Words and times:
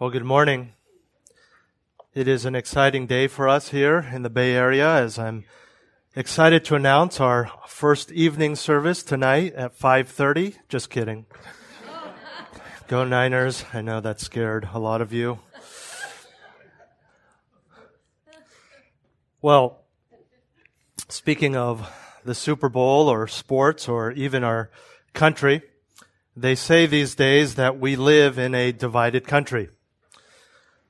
Well, 0.00 0.08
good 0.08 0.24
morning. 0.24 0.72
It 2.14 2.26
is 2.26 2.46
an 2.46 2.54
exciting 2.54 3.06
day 3.06 3.26
for 3.26 3.46
us 3.50 3.68
here 3.68 3.98
in 3.98 4.22
the 4.22 4.30
Bay 4.30 4.54
Area 4.54 4.88
as 4.88 5.18
I'm 5.18 5.44
excited 6.16 6.64
to 6.64 6.74
announce 6.74 7.20
our 7.20 7.52
first 7.66 8.10
evening 8.10 8.56
service 8.56 9.02
tonight 9.02 9.52
at 9.52 9.78
5:30. 9.78 10.56
Just 10.70 10.88
kidding. 10.88 11.26
Go 12.88 13.04
Niners. 13.04 13.66
I 13.74 13.82
know 13.82 14.00
that 14.00 14.20
scared 14.20 14.70
a 14.72 14.78
lot 14.78 15.02
of 15.02 15.12
you. 15.12 15.40
Well, 19.42 19.84
speaking 21.10 21.56
of 21.56 21.92
the 22.24 22.34
Super 22.34 22.70
Bowl 22.70 23.06
or 23.06 23.28
sports 23.28 23.86
or 23.86 24.12
even 24.12 24.44
our 24.44 24.70
country, 25.12 25.60
they 26.34 26.54
say 26.54 26.86
these 26.86 27.14
days 27.14 27.56
that 27.56 27.78
we 27.78 27.96
live 27.96 28.38
in 28.38 28.54
a 28.54 28.72
divided 28.72 29.26
country. 29.26 29.68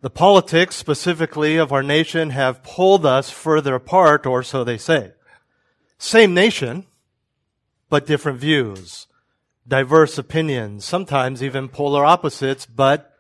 The 0.03 0.11
politics, 0.11 0.77
specifically 0.77 1.57
of 1.57 1.73
our 1.73 1.83
nation, 1.83 2.31
have 2.31 2.63
pulled 2.63 3.05
us 3.05 3.31
further 3.31 3.75
apart, 3.75 4.25
or 4.25 4.43
so 4.43 4.65
they 4.65 4.79
say. 4.79 5.13
Same 5.99 6.33
nation, 6.33 6.87
but 7.91 8.07
different 8.07 8.39
views, 8.39 9.07
diverse 9.69 10.17
opinions, 10.17 10.87
sometimes 10.87 11.43
even 11.43 11.69
polar 11.69 12.05
opposites, 12.05 12.65
but 12.65 13.13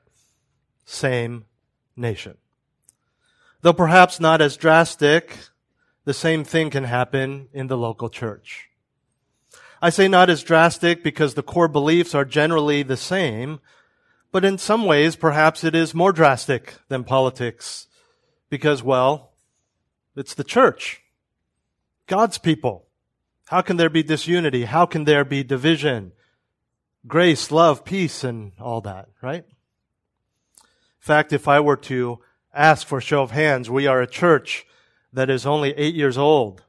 same 0.87 1.45
nation. 1.97 2.39
Though 3.61 3.75
perhaps 3.75 4.19
not 4.19 4.41
as 4.41 4.57
drastic, 4.57 5.37
the 6.07 6.15
same 6.15 6.45
thing 6.45 6.71
can 6.71 6.85
happen 6.85 7.49
in 7.53 7.67
the 7.67 7.77
local 7.77 8.09
church. 8.09 8.71
I 9.83 9.91
say 9.91 10.09
not 10.09 10.31
as 10.31 10.43
drastic 10.43 11.03
because 11.03 11.35
the 11.35 11.43
core 11.43 11.69
beliefs 11.69 12.15
are 12.15 12.25
generally 12.25 12.83
the 12.83 12.97
same, 12.97 13.61
but 14.33 14.45
in 14.45 14.59
some 14.59 14.85
ways, 14.85 15.17
perhaps 15.17 15.65
it 15.65 15.75
is 15.75 15.95
more 15.95 16.13
drastic 16.13 16.75
than 16.89 17.05
politics 17.05 17.87
because, 18.49 18.83
well, 18.83 19.33
it's 20.17 20.35
the 20.35 20.45
church. 20.45 21.03
God's 22.07 22.39
people. 22.39 22.87
How 23.47 23.63
can 23.63 23.77
there 23.77 23.91
be 23.91 24.03
disunity? 24.03 24.65
How 24.65 24.87
can 24.87 25.05
there 25.05 25.25
be 25.25 25.43
division? 25.43 26.13
Grace, 27.07 27.51
love, 27.51 27.85
peace, 27.85 28.23
and 28.23 28.53
all 28.61 28.81
that, 28.83 29.09
right? 29.23 29.45
In 29.45 30.67
fact, 31.01 31.33
if 31.33 31.49
I 31.49 31.61
were 31.61 31.77
to 31.77 32.21
ask 32.55 32.87
for 32.87 32.99
a 32.99 33.03
show 33.03 33.23
of 33.23 33.31
hands, 33.31 33.71
we 33.71 33.87
are 33.87 34.01
a 34.01 34.07
church 34.07 34.67
that 35.13 35.31
is 35.31 35.47
only 35.47 35.71
eight 35.73 35.95
years 35.95 36.19
old. 36.19 36.63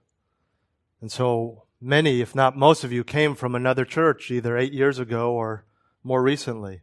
And 1.01 1.11
so 1.11 1.63
many, 1.79 2.21
if 2.21 2.33
not 2.33 2.57
most 2.57 2.83
of 2.83 2.91
you, 2.91 3.03
came 3.03 3.35
from 3.35 3.55
another 3.55 3.85
church 3.85 4.31
either 4.31 4.57
eight 4.57 4.73
years 4.73 4.99
ago 4.99 5.33
or 5.33 5.65
more 6.03 6.21
recently. 6.21 6.81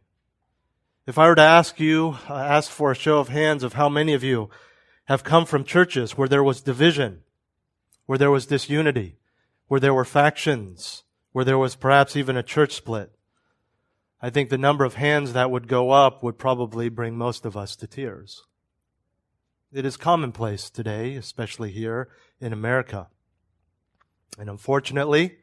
If 1.09 1.17
I 1.17 1.27
were 1.27 1.33
to 1.33 1.41
ask 1.41 1.79
you, 1.79 2.19
uh, 2.29 2.35
ask 2.35 2.69
for 2.69 2.91
a 2.91 2.95
show 2.95 3.17
of 3.17 3.29
hands 3.29 3.63
of 3.63 3.73
how 3.73 3.89
many 3.89 4.13
of 4.13 4.23
you 4.23 4.51
have 5.05 5.23
come 5.23 5.47
from 5.47 5.63
churches 5.63 6.15
where 6.15 6.27
there 6.27 6.43
was 6.43 6.61
division, 6.61 7.21
where 8.05 8.19
there 8.19 8.29
was 8.29 8.45
disunity, 8.45 9.17
where 9.65 9.79
there 9.79 9.95
were 9.95 10.05
factions, 10.05 11.01
where 11.31 11.43
there 11.43 11.57
was 11.57 11.75
perhaps 11.75 12.15
even 12.15 12.37
a 12.37 12.43
church 12.43 12.73
split, 12.73 13.11
I 14.21 14.29
think 14.29 14.49
the 14.49 14.57
number 14.59 14.85
of 14.85 14.93
hands 14.93 15.33
that 15.33 15.49
would 15.49 15.67
go 15.67 15.89
up 15.89 16.21
would 16.21 16.37
probably 16.37 16.89
bring 16.89 17.17
most 17.17 17.43
of 17.43 17.57
us 17.57 17.75
to 17.77 17.87
tears. 17.87 18.43
It 19.73 19.85
is 19.85 19.97
commonplace 19.97 20.69
today, 20.69 21.15
especially 21.15 21.71
here 21.71 22.09
in 22.39 22.53
America. 22.53 23.07
And 24.37 24.47
unfortunately, 24.47 25.37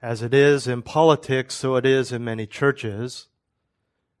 as 0.00 0.22
it 0.22 0.32
is 0.32 0.68
in 0.68 0.82
politics, 0.82 1.56
so 1.56 1.74
it 1.74 1.84
is 1.84 2.12
in 2.12 2.22
many 2.22 2.46
churches. 2.46 3.26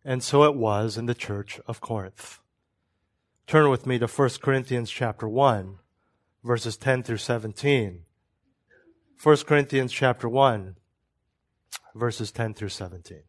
And 0.04 0.22
so 0.22 0.44
it 0.44 0.54
was 0.54 0.98
in 0.98 1.06
the 1.06 1.14
church 1.14 1.60
of 1.66 1.80
Corinth. 1.80 2.40
Turn 3.46 3.70
with 3.70 3.86
me 3.86 3.98
to 3.98 4.06
1 4.06 4.30
Corinthians 4.42 4.90
chapter 4.90 5.28
1, 5.28 5.78
verses 6.42 6.76
10 6.76 7.02
through 7.02 7.18
17. 7.18 8.02
1 9.22 9.36
Corinthians 9.46 9.92
chapter 9.92 10.28
1, 10.28 10.76
verses 11.94 12.30
10 12.32 12.54
through 12.54 12.68
17. 12.68 13.22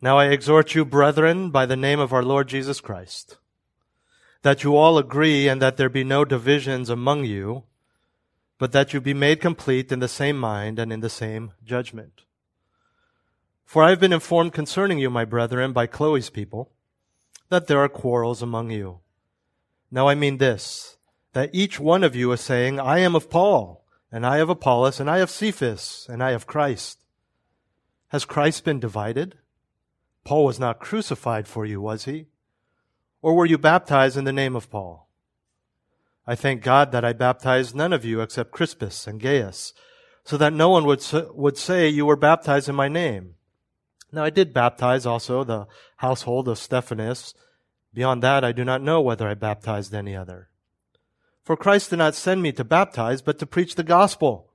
Now 0.00 0.16
I 0.16 0.26
exhort 0.26 0.74
you, 0.74 0.84
brethren, 0.84 1.50
by 1.50 1.66
the 1.66 1.76
name 1.76 1.98
of 1.98 2.12
our 2.12 2.22
Lord 2.22 2.48
Jesus 2.48 2.80
Christ, 2.80 3.36
that 4.42 4.62
you 4.62 4.76
all 4.76 4.96
agree 4.96 5.48
and 5.48 5.60
that 5.60 5.76
there 5.76 5.88
be 5.88 6.04
no 6.04 6.24
divisions 6.24 6.88
among 6.88 7.24
you, 7.24 7.64
but 8.58 8.72
that 8.72 8.94
you 8.94 9.00
be 9.00 9.14
made 9.14 9.40
complete 9.40 9.90
in 9.90 9.98
the 9.98 10.08
same 10.08 10.38
mind 10.38 10.78
and 10.78 10.92
in 10.92 11.00
the 11.00 11.10
same 11.10 11.52
judgment. 11.64 12.22
For 13.68 13.82
I 13.82 13.90
have 13.90 14.00
been 14.00 14.14
informed 14.14 14.54
concerning 14.54 14.98
you, 14.98 15.10
my 15.10 15.26
brethren, 15.26 15.74
by 15.74 15.86
Chloe's 15.86 16.30
people, 16.30 16.72
that 17.50 17.66
there 17.66 17.80
are 17.80 17.88
quarrels 17.90 18.40
among 18.40 18.70
you. 18.70 19.00
Now 19.90 20.08
I 20.08 20.14
mean 20.14 20.38
this, 20.38 20.96
that 21.34 21.50
each 21.52 21.78
one 21.78 22.02
of 22.02 22.16
you 22.16 22.32
is 22.32 22.40
saying, 22.40 22.80
I 22.80 23.00
am 23.00 23.14
of 23.14 23.28
Paul, 23.28 23.84
and 24.10 24.24
I 24.24 24.38
of 24.38 24.48
Apollos, 24.48 25.00
and 25.00 25.10
I 25.10 25.18
of 25.18 25.28
Cephas, 25.28 26.06
and 26.08 26.22
I 26.22 26.30
of 26.30 26.46
Christ. 26.46 27.04
Has 28.08 28.24
Christ 28.24 28.64
been 28.64 28.80
divided? 28.80 29.36
Paul 30.24 30.46
was 30.46 30.58
not 30.58 30.80
crucified 30.80 31.46
for 31.46 31.66
you, 31.66 31.78
was 31.78 32.06
he? 32.06 32.28
Or 33.20 33.34
were 33.34 33.44
you 33.44 33.58
baptized 33.58 34.16
in 34.16 34.24
the 34.24 34.32
name 34.32 34.56
of 34.56 34.70
Paul? 34.70 35.10
I 36.26 36.36
thank 36.36 36.62
God 36.62 36.90
that 36.92 37.04
I 37.04 37.12
baptized 37.12 37.74
none 37.74 37.92
of 37.92 38.02
you 38.02 38.22
except 38.22 38.50
Crispus 38.50 39.06
and 39.06 39.20
Gaius, 39.20 39.74
so 40.24 40.38
that 40.38 40.54
no 40.54 40.70
one 40.70 40.86
would, 40.86 41.04
would 41.34 41.58
say 41.58 41.86
you 41.86 42.06
were 42.06 42.16
baptized 42.16 42.70
in 42.70 42.74
my 42.74 42.88
name. 42.88 43.34
Now 44.10 44.24
I 44.24 44.30
did 44.30 44.54
baptize 44.54 45.04
also 45.04 45.44
the 45.44 45.66
household 45.96 46.48
of 46.48 46.58
Stephanas. 46.58 47.34
Beyond 47.92 48.22
that, 48.22 48.44
I 48.44 48.52
do 48.52 48.64
not 48.64 48.82
know 48.82 49.00
whether 49.00 49.28
I 49.28 49.34
baptized 49.34 49.94
any 49.94 50.16
other. 50.16 50.48
For 51.44 51.56
Christ 51.56 51.90
did 51.90 51.96
not 51.96 52.14
send 52.14 52.42
me 52.42 52.52
to 52.52 52.64
baptize, 52.64 53.22
but 53.22 53.38
to 53.38 53.46
preach 53.46 53.74
the 53.74 53.82
gospel, 53.82 54.52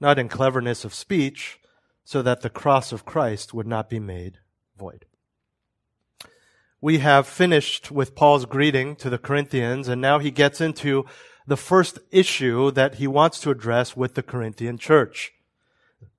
not 0.00 0.18
in 0.18 0.28
cleverness 0.28 0.84
of 0.84 0.94
speech, 0.94 1.60
so 2.04 2.22
that 2.22 2.42
the 2.42 2.50
cross 2.50 2.92
of 2.92 3.06
Christ 3.06 3.54
would 3.54 3.66
not 3.66 3.88
be 3.88 3.98
made 3.98 4.38
void. 4.78 5.06
We 6.80 6.98
have 6.98 7.26
finished 7.26 7.90
with 7.90 8.14
Paul's 8.14 8.44
greeting 8.44 8.96
to 8.96 9.08
the 9.08 9.18
Corinthians, 9.18 9.88
and 9.88 10.02
now 10.02 10.18
he 10.18 10.30
gets 10.30 10.60
into 10.60 11.06
the 11.46 11.56
first 11.56 11.98
issue 12.10 12.70
that 12.72 12.96
he 12.96 13.06
wants 13.06 13.40
to 13.40 13.50
address 13.50 13.96
with 13.96 14.14
the 14.14 14.22
Corinthian 14.22 14.76
church. 14.76 15.32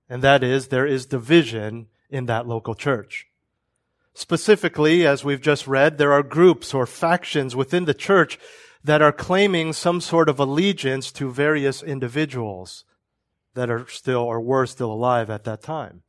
And 0.10 0.22
that 0.22 0.44
is, 0.44 0.68
there 0.68 0.88
is 0.88 1.06
division 1.06 1.88
in 2.10 2.26
that 2.26 2.48
local 2.48 2.76
church. 2.76 3.28
Specifically, 4.14 5.06
as 5.06 5.26
we've 5.26 5.42
just 5.42 5.68
read, 5.68 5.98
there 5.98 6.14
are 6.14 6.24
groups 6.24 6.74
or 6.74 6.86
factions 6.86 7.56
within 7.56 7.86
the 7.86 7.94
church 7.94 8.40
that 8.84 9.02
are 9.02 9.12
claiming 9.12 9.74
some 9.74 10.00
sort 10.00 10.30
of 10.30 10.40
allegiance 10.40 11.12
to 11.12 11.32
various 11.32 11.84
individuals 11.84 12.86
that 13.56 13.70
are 13.70 13.88
still 13.88 14.22
or 14.22 14.40
were 14.40 14.66
still 14.66 14.92
alive 14.92 15.30
at 15.30 15.44
that 15.44 15.62
time. 15.62 16.04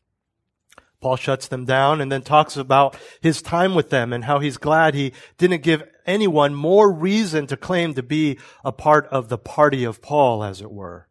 Paul 1.00 1.16
shuts 1.16 1.48
them 1.48 1.64
down 1.64 2.00
and 2.00 2.10
then 2.10 2.22
talks 2.22 2.56
about 2.56 2.96
his 3.20 3.42
time 3.42 3.75
with 3.75 3.90
them 3.90 4.12
and 4.12 4.25
how 4.25 4.38
he's 4.38 4.56
glad 4.56 4.94
he 4.94 5.12
didn't 5.38 5.62
give 5.62 5.82
anyone 6.06 6.54
more 6.54 6.92
reason 6.92 7.46
to 7.49 7.56
claim 7.56 7.94
to 7.94 8.02
be 8.02 8.38
a 8.64 8.72
part 8.72 9.06
of 9.08 9.28
the 9.28 9.38
party 9.38 9.84
of 9.84 10.02
Paul, 10.02 10.42
as 10.42 10.60
it 10.60 10.70
were. 10.70 11.08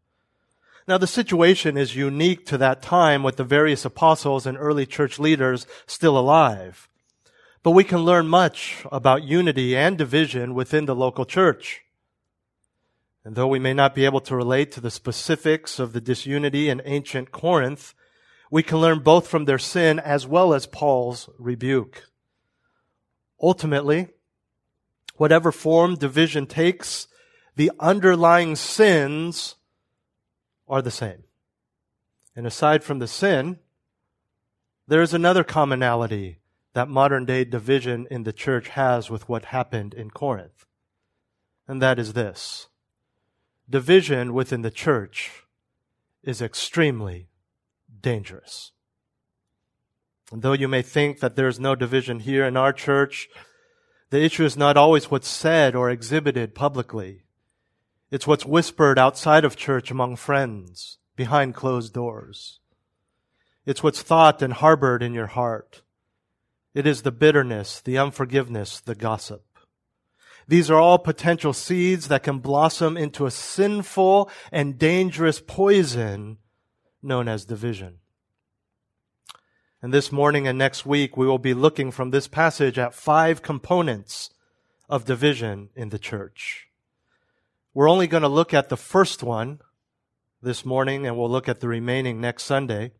Now 0.88 0.98
the 1.00 1.08
situation 1.08 1.78
is 1.78 1.96
unique 1.96 2.46
to 2.48 2.58
that 2.60 2.82
time 2.82 3.24
with 3.24 3.38
the 3.38 3.44
various 3.44 3.86
apostles 3.86 4.46
and 4.46 4.58
early 4.58 4.86
church 4.86 5.18
leaders 5.18 5.66
still 5.88 6.18
alive. 6.18 6.88
But 7.64 7.72
we 7.72 7.84
can 7.84 8.00
learn 8.00 8.28
much 8.28 8.86
about 8.92 9.24
unity 9.24 9.76
and 9.76 9.98
division 9.98 10.54
within 10.54 10.86
the 10.86 10.96
local 10.96 11.26
church. 11.26 11.82
And 13.24 13.36
though 13.36 13.48
we 13.48 13.58
may 13.58 13.74
not 13.74 13.96
be 13.96 14.06
able 14.06 14.22
to 14.22 14.36
relate 14.36 14.72
to 14.74 14.82
the 14.82 14.92
specifics 14.92 15.80
of 15.80 15.94
the 15.94 16.02
disunity 16.02 16.70
in 16.70 16.84
ancient 16.86 17.32
Corinth, 17.32 17.96
we 18.52 18.62
can 18.62 18.78
learn 18.78 19.00
both 19.00 19.28
from 19.28 19.46
their 19.46 19.58
sin 19.58 19.98
as 20.00 20.28
well 20.28 20.54
as 20.54 20.68
Paul's 20.68 21.28
rebuke. 21.40 22.04
Ultimately, 23.42 24.10
whatever 25.16 25.52
form 25.52 25.96
division 25.96 26.46
takes, 26.46 27.08
the 27.56 27.72
underlying 27.80 28.56
sins 28.56 29.55
are 30.68 30.82
the 30.82 30.92
same. 30.92 31.24
And 32.36 32.46
aside 32.46 32.84
from 32.84 33.00
the 33.00 33.08
sin, 33.08 33.60
There 34.88 35.02
is 35.02 35.14
another 35.14 35.44
commonality 35.44 36.38
that 36.74 36.90
modern 36.90 37.26
day 37.26 37.44
division 37.44 38.08
in 38.12 38.24
the 38.24 38.34
church 38.34 38.70
has 38.70 39.10
with 39.10 39.28
what 39.28 39.46
happened 39.46 39.94
in 39.94 40.12
Corinth. 40.12 40.66
And 41.68 41.82
that 41.82 41.98
is 41.98 42.14
this. 42.14 42.68
Division 43.68 44.34
within 44.34 44.62
the 44.62 44.70
church 44.70 45.44
is 46.22 46.42
extremely 46.42 47.30
dangerous. 48.02 48.74
And 50.32 50.44
though 50.44 50.54
you 50.54 50.68
may 50.68 50.84
think 50.84 51.20
that 51.20 51.36
there 51.36 51.48
is 51.48 51.60
no 51.60 51.74
division 51.74 52.20
here 52.20 52.46
in 52.46 52.58
our 52.58 52.74
church, 52.74 53.28
the 54.12 54.22
issue 54.22 54.46
is 54.46 54.56
not 54.56 54.78
always 54.78 55.10
what's 55.10 55.28
said 55.28 55.76
or 55.76 55.90
exhibited 55.90 56.54
publicly. 56.54 57.24
It's 58.12 58.28
what's 58.28 58.46
whispered 58.46 59.00
outside 59.00 59.44
of 59.44 59.56
church 59.56 59.90
among 59.90 60.16
friends, 60.16 61.00
behind 61.16 61.56
closed 61.56 61.94
doors. 61.94 62.60
It's 63.66 63.82
what's 63.82 64.02
thought 64.02 64.42
and 64.42 64.54
harbored 64.54 65.02
in 65.02 65.14
your 65.14 65.28
heart. 65.28 65.82
It 66.74 66.86
is 66.86 67.02
the 67.02 67.12
bitterness, 67.12 67.82
the 67.82 67.98
unforgiveness, 67.98 68.80
the 68.80 68.96
gossip. 68.96 69.44
These 70.48 70.70
are 70.70 70.80
all 70.80 71.00
potential 71.00 71.54
seeds 71.54 72.08
that 72.10 72.22
can 72.22 72.40
blossom 72.40 72.98
into 72.98 73.26
a 73.26 73.32
sinful 73.32 74.30
and 74.52 74.78
dangerous 74.78 75.42
poison 75.42 76.38
known 77.02 77.28
as 77.28 77.46
division. 77.46 78.00
And 79.82 79.94
this 79.94 80.12
morning 80.12 80.48
and 80.48 80.58
next 80.58 80.86
week, 80.86 81.18
we 81.18 81.26
will 81.26 81.40
be 81.40 81.54
looking 81.54 81.92
from 81.92 82.12
this 82.12 82.28
passage 82.28 82.78
at 82.78 82.94
five 82.94 83.42
components 83.42 84.30
of 84.88 85.06
division 85.06 85.70
in 85.76 85.90
the 85.90 86.00
church. 86.00 86.68
We're 87.76 87.90
only 87.90 88.08
going 88.08 88.24
to 88.24 88.30
look 88.30 88.54
at 88.54 88.70
the 88.70 88.78
first 88.78 89.22
one 89.22 89.60
this 90.42 90.64
morning, 90.64 91.06
and 91.06 91.18
we'll 91.18 91.30
look 91.30 91.50
at 91.50 91.60
the 91.60 91.68
remaining 91.68 92.22
next 92.22 92.44
Sunday. 92.44 92.94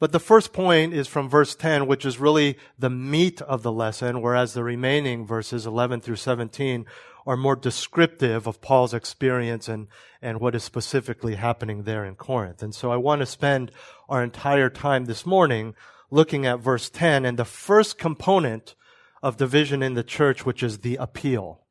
But 0.00 0.12
the 0.12 0.18
first 0.18 0.54
point 0.54 0.94
is 0.94 1.06
from 1.06 1.28
verse 1.28 1.54
10, 1.54 1.86
which 1.86 2.06
is 2.06 2.18
really 2.18 2.56
the 2.78 2.88
meat 2.88 3.42
of 3.42 3.62
the 3.62 3.70
lesson, 3.70 4.22
whereas 4.22 4.54
the 4.54 4.64
remaining 4.64 5.26
verses 5.26 5.66
11 5.66 6.00
through 6.00 6.16
17 6.16 6.86
are 7.26 7.36
more 7.36 7.54
descriptive 7.54 8.46
of 8.46 8.62
Paul's 8.62 8.94
experience 8.94 9.68
and, 9.68 9.88
and 10.22 10.40
what 10.40 10.54
is 10.54 10.64
specifically 10.64 11.34
happening 11.34 11.82
there 11.82 12.06
in 12.06 12.14
Corinth. 12.14 12.62
And 12.62 12.74
so 12.74 12.90
I 12.90 12.96
want 12.96 13.20
to 13.20 13.26
spend 13.26 13.72
our 14.08 14.24
entire 14.24 14.70
time 14.70 15.04
this 15.04 15.26
morning 15.26 15.74
looking 16.10 16.46
at 16.46 16.60
verse 16.60 16.88
10 16.88 17.26
and 17.26 17.38
the 17.38 17.44
first 17.44 17.98
component 17.98 18.74
of 19.22 19.36
division 19.36 19.82
in 19.82 19.92
the 19.92 20.02
church, 20.02 20.46
which 20.46 20.62
is 20.62 20.78
the 20.78 20.96
appeal. 20.96 21.66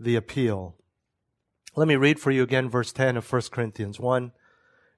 The 0.00 0.16
appeal. 0.16 0.77
Let 1.78 1.86
me 1.86 1.94
read 1.94 2.18
for 2.18 2.32
you 2.32 2.42
again 2.42 2.68
verse 2.68 2.92
10 2.92 3.16
of 3.16 3.32
1 3.32 3.42
Corinthians 3.52 4.00
1. 4.00 4.32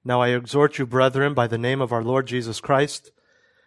Now 0.03 0.19
I 0.19 0.29
exhort 0.29 0.79
you, 0.79 0.87
brethren, 0.87 1.35
by 1.35 1.45
the 1.45 1.59
name 1.59 1.79
of 1.79 1.91
our 1.91 2.03
Lord 2.03 2.25
Jesus 2.25 2.59
Christ, 2.59 3.11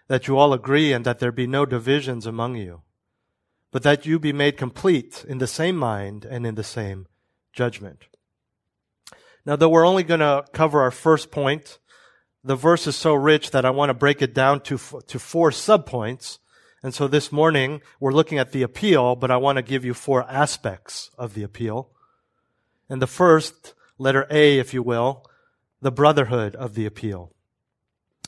that 0.08 0.26
you 0.26 0.36
all 0.36 0.52
agree 0.52 0.92
and 0.92 1.04
that 1.04 1.20
there 1.20 1.30
be 1.30 1.46
no 1.46 1.64
divisions 1.64 2.26
among 2.26 2.56
you, 2.56 2.82
but 3.70 3.84
that 3.84 4.04
you 4.04 4.18
be 4.18 4.32
made 4.32 4.56
complete 4.56 5.24
in 5.28 5.38
the 5.38 5.46
same 5.46 5.76
mind 5.76 6.24
and 6.24 6.44
in 6.44 6.56
the 6.56 6.64
same 6.64 7.06
judgment. 7.52 8.06
Now, 9.46 9.54
though 9.54 9.68
we're 9.68 9.86
only 9.86 10.02
going 10.02 10.18
to 10.18 10.44
cover 10.52 10.82
our 10.82 10.90
first 10.90 11.30
point, 11.30 11.78
the 12.42 12.56
verse 12.56 12.88
is 12.88 12.96
so 12.96 13.14
rich 13.14 13.52
that 13.52 13.64
I 13.64 13.70
want 13.70 13.90
to 13.90 13.94
break 13.94 14.22
it 14.22 14.34
down 14.34 14.58
to, 14.62 14.76
to 15.06 15.18
four 15.20 15.52
subpoints. 15.52 16.38
And 16.82 16.92
so 16.92 17.06
this 17.06 17.30
morning, 17.30 17.80
we're 18.00 18.10
looking 18.10 18.38
at 18.38 18.50
the 18.50 18.62
appeal, 18.62 19.14
but 19.14 19.30
I 19.30 19.36
want 19.36 19.54
to 19.58 19.62
give 19.62 19.84
you 19.84 19.94
four 19.94 20.28
aspects 20.28 21.10
of 21.16 21.34
the 21.34 21.44
appeal. 21.44 21.93
And 22.88 23.00
the 23.00 23.06
first, 23.06 23.74
letter 23.98 24.26
A, 24.30 24.58
if 24.58 24.74
you 24.74 24.82
will, 24.82 25.24
the 25.80 25.92
brotherhood 25.92 26.54
of 26.56 26.74
the 26.74 26.86
appeal. 26.86 27.32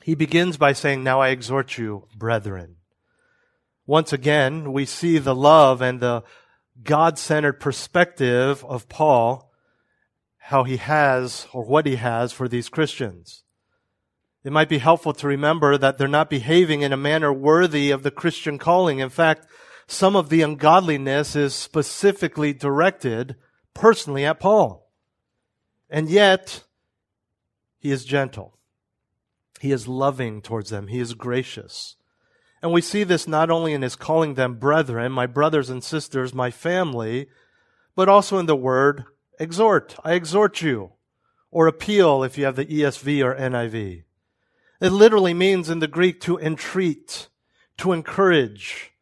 He 0.03 0.15
begins 0.15 0.57
by 0.57 0.73
saying, 0.73 1.03
Now 1.03 1.21
I 1.21 1.29
exhort 1.29 1.79
you, 1.79 2.07
brethren. 2.15 2.77
Once 3.87 4.13
again, 4.13 4.73
we 4.73 4.85
see 4.85 5.19
the 5.19 5.35
love 5.35 5.81
and 5.81 6.01
the 6.01 6.23
God 6.83 7.19
centered 7.19 7.61
perspective 7.61 8.65
of 8.65 8.89
Paul, 8.89 9.53
how 10.37 10.65
he 10.65 10.77
has 10.77 11.47
or 11.53 11.65
what 11.65 11.87
he 11.87 11.97
has 11.97 12.33
for 12.33 12.49
these 12.49 12.69
Christians. 12.69 13.45
It 14.45 14.53
might 14.53 14.69
be 14.69 14.79
helpful 14.79 15.13
to 15.15 15.27
remember 15.27 15.77
that 15.77 15.99
they're 15.99 16.07
not 16.07 16.31
behaving 16.31 16.83
in 16.83 16.93
a 16.93 16.97
manner 16.97 17.33
worthy 17.33 17.91
of 17.91 18.05
the 18.05 18.13
Christian 18.13 18.59
calling. 18.59 19.01
In 19.01 19.09
fact, 19.09 19.47
some 19.89 20.15
of 20.15 20.29
the 20.29 20.43
ungodliness 20.43 21.35
is 21.35 21.55
specifically 21.55 22.53
directed 22.53 23.35
personally 23.77 24.25
at 24.25 24.41
Paul. 24.41 24.91
And 25.89 26.09
yet, 26.09 26.65
he 27.79 27.93
is 27.93 28.05
gentle. 28.05 28.59
He 29.61 29.71
is 29.71 29.87
loving 29.87 30.43
towards 30.43 30.71
them. 30.71 30.89
He 30.89 30.99
is 30.99 31.15
gracious. 31.15 31.97
And 32.63 32.73
we 32.73 32.81
see 32.81 33.05
this 33.05 33.29
not 33.29 33.51
only 33.51 33.75
in 33.75 33.83
his 33.83 33.95
calling 33.95 34.35
them 34.35 34.55
brethren, 34.57 35.13
my 35.13 35.27
brothers 35.27 35.71
and 35.71 35.85
sisters, 35.85 36.35
my 36.35 36.51
family, 36.51 37.29
but 37.95 38.09
also 38.09 38.39
in 38.39 38.47
the 38.47 38.57
word 38.57 39.05
exhort. 39.39 39.97
I 40.03 40.15
exhort 40.15 40.63
you. 40.63 40.93
Or 41.51 41.67
appeal 41.67 42.23
if 42.23 42.37
you 42.37 42.45
have 42.45 42.57
the 42.57 42.67
ESV 42.67 43.25
or 43.25 43.35
NIV. 43.35 44.03
It 44.81 44.91
literally 44.91 45.33
means 45.33 45.71
in 45.71 45.79
the 45.79 45.87
Greek 45.87 46.21
to 46.23 46.39
entreat, 46.39 47.29
to 47.79 47.93
encourage. 47.93 48.93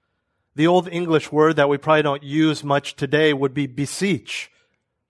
The 0.54 0.66
old 0.66 0.88
English 0.88 1.32
word 1.32 1.56
that 1.56 1.68
we 1.68 1.78
probably 1.78 2.02
don't 2.02 2.22
use 2.22 2.62
much 2.62 2.94
today 2.94 3.32
would 3.32 3.54
be 3.54 3.66
beseech, 3.66 4.50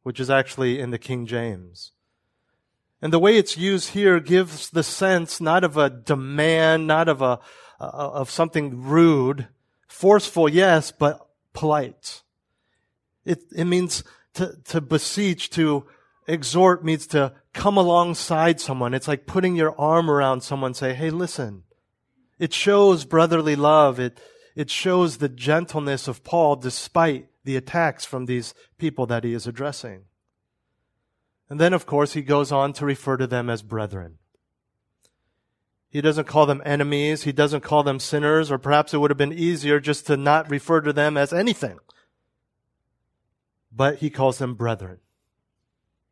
which 0.04 0.20
is 0.20 0.30
actually 0.30 0.78
in 0.78 0.90
the 0.90 0.98
King 0.98 1.26
James. 1.26 1.90
And 3.02 3.12
the 3.12 3.18
way 3.18 3.36
it's 3.36 3.58
used 3.58 3.90
here 3.90 4.20
gives 4.20 4.70
the 4.70 4.84
sense 4.84 5.40
not 5.40 5.64
of 5.64 5.76
a 5.76 5.90
demand, 5.90 6.86
not 6.86 7.08
of 7.08 7.20
a, 7.20 7.40
of 7.80 8.30
something 8.30 8.82
rude, 8.82 9.48
forceful, 9.88 10.48
yes, 10.48 10.92
but 10.92 11.26
polite. 11.52 12.22
It, 13.24 13.42
it 13.54 13.64
means 13.64 14.04
to, 14.34 14.56
to 14.66 14.80
beseech, 14.80 15.50
to 15.50 15.86
exhort 16.26 16.84
means 16.84 17.06
to 17.08 17.32
come 17.52 17.76
alongside 17.76 18.60
someone. 18.60 18.94
It's 18.94 19.08
like 19.08 19.26
putting 19.26 19.56
your 19.56 19.78
arm 19.78 20.10
around 20.10 20.42
someone, 20.42 20.74
say, 20.74 20.94
hey, 20.94 21.10
listen. 21.10 21.64
It 22.38 22.52
shows 22.52 23.04
brotherly 23.04 23.56
love. 23.56 24.00
It, 24.00 24.18
it 24.56 24.70
shows 24.70 25.16
the 25.16 25.28
gentleness 25.28 26.08
of 26.08 26.24
Paul 26.24 26.56
despite 26.56 27.28
the 27.44 27.56
attacks 27.56 28.04
from 28.04 28.26
these 28.26 28.54
people 28.78 29.06
that 29.06 29.24
he 29.24 29.34
is 29.34 29.46
addressing. 29.46 30.04
And 31.48 31.60
then, 31.60 31.72
of 31.72 31.86
course, 31.86 32.14
he 32.14 32.22
goes 32.22 32.50
on 32.50 32.72
to 32.74 32.86
refer 32.86 33.16
to 33.16 33.26
them 33.26 33.50
as 33.50 33.62
brethren. 33.62 34.18
He 35.88 36.00
doesn't 36.00 36.26
call 36.26 36.46
them 36.46 36.62
enemies. 36.64 37.22
He 37.22 37.32
doesn't 37.32 37.60
call 37.60 37.84
them 37.84 38.00
sinners, 38.00 38.50
or 38.50 38.58
perhaps 38.58 38.92
it 38.92 38.98
would 38.98 39.10
have 39.10 39.18
been 39.18 39.32
easier 39.32 39.78
just 39.78 40.06
to 40.08 40.16
not 40.16 40.50
refer 40.50 40.80
to 40.80 40.92
them 40.92 41.16
as 41.16 41.32
anything. 41.32 41.78
But 43.70 43.98
he 43.98 44.10
calls 44.10 44.38
them 44.38 44.54
brethren. 44.54 44.98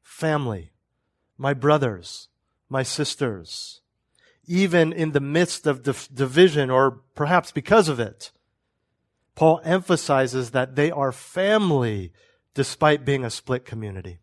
Family. 0.00 0.70
My 1.36 1.54
brothers. 1.54 2.28
My 2.68 2.84
sisters. 2.84 3.80
Even 4.46 4.92
in 4.92 5.12
the 5.12 5.20
midst 5.20 5.66
of 5.66 5.82
division, 5.82 6.70
or 6.70 7.00
perhaps 7.14 7.50
because 7.50 7.88
of 7.88 7.98
it, 7.98 8.30
Paul 9.34 9.60
emphasizes 9.64 10.50
that 10.50 10.76
they 10.76 10.90
are 10.90 11.12
family 11.12 12.12
despite 12.54 13.04
being 13.04 13.24
a 13.24 13.30
split 13.30 13.64
community. 13.64 14.18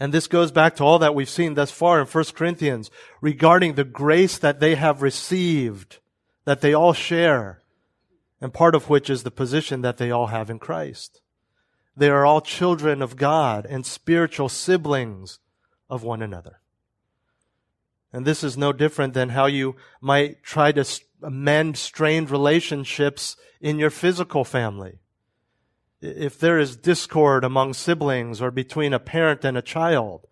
And 0.00 0.14
this 0.14 0.26
goes 0.26 0.50
back 0.50 0.76
to 0.76 0.84
all 0.84 0.98
that 0.98 1.14
we've 1.14 1.28
seen 1.28 1.54
thus 1.54 1.70
far 1.70 2.00
in 2.00 2.06
1 2.06 2.24
Corinthians 2.34 2.90
regarding 3.20 3.74
the 3.74 3.84
grace 3.84 4.38
that 4.38 4.58
they 4.58 4.74
have 4.74 5.02
received, 5.02 5.98
that 6.46 6.62
they 6.62 6.72
all 6.72 6.94
share, 6.94 7.62
and 8.40 8.54
part 8.54 8.74
of 8.74 8.88
which 8.88 9.10
is 9.10 9.22
the 9.22 9.30
position 9.30 9.82
that 9.82 9.98
they 9.98 10.10
all 10.10 10.28
have 10.28 10.48
in 10.48 10.58
Christ. 10.58 11.20
They 11.94 12.08
are 12.08 12.24
all 12.24 12.40
children 12.40 13.02
of 13.02 13.16
God 13.16 13.66
and 13.66 13.84
spiritual 13.84 14.48
siblings 14.48 15.38
of 15.90 16.02
one 16.02 16.22
another. 16.22 16.59
And 18.12 18.26
this 18.26 18.42
is 18.42 18.56
no 18.56 18.72
different 18.72 19.14
than 19.14 19.30
how 19.30 19.46
you 19.46 19.76
might 20.00 20.42
try 20.42 20.72
to 20.72 20.84
mend 21.22 21.76
strained 21.76 22.30
relationships 22.30 23.36
in 23.60 23.78
your 23.78 23.90
physical 23.90 24.44
family 24.44 25.00
if 26.00 26.38
there 26.38 26.58
is 26.58 26.76
discord 26.76 27.44
among 27.44 27.74
siblings 27.74 28.40
or 28.40 28.50
between 28.50 28.92
a 28.92 28.98
parent 28.98 29.44
and 29.44 29.56
a 29.56 29.62
child, 29.62 30.26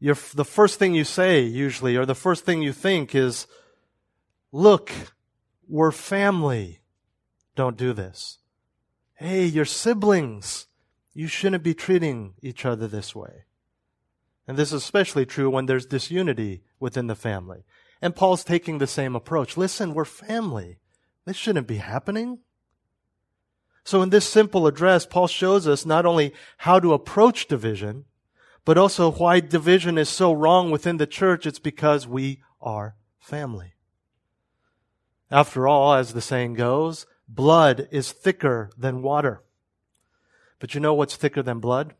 the 0.00 0.14
first 0.44 0.78
thing 0.78 0.94
you 0.94 1.04
say 1.04 1.40
usually, 1.40 1.96
or 1.96 2.04
the 2.04 2.14
first 2.14 2.44
thing 2.44 2.62
you 2.62 2.72
think 2.72 3.14
is, 3.14 3.46
look, 4.50 4.90
we're 5.68 5.92
family. 5.92 6.80
Don't 7.54 7.76
do 7.76 7.92
this. 7.92 8.38
Hey, 9.14 9.44
you're 9.44 9.64
siblings. 9.64 10.66
You 11.14 11.28
shouldn't 11.28 11.62
be 11.62 11.74
treating 11.74 12.34
each 12.42 12.64
other 12.64 12.88
this 12.88 13.14
way. 13.14 13.44
And 14.46 14.56
this 14.56 14.72
is 14.72 14.82
especially 14.82 15.26
true 15.26 15.50
when 15.50 15.66
there's 15.66 15.86
disunity 15.86 16.62
within 16.80 17.06
the 17.06 17.14
family. 17.14 17.64
And 18.00 18.16
Paul's 18.16 18.44
taking 18.44 18.78
the 18.78 18.86
same 18.86 19.14
approach. 19.14 19.56
Listen, 19.56 19.94
we're 19.94 20.04
family. 20.04 20.78
This 21.24 21.36
shouldn't 21.36 21.68
be 21.68 21.76
happening. 21.76 22.40
So 23.84 24.02
in 24.02 24.10
this 24.10 24.28
simple 24.28 24.66
address, 24.66 25.06
Paul 25.06 25.28
shows 25.28 25.66
us 25.68 25.86
not 25.86 26.06
only 26.06 26.32
how 26.58 26.80
to 26.80 26.92
approach 26.92 27.46
division, 27.46 28.04
but 28.64 28.78
also 28.78 29.10
why 29.10 29.40
division 29.40 29.98
is 29.98 30.08
so 30.08 30.32
wrong 30.32 30.70
within 30.70 30.96
the 30.96 31.06
church. 31.06 31.46
It's 31.46 31.58
because 31.58 32.06
we 32.06 32.42
are 32.60 32.96
family. 33.18 33.74
After 35.30 35.66
all, 35.66 35.94
as 35.94 36.12
the 36.12 36.20
saying 36.20 36.54
goes, 36.54 37.06
blood 37.28 37.88
is 37.90 38.12
thicker 38.12 38.70
than 38.76 39.02
water. 39.02 39.42
But 40.58 40.74
you 40.74 40.80
know 40.80 40.94
what's 40.94 41.16
thicker 41.16 41.42
than 41.42 41.58
blood? 41.58 41.94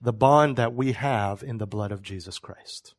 The 0.00 0.12
bond 0.12 0.56
that 0.56 0.74
we 0.74 0.92
have 0.92 1.42
in 1.42 1.58
the 1.58 1.66
blood 1.66 1.92
of 1.92 2.02
Jesus 2.02 2.38
Christ. 2.38 2.94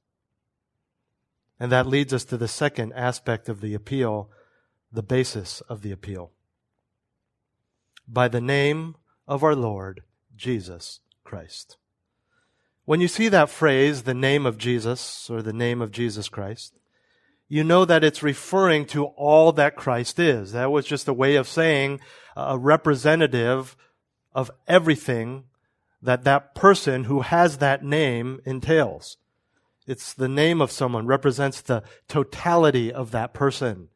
And 1.60 1.72
that 1.72 1.88
leads 1.88 2.14
us 2.14 2.26
to 2.26 2.38
the 2.38 2.48
second 2.48 2.94
aspect 2.94 3.50
of 3.50 3.62
the 3.62 3.74
appeal, 3.74 4.30
the 4.92 5.04
basis 5.04 5.62
of 5.62 5.82
the 5.82 5.92
appeal. 5.92 6.32
By 8.08 8.28
the 8.28 8.42
name 8.42 8.96
of 9.28 9.44
our 9.44 9.56
Lord 9.56 10.04
Jesus 10.36 11.00
Christ. 11.24 11.78
When 12.86 13.02
you 13.02 13.08
see 13.08 13.28
that 13.28 13.50
phrase, 13.50 14.04
the 14.04 14.14
name 14.14 14.46
of 14.46 14.58
Jesus, 14.58 15.30
or 15.30 15.42
the 15.42 15.52
name 15.52 15.82
of 15.82 15.92
Jesus 15.92 16.30
Christ, 16.30 16.74
you 17.50 17.64
know 17.64 17.86
that 17.86 18.04
it's 18.04 18.24
referring 18.24 18.86
to 18.88 19.06
all 19.06 19.52
that 19.54 19.76
Christ 19.76 20.20
is. 20.20 20.52
That 20.52 20.72
was 20.72 20.86
just 20.86 21.08
a 21.08 21.14
way 21.14 21.36
of 21.36 21.48
saying 21.48 22.00
a 22.36 22.58
representative 22.58 23.76
of 24.34 24.52
everything 24.68 25.46
that 26.02 26.24
that 26.24 26.56
person 26.56 27.06
who 27.06 27.22
has 27.22 27.58
that 27.58 27.84
name 27.84 28.40
entails. 28.46 29.18
It's 29.88 30.14
the 30.14 30.28
name 30.28 30.62
of 30.62 30.72
someone 30.72 31.08
represents 31.08 31.62
the 31.62 31.84
totality 32.08 32.92
of 32.92 33.12
that 33.12 33.34
person. 33.34 33.88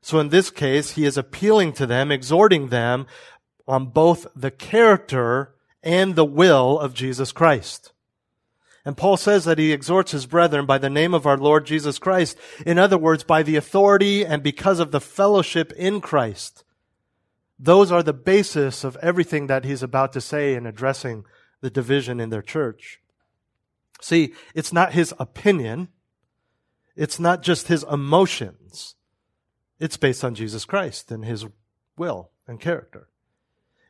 So 0.00 0.18
in 0.18 0.30
this 0.30 0.50
case, 0.50 0.92
he 0.92 1.04
is 1.04 1.18
appealing 1.18 1.72
to 1.74 1.86
them, 1.86 2.10
exhorting 2.10 2.68
them 2.68 3.06
on 3.68 3.86
both 3.86 4.26
the 4.34 4.50
character 4.50 5.54
and 5.82 6.14
the 6.14 6.24
will 6.24 6.78
of 6.78 6.94
Jesus 6.94 7.32
Christ. 7.32 7.92
And 8.84 8.96
Paul 8.96 9.16
says 9.16 9.44
that 9.44 9.58
he 9.58 9.72
exhorts 9.72 10.12
his 10.12 10.26
brethren 10.26 10.64
by 10.64 10.78
the 10.78 10.88
name 10.88 11.12
of 11.12 11.26
our 11.26 11.36
Lord 11.36 11.66
Jesus 11.66 11.98
Christ. 11.98 12.38
In 12.64 12.78
other 12.78 12.96
words, 12.96 13.24
by 13.24 13.42
the 13.42 13.56
authority 13.56 14.24
and 14.24 14.44
because 14.44 14.78
of 14.78 14.92
the 14.92 15.00
fellowship 15.00 15.72
in 15.72 16.00
Christ. 16.00 16.64
Those 17.58 17.90
are 17.90 18.02
the 18.02 18.12
basis 18.12 18.84
of 18.84 18.96
everything 19.02 19.48
that 19.48 19.64
he's 19.64 19.82
about 19.82 20.12
to 20.12 20.20
say 20.20 20.54
in 20.54 20.66
addressing 20.66 21.24
the 21.60 21.70
division 21.70 22.20
in 22.20 22.30
their 22.30 22.42
church. 22.42 23.00
See, 24.00 24.34
it's 24.54 24.72
not 24.72 24.92
his 24.92 25.14
opinion. 25.18 25.88
It's 26.94 27.18
not 27.18 27.42
just 27.42 27.68
his 27.68 27.84
emotions. 27.84 28.94
It's 29.78 29.96
based 29.96 30.24
on 30.24 30.34
Jesus 30.34 30.64
Christ 30.64 31.10
and 31.10 31.24
his 31.24 31.46
will 31.96 32.30
and 32.46 32.60
character. 32.60 33.08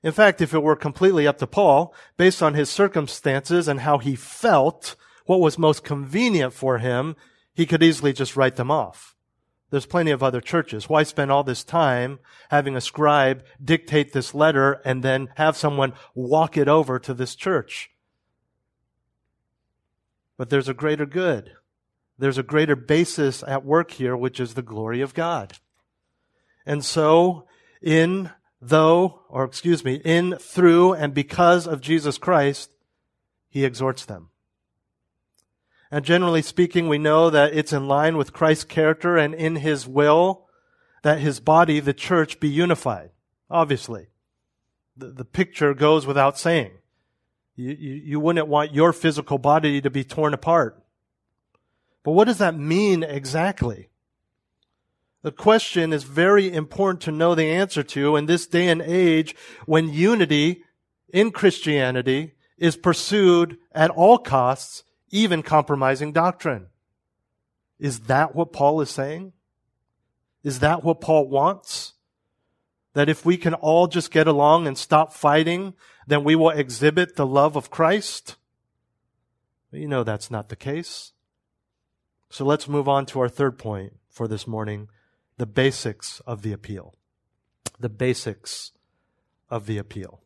In 0.02 0.12
fact, 0.12 0.40
if 0.40 0.54
it 0.54 0.62
were 0.62 0.76
completely 0.76 1.26
up 1.26 1.38
to 1.38 1.46
Paul, 1.46 1.94
based 2.16 2.42
on 2.42 2.54
his 2.54 2.70
circumstances 2.70 3.66
and 3.66 3.80
how 3.80 3.98
he 3.98 4.14
felt, 4.14 4.94
what 5.24 5.40
was 5.40 5.58
most 5.58 5.82
convenient 5.82 6.52
for 6.52 6.78
him, 6.78 7.16
he 7.54 7.66
could 7.66 7.82
easily 7.82 8.12
just 8.12 8.36
write 8.36 8.56
them 8.56 8.70
off. 8.70 9.15
There's 9.70 9.86
plenty 9.86 10.12
of 10.12 10.22
other 10.22 10.40
churches. 10.40 10.88
Why 10.88 11.02
spend 11.02 11.30
all 11.30 11.42
this 11.42 11.64
time 11.64 12.20
having 12.50 12.76
a 12.76 12.80
scribe 12.80 13.44
dictate 13.62 14.12
this 14.12 14.34
letter 14.34 14.80
and 14.84 15.02
then 15.02 15.28
have 15.36 15.56
someone 15.56 15.92
walk 16.14 16.56
it 16.56 16.68
over 16.68 16.98
to 17.00 17.12
this 17.12 17.34
church? 17.34 17.90
But 20.36 20.50
there's 20.50 20.68
a 20.68 20.74
greater 20.74 21.06
good. 21.06 21.52
There's 22.18 22.38
a 22.38 22.42
greater 22.42 22.76
basis 22.76 23.42
at 23.42 23.64
work 23.64 23.90
here, 23.90 24.16
which 24.16 24.38
is 24.38 24.54
the 24.54 24.62
glory 24.62 25.00
of 25.00 25.14
God. 25.14 25.54
And 26.64 26.84
so, 26.84 27.46
in 27.82 28.30
though, 28.60 29.22
or 29.28 29.44
excuse 29.44 29.84
me, 29.84 30.00
in, 30.04 30.36
through, 30.38 30.94
and 30.94 31.12
because 31.14 31.66
of 31.66 31.80
Jesus 31.80 32.18
Christ, 32.18 32.70
he 33.48 33.64
exhorts 33.64 34.04
them. 34.04 34.30
And 35.90 36.04
generally 36.04 36.42
speaking, 36.42 36.88
we 36.88 36.98
know 36.98 37.30
that 37.30 37.54
it's 37.54 37.72
in 37.72 37.88
line 37.88 38.16
with 38.16 38.32
Christ's 38.32 38.64
character 38.64 39.16
and 39.16 39.34
in 39.34 39.56
his 39.56 39.86
will 39.86 40.46
that 41.02 41.20
his 41.20 41.38
body, 41.38 41.78
the 41.78 41.94
church, 41.94 42.40
be 42.40 42.48
unified. 42.48 43.10
Obviously. 43.48 44.08
The, 44.96 45.08
the 45.08 45.24
picture 45.24 45.74
goes 45.74 46.06
without 46.06 46.38
saying. 46.38 46.72
You, 47.54 47.70
you, 47.70 47.94
you 47.94 48.20
wouldn't 48.20 48.48
want 48.48 48.74
your 48.74 48.92
physical 48.92 49.38
body 49.38 49.80
to 49.80 49.90
be 49.90 50.04
torn 50.04 50.34
apart. 50.34 50.82
But 52.02 52.12
what 52.12 52.24
does 52.24 52.38
that 52.38 52.56
mean 52.56 53.02
exactly? 53.02 53.90
The 55.22 55.32
question 55.32 55.92
is 55.92 56.04
very 56.04 56.52
important 56.52 57.00
to 57.02 57.10
know 57.10 57.34
the 57.34 57.50
answer 57.50 57.82
to 57.82 58.14
in 58.14 58.26
this 58.26 58.46
day 58.46 58.68
and 58.68 58.80
age 58.80 59.34
when 59.64 59.92
unity 59.92 60.62
in 61.12 61.32
Christianity 61.32 62.34
is 62.58 62.76
pursued 62.76 63.58
at 63.72 63.90
all 63.90 64.18
costs, 64.18 64.84
even 65.16 65.42
compromising 65.42 66.12
doctrine. 66.12 66.66
Is 67.78 68.00
that 68.00 68.34
what 68.34 68.52
Paul 68.52 68.82
is 68.82 68.90
saying? 68.90 69.32
Is 70.42 70.58
that 70.58 70.84
what 70.84 71.00
Paul 71.00 71.28
wants? 71.28 71.94
That 72.92 73.08
if 73.08 73.24
we 73.24 73.38
can 73.38 73.54
all 73.54 73.86
just 73.86 74.10
get 74.10 74.26
along 74.26 74.66
and 74.66 74.76
stop 74.76 75.14
fighting, 75.14 75.72
then 76.06 76.22
we 76.22 76.34
will 76.34 76.50
exhibit 76.50 77.16
the 77.16 77.26
love 77.26 77.56
of 77.56 77.70
Christ? 77.70 78.36
You 79.72 79.88
know 79.88 80.04
that's 80.04 80.30
not 80.30 80.50
the 80.50 80.56
case. 80.56 81.12
So 82.28 82.44
let's 82.44 82.68
move 82.68 82.88
on 82.88 83.06
to 83.06 83.20
our 83.20 83.28
third 83.28 83.58
point 83.58 83.94
for 84.10 84.28
this 84.28 84.46
morning 84.46 84.88
the 85.38 85.46
basics 85.46 86.20
of 86.20 86.42
the 86.42 86.52
appeal. 86.52 86.94
The 87.80 87.88
basics 87.88 88.72
of 89.50 89.64
the 89.64 89.78
appeal. 89.78 90.20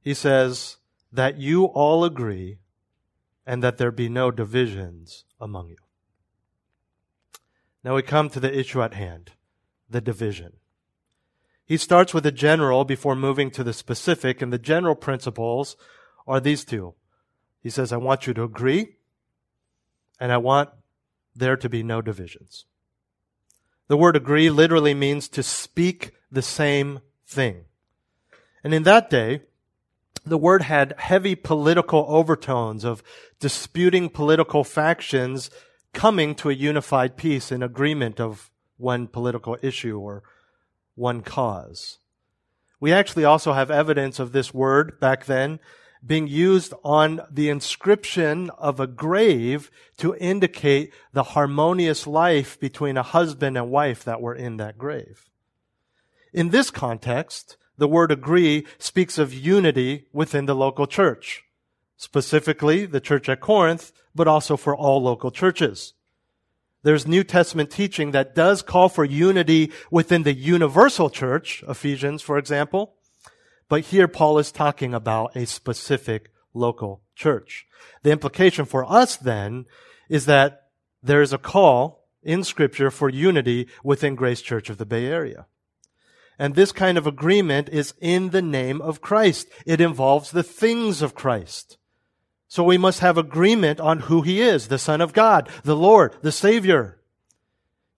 He 0.00 0.14
says 0.14 0.78
that 1.12 1.36
you 1.36 1.64
all 1.64 2.04
agree 2.04 2.58
and 3.46 3.62
that 3.62 3.78
there 3.78 3.90
be 3.90 4.08
no 4.08 4.30
divisions 4.30 5.24
among 5.40 5.68
you. 5.68 5.76
Now 7.82 7.94
we 7.94 8.02
come 8.02 8.28
to 8.30 8.40
the 8.40 8.58
issue 8.58 8.82
at 8.82 8.94
hand, 8.94 9.32
the 9.88 10.00
division. 10.00 10.54
He 11.64 11.76
starts 11.76 12.12
with 12.12 12.24
the 12.24 12.32
general 12.32 12.84
before 12.84 13.14
moving 13.14 13.50
to 13.52 13.64
the 13.64 13.72
specific, 13.72 14.42
and 14.42 14.52
the 14.52 14.58
general 14.58 14.94
principles 14.94 15.76
are 16.26 16.40
these 16.40 16.64
two. 16.64 16.94
He 17.60 17.70
says, 17.70 17.92
I 17.92 17.96
want 17.96 18.26
you 18.26 18.34
to 18.34 18.42
agree, 18.42 18.96
and 20.18 20.32
I 20.32 20.38
want 20.38 20.70
there 21.34 21.56
to 21.56 21.68
be 21.68 21.82
no 21.82 22.02
divisions. 22.02 22.66
The 23.88 23.96
word 23.96 24.16
agree 24.16 24.50
literally 24.50 24.94
means 24.94 25.28
to 25.28 25.42
speak 25.42 26.12
the 26.30 26.42
same 26.42 27.00
thing. 27.26 27.64
And 28.62 28.74
in 28.74 28.82
that 28.84 29.10
day, 29.10 29.42
the 30.30 30.38
word 30.38 30.62
had 30.62 30.94
heavy 30.98 31.34
political 31.34 32.06
overtones 32.08 32.84
of 32.84 33.02
disputing 33.38 34.08
political 34.08 34.64
factions 34.64 35.50
coming 35.92 36.34
to 36.36 36.50
a 36.50 36.54
unified 36.54 37.16
peace 37.16 37.50
in 37.52 37.62
agreement 37.62 38.20
of 38.20 38.50
one 38.76 39.06
political 39.06 39.56
issue 39.62 39.98
or 39.98 40.22
one 40.94 41.20
cause. 41.22 41.98
We 42.78 42.92
actually 42.92 43.24
also 43.24 43.52
have 43.52 43.70
evidence 43.70 44.18
of 44.18 44.32
this 44.32 44.54
word 44.54 44.98
back 45.00 45.26
then 45.26 45.60
being 46.04 46.26
used 46.26 46.72
on 46.82 47.20
the 47.30 47.50
inscription 47.50 48.48
of 48.50 48.80
a 48.80 48.86
grave 48.86 49.70
to 49.98 50.16
indicate 50.16 50.92
the 51.12 51.22
harmonious 51.22 52.06
life 52.06 52.58
between 52.58 52.96
a 52.96 53.02
husband 53.02 53.58
and 53.58 53.70
wife 53.70 54.02
that 54.04 54.22
were 54.22 54.34
in 54.34 54.56
that 54.56 54.78
grave. 54.78 55.28
In 56.32 56.50
this 56.50 56.70
context, 56.70 57.58
the 57.80 57.88
word 57.88 58.12
agree 58.12 58.66
speaks 58.78 59.16
of 59.16 59.32
unity 59.32 60.04
within 60.12 60.44
the 60.44 60.54
local 60.54 60.86
church, 60.86 61.44
specifically 61.96 62.84
the 62.84 63.00
church 63.00 63.26
at 63.26 63.40
Corinth, 63.40 63.90
but 64.14 64.28
also 64.28 64.54
for 64.54 64.76
all 64.76 65.02
local 65.02 65.30
churches. 65.30 65.94
There's 66.82 67.06
New 67.06 67.24
Testament 67.24 67.70
teaching 67.70 68.10
that 68.10 68.34
does 68.34 68.60
call 68.60 68.90
for 68.90 69.06
unity 69.06 69.72
within 69.90 70.24
the 70.24 70.34
universal 70.34 71.08
church, 71.08 71.64
Ephesians, 71.66 72.20
for 72.20 72.36
example, 72.36 72.96
but 73.70 73.86
here 73.86 74.08
Paul 74.08 74.38
is 74.38 74.52
talking 74.52 74.92
about 74.92 75.34
a 75.34 75.46
specific 75.46 76.30
local 76.52 77.00
church. 77.16 77.66
The 78.02 78.10
implication 78.10 78.66
for 78.66 78.84
us 78.84 79.16
then 79.16 79.64
is 80.10 80.26
that 80.26 80.68
there 81.02 81.22
is 81.22 81.32
a 81.32 81.38
call 81.38 82.04
in 82.22 82.44
scripture 82.44 82.90
for 82.90 83.08
unity 83.08 83.68
within 83.82 84.16
Grace 84.16 84.42
Church 84.42 84.68
of 84.68 84.76
the 84.76 84.84
Bay 84.84 85.06
Area. 85.06 85.46
And 86.40 86.54
this 86.54 86.72
kind 86.72 86.96
of 86.96 87.06
agreement 87.06 87.68
is 87.68 87.92
in 88.00 88.30
the 88.30 88.40
name 88.40 88.80
of 88.80 89.02
Christ. 89.02 89.46
It 89.66 89.78
involves 89.78 90.30
the 90.30 90.42
things 90.42 91.02
of 91.02 91.14
Christ. 91.14 91.76
So 92.48 92.64
we 92.64 92.78
must 92.78 93.00
have 93.00 93.18
agreement 93.18 93.78
on 93.78 94.00
who 94.00 94.22
he 94.22 94.40
is, 94.40 94.68
the 94.68 94.78
Son 94.78 95.02
of 95.02 95.12
God, 95.12 95.50
the 95.64 95.76
Lord, 95.76 96.16
the 96.22 96.32
Savior. 96.32 96.98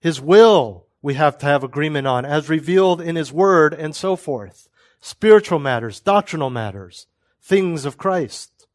His 0.01 0.19
will 0.19 0.87
we 1.01 1.13
have 1.13 1.37
to 1.37 1.45
have 1.45 1.63
agreement 1.63 2.05
on 2.05 2.25
as 2.25 2.49
revealed 2.49 2.99
in 2.99 3.15
his 3.15 3.31
word 3.31 3.73
and 3.73 3.95
so 3.95 4.17
forth 4.17 4.67
spiritual 4.99 5.59
matters, 5.59 6.01
doctrinal 6.01 6.49
matters, 6.49 7.07
things 7.41 7.85
of 7.85 7.97
Christ. 7.97 8.67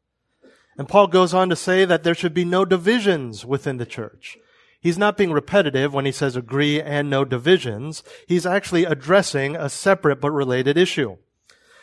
And 0.79 0.87
Paul 0.87 1.05
goes 1.05 1.31
on 1.35 1.47
to 1.49 1.55
say 1.55 1.85
that 1.85 2.01
there 2.01 2.15
should 2.15 2.33
be 2.33 2.45
no 2.45 2.65
divisions 2.65 3.45
within 3.45 3.77
the 3.77 3.85
church. 3.85 4.39
He's 4.81 4.97
not 4.97 5.17
being 5.17 5.31
repetitive 5.31 5.93
when 5.93 6.05
he 6.05 6.11
says 6.11 6.35
agree 6.35 6.81
and 6.81 7.09
no 7.09 7.25
divisions. 7.25 8.03
He's 8.27 8.45
actually 8.45 8.85
addressing 8.85 9.55
a 9.55 9.69
separate 9.69 10.21
but 10.21 10.31
related 10.31 10.77
issue. 10.77 11.17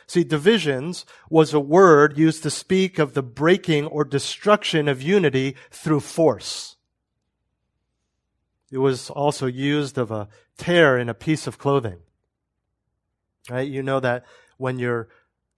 See, 0.07 0.25
divisions 0.25 1.05
was 1.29 1.53
a 1.53 1.61
word 1.61 2.17
used 2.17 2.43
to 2.45 2.51
speak 2.51 2.99
of 2.99 3.15
the 3.15 3.23
breaking 3.23 3.87
or 3.87 4.05
destruction 4.05 4.89
of 4.89 5.03
unity 5.03 5.57
through 5.71 6.01
force. 6.01 6.77
It 8.71 8.79
was 8.79 9.11
also 9.11 9.47
used 9.47 9.99
of 9.99 10.11
a 10.11 10.29
tear 10.57 10.97
in 10.97 11.09
a 11.09 11.15
piece 11.15 11.47
of 11.47 11.59
clothing. 11.59 11.99
Right? 13.51 13.69
You 13.69 13.83
know 13.83 14.01
that 14.01 14.25
when 14.57 14.79
your 14.79 15.09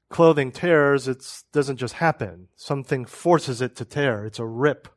clothing 0.08 0.50
tears, 0.50 1.08
it 1.08 1.24
doesn't 1.52 1.76
just 1.76 1.94
happen. 1.94 2.48
Something 2.56 3.04
forces 3.04 3.60
it 3.60 3.76
to 3.76 3.84
tear. 3.84 4.24
It's 4.24 4.38
a 4.38 4.46
rip. 4.46 4.88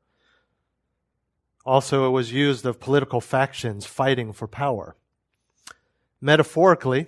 Also, 1.65 2.07
it 2.07 2.11
was 2.11 2.31
used 2.31 2.65
of 2.65 2.79
political 2.79 3.21
factions 3.21 3.85
fighting 3.85 4.33
for 4.33 4.47
power. 4.47 4.95
Metaphorically, 6.19 7.07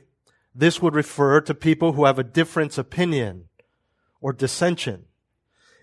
this 0.53 0.81
would 0.81 0.95
refer 0.95 1.41
to 1.41 1.53
people 1.53 1.93
who 1.93 2.05
have 2.05 2.19
a 2.19 2.24
difference 2.24 2.77
opinion 2.77 3.45
or 4.22 4.33
dissension. 4.33 5.05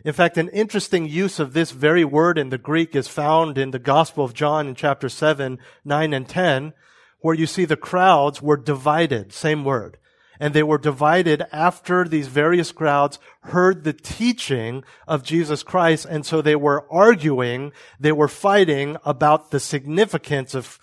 In 0.04 0.12
fact, 0.12 0.38
an 0.38 0.48
interesting 0.48 1.06
use 1.06 1.38
of 1.38 1.52
this 1.52 1.72
very 1.72 2.04
word 2.04 2.38
in 2.38 2.48
the 2.48 2.58
Greek 2.58 2.96
is 2.96 3.08
found 3.08 3.58
in 3.58 3.70
the 3.70 3.78
Gospel 3.78 4.24
of 4.24 4.34
John 4.34 4.66
in 4.66 4.74
chapter 4.74 5.08
7, 5.08 5.58
9, 5.84 6.12
and 6.12 6.28
10, 6.28 6.72
where 7.20 7.34
you 7.34 7.46
see 7.46 7.64
the 7.64 7.76
crowds 7.76 8.40
were 8.40 8.56
divided, 8.56 9.32
same 9.32 9.64
word. 9.64 9.98
And 10.40 10.54
they 10.54 10.62
were 10.62 10.78
divided 10.78 11.44
after 11.52 12.04
these 12.08 12.26
various 12.26 12.72
crowds 12.72 13.18
heard 13.42 13.84
the 13.84 13.92
teaching 13.92 14.82
of 15.06 15.22
Jesus 15.22 15.62
Christ. 15.62 16.06
And 16.06 16.24
so 16.24 16.40
they 16.40 16.56
were 16.56 16.90
arguing, 16.90 17.72
they 18.00 18.12
were 18.12 18.26
fighting 18.26 18.96
about 19.04 19.50
the 19.50 19.60
significance 19.60 20.54
of 20.54 20.80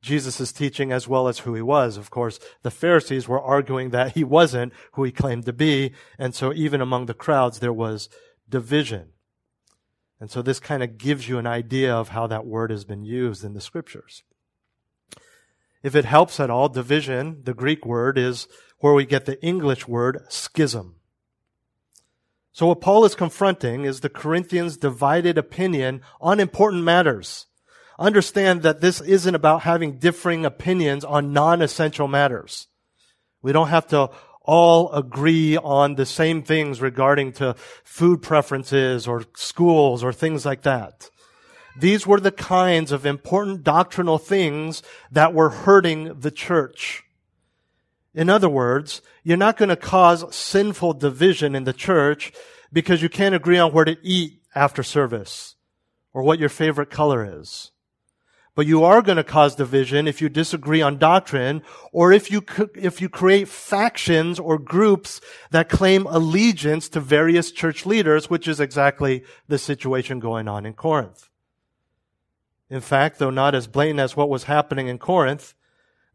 Jesus' 0.00 0.50
teaching 0.50 0.92
as 0.92 1.06
well 1.06 1.28
as 1.28 1.40
who 1.40 1.54
he 1.54 1.60
was. 1.60 1.98
Of 1.98 2.10
course, 2.10 2.40
the 2.62 2.70
Pharisees 2.70 3.28
were 3.28 3.40
arguing 3.40 3.90
that 3.90 4.12
he 4.12 4.24
wasn't 4.24 4.72
who 4.92 5.04
he 5.04 5.12
claimed 5.12 5.44
to 5.44 5.52
be. 5.52 5.92
And 6.18 6.34
so 6.34 6.54
even 6.54 6.80
among 6.80 7.04
the 7.06 7.14
crowds, 7.14 7.58
there 7.58 7.72
was 7.72 8.08
division. 8.48 9.10
And 10.18 10.30
so 10.30 10.40
this 10.40 10.60
kind 10.60 10.82
of 10.82 10.96
gives 10.96 11.28
you 11.28 11.38
an 11.38 11.46
idea 11.46 11.94
of 11.94 12.08
how 12.10 12.26
that 12.28 12.46
word 12.46 12.70
has 12.70 12.84
been 12.84 13.04
used 13.04 13.44
in 13.44 13.52
the 13.52 13.60
scriptures. 13.60 14.22
If 15.82 15.94
it 15.94 16.06
helps 16.06 16.40
at 16.40 16.50
all, 16.50 16.68
division, 16.68 17.42
the 17.44 17.54
Greek 17.54 17.84
word, 17.84 18.16
is 18.16 18.48
where 18.78 18.94
we 18.94 19.06
get 19.06 19.24
the 19.24 19.42
English 19.42 19.88
word 19.88 20.24
schism. 20.28 20.96
So 22.52 22.68
what 22.68 22.80
Paul 22.80 23.04
is 23.04 23.14
confronting 23.14 23.84
is 23.84 24.00
the 24.00 24.08
Corinthians' 24.08 24.76
divided 24.76 25.36
opinion 25.36 26.00
on 26.20 26.40
important 26.40 26.84
matters. 26.84 27.46
Understand 27.98 28.62
that 28.62 28.80
this 28.80 29.00
isn't 29.00 29.34
about 29.34 29.62
having 29.62 29.98
differing 29.98 30.44
opinions 30.44 31.04
on 31.04 31.32
non-essential 31.32 32.08
matters. 32.08 32.68
We 33.42 33.52
don't 33.52 33.68
have 33.68 33.86
to 33.88 34.10
all 34.42 34.92
agree 34.92 35.56
on 35.56 35.96
the 35.96 36.06
same 36.06 36.42
things 36.42 36.80
regarding 36.80 37.32
to 37.32 37.54
food 37.84 38.22
preferences 38.22 39.06
or 39.06 39.24
schools 39.34 40.04
or 40.04 40.12
things 40.12 40.46
like 40.46 40.62
that. 40.62 41.10
These 41.78 42.06
were 42.06 42.20
the 42.20 42.32
kinds 42.32 42.90
of 42.92 43.04
important 43.04 43.64
doctrinal 43.64 44.18
things 44.18 44.82
that 45.10 45.34
were 45.34 45.50
hurting 45.50 46.20
the 46.20 46.30
church. 46.30 47.02
In 48.16 48.30
other 48.30 48.48
words, 48.48 49.02
you're 49.22 49.36
not 49.36 49.58
going 49.58 49.68
to 49.68 49.76
cause 49.76 50.34
sinful 50.34 50.94
division 50.94 51.54
in 51.54 51.64
the 51.64 51.74
church 51.74 52.32
because 52.72 53.02
you 53.02 53.10
can't 53.10 53.34
agree 53.34 53.58
on 53.58 53.72
where 53.72 53.84
to 53.84 53.98
eat 54.02 54.40
after 54.54 54.82
service 54.82 55.54
or 56.14 56.22
what 56.22 56.38
your 56.38 56.48
favorite 56.48 56.88
color 56.88 57.28
is. 57.40 57.72
But 58.54 58.66
you 58.66 58.84
are 58.84 59.02
going 59.02 59.18
to 59.18 59.22
cause 59.22 59.54
division 59.54 60.08
if 60.08 60.22
you 60.22 60.30
disagree 60.30 60.80
on 60.80 60.96
doctrine 60.96 61.62
or 61.92 62.10
if 62.10 62.30
you, 62.30 62.42
if 62.74 63.02
you 63.02 63.10
create 63.10 63.48
factions 63.48 64.38
or 64.38 64.58
groups 64.58 65.20
that 65.50 65.68
claim 65.68 66.06
allegiance 66.06 66.88
to 66.88 67.00
various 67.00 67.52
church 67.52 67.84
leaders, 67.84 68.30
which 68.30 68.48
is 68.48 68.60
exactly 68.60 69.24
the 69.46 69.58
situation 69.58 70.20
going 70.20 70.48
on 70.48 70.64
in 70.64 70.72
Corinth. 70.72 71.28
In 72.70 72.80
fact, 72.80 73.18
though 73.18 73.28
not 73.28 73.54
as 73.54 73.66
blatant 73.66 74.00
as 74.00 74.16
what 74.16 74.30
was 74.30 74.44
happening 74.44 74.88
in 74.88 74.96
Corinth, 74.96 75.52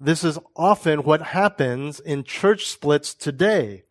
this 0.01 0.23
is 0.23 0.39
often 0.55 1.03
what 1.03 1.21
happens 1.21 1.99
in 1.99 2.23
church 2.23 2.65
splits 2.67 3.13
today 3.13 3.83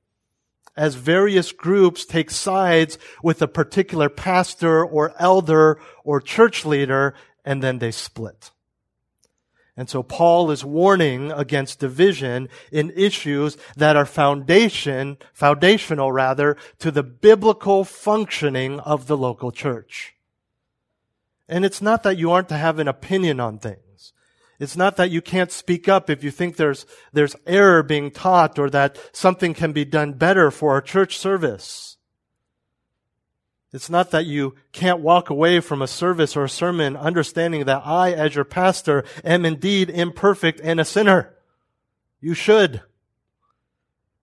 as 0.77 0.97
various 0.97 1.53
groups 1.53 2.05
take 2.05 2.31
sides 2.31 2.99
with 3.23 3.41
a 3.41 3.49
particular 3.49 4.09
pastor 4.09 4.85
or 4.85 5.15
elder 5.19 5.81
or 6.05 6.21
church 6.21 6.65
leader 6.65 7.15
and 7.45 7.63
then 7.63 7.79
they 7.79 7.93
split. 7.93 8.51
And 9.77 9.89
so 9.89 10.03
Paul 10.03 10.51
is 10.51 10.65
warning 10.65 11.31
against 11.31 11.79
division 11.79 12.49
in 12.73 12.91
issues 12.97 13.57
that 13.77 13.97
are 13.97 14.05
foundation, 14.05 15.17
foundational 15.33 16.11
rather, 16.11 16.57
to 16.81 16.91
the 16.91 17.05
biblical 17.05 17.85
functioning 17.85 18.81
of 18.81 19.07
the 19.07 19.17
local 19.17 19.53
church. 19.53 20.15
And 21.49 21.65
it's 21.65 21.81
not 21.81 22.03
that 22.03 22.19
you 22.19 22.31
aren't 22.33 22.49
to 22.49 22.57
have 22.57 22.79
an 22.79 22.89
opinion 22.89 23.39
on 23.39 23.59
things. 23.59 23.90
It's 24.61 24.77
not 24.77 24.97
that 24.97 25.11
you 25.11 25.23
can't 25.23 25.51
speak 25.51 25.89
up 25.89 26.11
if 26.11 26.23
you 26.23 26.31
think 26.31 26.57
there's, 26.57 26.85
there's 27.15 27.35
error 27.47 27.83
being 27.83 28.11
taught 28.11 28.59
or 28.59 28.69
that 28.71 28.99
something 29.11 29.55
can 29.55 29.73
be 29.73 29.87
done 29.87 30.13
better 30.13 30.51
for 30.51 30.73
our 30.75 30.83
church 30.83 31.17
service. 31.17 31.97
It's 33.73 33.89
not 33.89 34.11
that 34.11 34.27
you 34.27 34.57
can't 34.73 35.01
walk 35.01 35.31
away 35.31 35.61
from 35.61 35.81
a 35.81 35.87
service 35.87 36.37
or 36.37 36.45
a 36.45 36.49
sermon 36.49 36.95
understanding 36.95 37.65
that 37.65 37.87
I, 37.87 38.13
as 38.13 38.35
your 38.35 38.45
pastor, 38.45 39.05
am 39.25 39.47
indeed 39.47 39.89
imperfect 39.89 40.61
and 40.63 40.79
a 40.79 40.85
sinner. 40.85 41.35
You 42.21 42.35
should. 42.35 42.83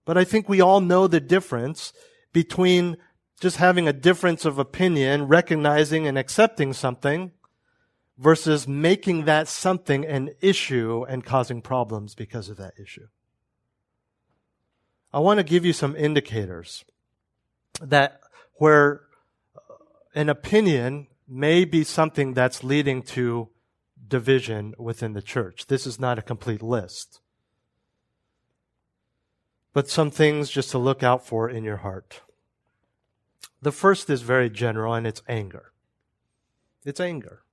But 0.06 0.20
I 0.20 0.24
think 0.24 0.48
we 0.48 0.62
all 0.62 0.82
know 0.82 1.08
the 1.08 1.20
difference 1.20 1.94
between 2.32 2.98
just 3.40 3.58
having 3.58 3.88
a 3.88 3.94
difference 3.94 4.46
of 4.46 4.60
opinion, 4.60 5.28
recognizing 5.28 6.06
and 6.06 6.18
accepting 6.18 6.74
something, 6.74 7.32
versus 8.18 8.68
making 8.68 9.26
that 9.26 9.48
something 9.48 10.06
an 10.06 10.32
issue 10.42 11.06
and 11.08 11.24
causing 11.24 11.62
problems 11.62 12.16
because 12.16 12.50
of 12.50 12.58
that 12.58 12.74
issue. 12.82 13.08
I 15.14 15.20
want 15.20 15.40
to 15.40 15.44
give 15.44 15.66
you 15.66 15.74
some 15.74 15.96
indicators 15.96 16.84
that 17.82 18.20
where 18.56 19.02
uh, 19.56 19.60
an 20.16 20.30
opinion 20.30 21.08
may 21.28 21.66
be 21.66 21.84
something 21.84 22.34
that's 22.34 22.64
leading 22.64 23.02
to 23.04 23.50
division 24.08 24.74
within 24.78 25.14
the 25.14 25.22
church. 25.22 25.68
This 25.68 25.86
is 25.86 26.00
not 26.00 26.18
a 26.18 26.24
complete 26.24 26.64
list. 26.64 27.20
But 29.74 29.90
some 29.90 30.10
things 30.10 30.50
just 30.50 30.72
to 30.72 30.78
look 30.78 31.04
out 31.04 31.26
for 31.26 31.50
in 31.50 31.64
your 31.64 31.78
heart. 31.78 32.22
The 33.62 33.72
first 33.72 34.10
is 34.10 34.22
very 34.22 34.50
general 34.50 34.94
and 34.94 35.06
it's 35.06 35.22
anger. 35.28 35.72
It's 36.84 37.00
anger. 37.00 37.44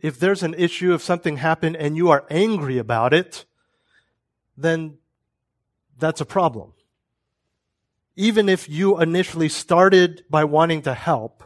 If 0.00 0.18
there's 0.18 0.42
an 0.42 0.54
issue, 0.54 0.94
if 0.94 1.02
something 1.02 1.38
happened 1.38 1.76
and 1.76 1.96
you 1.96 2.10
are 2.10 2.24
angry 2.30 2.78
about 2.78 3.12
it, 3.12 3.44
then 4.56 4.98
that's 5.98 6.20
a 6.20 6.26
problem. 6.26 6.72
Even 8.16 8.48
if 8.48 8.68
you 8.68 9.00
initially 9.00 9.48
started 9.48 10.24
by 10.30 10.44
wanting 10.44 10.82
to 10.82 10.94
help, 10.94 11.44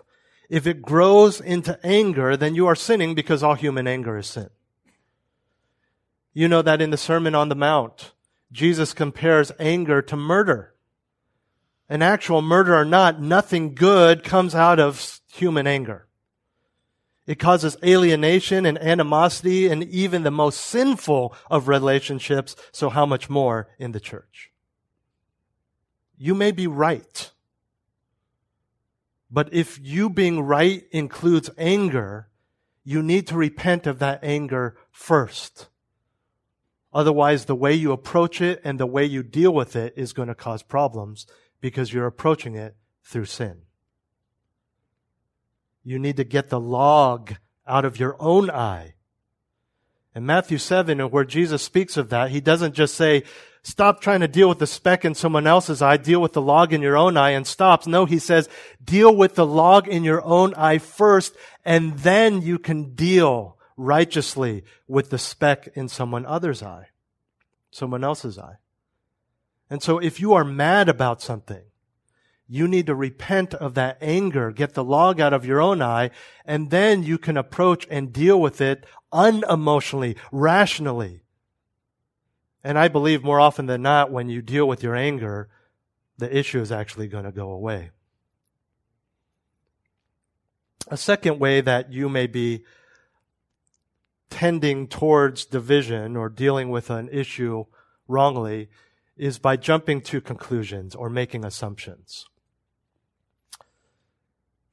if 0.49 0.67
it 0.67 0.83
grows 0.83 1.41
into 1.41 1.79
anger, 1.85 2.37
then 2.37 2.55
you 2.55 2.67
are 2.67 2.75
sinning 2.75 3.15
because 3.15 3.43
all 3.43 3.55
human 3.55 3.87
anger 3.87 4.19
is 4.19 4.27
sin. 4.27 4.51
You 6.35 6.49
know 6.49 6.62
that 6.62 6.81
in 6.81 6.91
the 6.91 6.97
Sermon 6.97 7.35
on 7.35 7.49
the 7.49 7.55
Mount, 7.55 8.12
Jesus 8.51 8.93
compares 8.93 9.53
anger 9.59 10.03
to 10.03 10.17
murder. 10.17 10.75
An 11.88 12.03
actual 12.03 12.41
murder 12.41 12.75
or 12.75 12.85
not, 12.85 13.21
nothing 13.21 13.75
good 13.75 14.25
comes 14.25 14.55
out 14.55 14.79
of 14.79 15.21
human 15.31 15.67
anger. 15.67 16.07
It 17.27 17.39
causes 17.39 17.77
alienation 17.85 18.67
and 18.67 18.79
animosity 18.79 19.69
and 19.69 19.85
even 19.85 20.23
the 20.23 20.31
most 20.31 20.61
sinful 20.61 21.35
of 21.51 21.69
relationships, 21.69 22.57
so 22.73 22.91
how 22.91 23.07
much 23.07 23.31
more 23.31 23.69
in 23.79 23.93
the 23.93 24.01
church? 24.01 24.51
You 26.19 26.35
may 26.35 26.51
be 26.51 26.67
right. 26.67 27.31
But 29.31 29.53
if 29.53 29.79
you 29.81 30.11
being 30.11 30.41
right 30.41 30.85
includes 30.91 31.49
anger, 31.57 32.29
you 32.85 33.03
need 33.03 33.27
to 33.29 33.37
repent 33.37 33.87
of 33.87 33.99
that 34.01 34.23
anger 34.23 34.77
first. 34.91 35.69
Otherwise, 36.93 37.47
the 37.47 37.55
way 37.55 37.73
you 37.73 37.93
approach 37.93 38.41
it 38.41 38.61
and 38.65 38.79
the 38.79 38.87
way 38.87 39.05
you 39.05 39.23
deal 39.23 39.55
with 39.55 39.75
it 39.77 39.95
is 39.97 40.13
going 40.13 40.29
to 40.29 40.35
cause 40.35 40.63
problems 40.63 41.27
because 41.61 41.93
you're 41.93 42.07
approaching 42.07 42.57
it 42.57 42.77
through 43.03 43.25
sin. 43.25 43.63
You 45.85 45.99
need 45.99 46.16
to 46.16 46.25
get 46.25 46.49
the 46.49 46.61
log 46.61 47.35
out 47.66 47.85
of 47.85 47.99
your 47.99 48.16
own 48.21 48.51
eye. 48.51 48.95
In 50.14 50.27
Matthew 50.27 50.59
7, 50.59 50.99
where 51.11 51.25
Jesus 51.25 51.62
speaks 51.62 51.97
of 51.97 52.11
that, 52.11 52.31
he 52.31 52.40
doesn't 52.40 52.75
just 52.75 52.95
say, 52.95 53.25
Stop 53.64 54.01
trying 54.01 54.21
to 54.21 54.29
deal 54.29 54.49
with 54.49 54.59
the 54.59 54.66
speck 54.66 55.05
in 55.05 55.14
someone 55.14 55.47
else's 55.47 55.81
eye. 55.81 55.97
Deal 55.97 56.21
with 56.21 56.33
the 56.33 56.42
log 56.42 56.73
in 56.73 56.83
your 56.83 56.97
own 56.97 57.16
eye 57.16 57.31
and 57.31 57.47
stops. 57.47 57.87
No, 57.87 58.07
he 58.07 58.18
says, 58.18 58.49
deal 58.83 59.14
with 59.14 59.37
the 59.37 59.47
log 59.47 59.87
in 59.87 60.03
your 60.03 60.23
own 60.25 60.53
eye 60.55 60.79
first, 60.79 61.37
and 61.64 61.97
then 61.99 62.42
you 62.42 62.59
can 62.59 62.95
deal 62.95 63.57
righteously 63.77 64.64
with 64.88 65.11
the 65.11 65.18
speck 65.18 65.68
in 65.75 65.88
someone 65.88 66.27
other's 66.27 66.61
eye, 66.61 66.88
someone 67.71 68.03
else's 68.03 68.37
eye. 68.37 68.57
And 69.71 69.81
so 69.81 69.99
if 69.99 70.21
you 70.21 70.35
are 70.35 70.45
mad 70.45 70.88
about 70.88 71.23
something, 71.23 71.62
you 72.53 72.69
need 72.69 72.85
to 72.85 72.95
repent 72.95 73.55
of 73.55 73.73
that 73.73 73.97
anger, 74.03 74.53
get 74.53 74.75
the 74.75 74.85
log 74.85 75.19
out 75.19 75.33
of 75.33 75.47
your 75.47 75.59
own 75.59 75.81
eye, 75.81 76.11
and 76.45 76.69
then 76.69 77.03
you 77.03 77.17
can 77.17 77.38
approach 77.38 77.87
and 77.91 78.12
deal 78.12 78.38
with 78.38 78.61
it 78.61 78.85
unemotionally, 79.11 80.19
rationally. 80.31 81.23
And 82.62 82.79
I 82.79 82.88
believe 82.88 83.25
more 83.25 83.41
often 83.41 83.65
than 83.65 83.81
not, 83.81 84.12
when 84.12 84.29
you 84.29 84.43
deal 84.43 84.69
with 84.69 84.83
your 84.83 84.95
anger, 84.95 85.49
the 86.19 86.37
issue 86.37 86.61
is 86.61 86.71
actually 86.71 87.09
going 87.09 87.25
to 87.25 87.33
go 87.33 87.51
away. 87.51 87.91
A 90.88 90.99
second 90.99 91.38
way 91.38 91.62
that 91.62 91.91
you 91.91 92.11
may 92.11 92.27
be 92.27 92.65
tending 94.29 94.88
towards 94.88 95.47
division 95.47 96.19
or 96.19 96.29
dealing 96.29 96.69
with 96.69 96.91
an 96.91 97.09
issue 97.11 97.65
wrongly 98.07 98.69
is 99.17 99.38
by 99.38 99.57
jumping 99.57 100.03
to 100.03 100.21
conclusions 100.21 100.95
or 100.95 101.09
making 101.09 101.47
assumptions. 101.47 102.27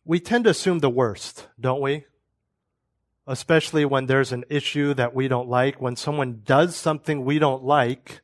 We 0.10 0.19
tend 0.19 0.45
to 0.45 0.50
assume 0.50 0.80
the 0.80 0.89
worst, 0.89 1.48
don't 1.60 1.82
we? 1.82 2.06
Especially 3.28 3.86
when 3.86 4.08
there's 4.08 4.32
an 4.32 4.43
issue 4.50 4.95
that 4.95 5.13
we 5.13 5.28
don't 5.28 5.48
like, 5.48 5.80
when 5.80 5.95
someone 5.95 6.41
does 6.43 6.76
something 6.76 7.24
we 7.24 7.38
don't 7.38 7.63
like 7.63 8.22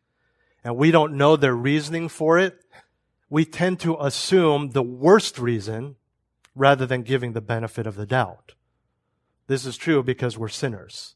and 0.63 0.78
we 0.78 0.89
don't 0.89 1.13
know 1.13 1.36
their 1.36 1.54
reasoning 1.54 2.10
for 2.10 2.39
it, 2.39 2.60
we 3.30 3.45
tend 3.45 3.80
to 3.82 3.98
assume 4.00 4.71
the 4.71 4.82
worst 4.82 5.38
reason 5.38 5.95
rather 6.56 6.88
than 6.88 7.04
giving 7.04 7.34
the 7.34 7.39
benefit 7.39 7.86
of 7.86 7.98
the 7.98 8.08
doubt. 8.08 8.56
This 9.45 9.63
is 9.63 9.78
true 9.78 10.02
because 10.02 10.39
we're 10.39 10.48
sinners. 10.48 11.13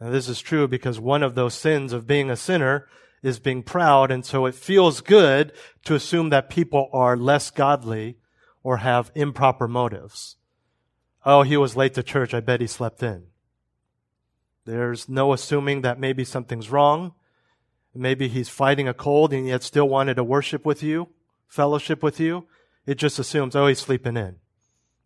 And 0.00 0.12
this 0.12 0.28
is 0.28 0.40
true 0.40 0.66
because 0.66 0.98
one 0.98 1.22
of 1.22 1.36
those 1.36 1.54
sins 1.54 1.92
of 1.92 2.08
being 2.08 2.28
a 2.28 2.34
sinner 2.34 2.88
is 3.22 3.38
being 3.38 3.62
proud, 3.62 4.10
and 4.10 4.26
so 4.26 4.46
it 4.46 4.56
feels 4.56 5.00
good 5.00 5.52
to 5.84 5.94
assume 5.94 6.30
that 6.30 6.50
people 6.50 6.90
are 6.92 7.16
less 7.16 7.52
godly 7.52 8.16
or 8.62 8.78
have 8.78 9.10
improper 9.14 9.68
motives. 9.68 10.36
Oh, 11.24 11.42
he 11.42 11.56
was 11.56 11.76
late 11.76 11.94
to 11.94 12.02
church. 12.02 12.34
I 12.34 12.40
bet 12.40 12.60
he 12.60 12.66
slept 12.66 13.02
in. 13.02 13.24
There's 14.64 15.08
no 15.08 15.32
assuming 15.32 15.82
that 15.82 15.98
maybe 15.98 16.24
something's 16.24 16.70
wrong. 16.70 17.14
Maybe 17.94 18.28
he's 18.28 18.48
fighting 18.48 18.88
a 18.88 18.94
cold 18.94 19.32
and 19.32 19.46
yet 19.46 19.62
still 19.62 19.88
wanted 19.88 20.14
to 20.14 20.24
worship 20.24 20.64
with 20.64 20.82
you, 20.82 21.08
fellowship 21.46 22.02
with 22.02 22.18
you. 22.18 22.46
It 22.86 22.94
just 22.96 23.18
assumes, 23.18 23.54
oh, 23.54 23.66
he's 23.66 23.80
sleeping 23.80 24.16
in. 24.16 24.36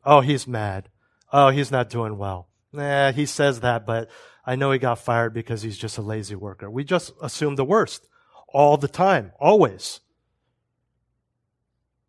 Oh, 0.04 0.20
he's 0.20 0.46
mad. 0.46 0.88
Oh, 1.32 1.48
he's 1.48 1.70
not 1.70 1.90
doing 1.90 2.16
well. 2.16 2.48
Nah, 2.72 3.12
he 3.12 3.26
says 3.26 3.60
that, 3.60 3.86
but 3.86 4.08
I 4.44 4.54
know 4.54 4.70
he 4.70 4.78
got 4.78 4.98
fired 4.98 5.34
because 5.34 5.62
he's 5.62 5.78
just 5.78 5.98
a 5.98 6.02
lazy 6.02 6.36
worker. 6.36 6.70
We 6.70 6.84
just 6.84 7.12
assume 7.20 7.56
the 7.56 7.64
worst 7.64 8.06
all 8.48 8.76
the 8.76 8.88
time, 8.88 9.32
always. 9.40 10.00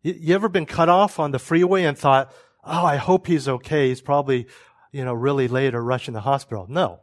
You, 0.02 0.34
ever 0.34 0.48
been 0.48 0.66
cut 0.66 0.88
off 0.88 1.18
on 1.18 1.32
the 1.32 1.38
freeway 1.38 1.84
and 1.84 1.98
thought, 1.98 2.32
oh, 2.64 2.84
I 2.84 2.96
hope 2.96 3.26
he's 3.26 3.48
okay. 3.48 3.88
He's 3.88 4.00
probably, 4.00 4.46
you 4.92 5.04
know, 5.04 5.14
really 5.14 5.48
late 5.48 5.74
or 5.74 5.82
rushing 5.82 6.14
the 6.14 6.20
hospital. 6.20 6.66
No. 6.68 7.00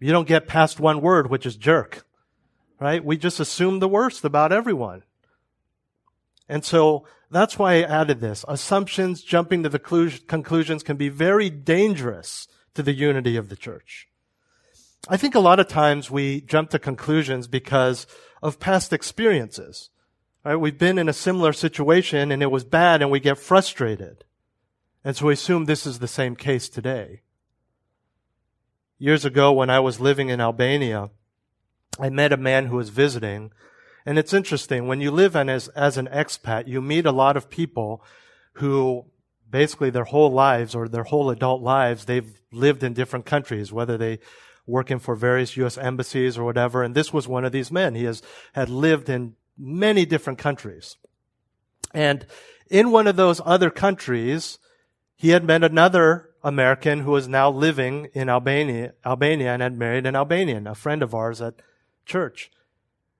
You 0.00 0.12
don't 0.12 0.28
get 0.28 0.46
past 0.46 0.80
one 0.80 1.00
word, 1.00 1.28
which 1.28 1.44
is 1.44 1.56
jerk. 1.56 2.06
Right? 2.80 3.04
We 3.04 3.16
just 3.16 3.40
assume 3.40 3.80
the 3.80 3.88
worst 3.88 4.24
about 4.24 4.52
everyone. 4.52 5.02
And 6.48 6.64
so 6.64 7.06
that's 7.30 7.58
why 7.58 7.74
I 7.74 7.82
added 7.82 8.20
this. 8.20 8.44
Assumptions, 8.48 9.22
jumping 9.22 9.62
to 9.64 9.68
the 9.68 9.78
conclusions 10.26 10.82
can 10.82 10.96
be 10.96 11.08
very 11.08 11.50
dangerous 11.50 12.48
to 12.74 12.82
the 12.82 12.94
unity 12.94 13.36
of 13.36 13.48
the 13.48 13.56
church. 13.56 14.08
I 15.08 15.16
think 15.16 15.34
a 15.34 15.40
lot 15.40 15.60
of 15.60 15.68
times 15.68 16.10
we 16.10 16.40
jump 16.40 16.70
to 16.70 16.78
conclusions 16.78 17.48
because 17.48 18.06
of 18.42 18.60
past 18.60 18.92
experiences. 18.92 19.90
Right? 20.44 20.56
We've 20.56 20.78
been 20.78 20.98
in 20.98 21.08
a 21.08 21.12
similar 21.12 21.52
situation 21.52 22.32
and 22.32 22.42
it 22.42 22.50
was 22.50 22.64
bad 22.64 23.02
and 23.02 23.10
we 23.10 23.20
get 23.20 23.38
frustrated. 23.38 24.24
And 25.04 25.16
so 25.16 25.26
we 25.26 25.34
assume 25.34 25.64
this 25.64 25.86
is 25.86 25.98
the 25.98 26.08
same 26.08 26.36
case 26.36 26.68
today. 26.68 27.22
Years 28.98 29.24
ago 29.24 29.52
when 29.52 29.70
I 29.70 29.80
was 29.80 30.00
living 30.00 30.28
in 30.28 30.40
Albania, 30.40 31.10
I 32.00 32.10
met 32.10 32.32
a 32.32 32.36
man 32.36 32.66
who 32.66 32.76
was 32.76 32.88
visiting 32.88 33.52
and 34.08 34.18
it's 34.18 34.32
interesting, 34.32 34.86
when 34.86 35.02
you 35.02 35.10
live 35.10 35.36
as, 35.36 35.68
as 35.68 35.98
an 35.98 36.06
expat, 36.06 36.66
you 36.66 36.80
meet 36.80 37.04
a 37.04 37.12
lot 37.12 37.36
of 37.36 37.50
people 37.50 38.02
who 38.54 39.04
basically 39.50 39.90
their 39.90 40.04
whole 40.04 40.30
lives 40.30 40.74
or 40.74 40.88
their 40.88 41.04
whole 41.04 41.28
adult 41.28 41.60
lives, 41.60 42.06
they've 42.06 42.40
lived 42.50 42.82
in 42.82 42.94
different 42.94 43.26
countries, 43.26 43.70
whether 43.70 43.98
they 43.98 44.18
working 44.66 44.98
for 44.98 45.14
various 45.14 45.58
U.S. 45.58 45.76
embassies 45.76 46.38
or 46.38 46.44
whatever. 46.44 46.82
And 46.82 46.94
this 46.94 47.12
was 47.12 47.28
one 47.28 47.44
of 47.44 47.52
these 47.52 47.70
men. 47.70 47.94
He 47.94 48.04
has, 48.04 48.22
had 48.54 48.70
lived 48.70 49.10
in 49.10 49.34
many 49.58 50.06
different 50.06 50.38
countries. 50.38 50.96
And 51.92 52.26
in 52.70 52.90
one 52.90 53.06
of 53.06 53.16
those 53.16 53.40
other 53.44 53.70
countries, 53.70 54.58
he 55.16 55.30
had 55.30 55.44
met 55.44 55.64
another 55.64 56.30
American 56.42 57.00
who 57.00 57.10
was 57.10 57.26
now 57.26 57.50
living 57.50 58.08
in 58.14 58.28
Albania, 58.28 58.94
Albania 59.04 59.52
and 59.52 59.62
had 59.62 59.76
married 59.76 60.06
an 60.06 60.14
Albanian, 60.14 60.66
a 60.66 60.74
friend 60.74 61.02
of 61.02 61.14
ours 61.14 61.40
at 61.40 61.54
church. 62.06 62.50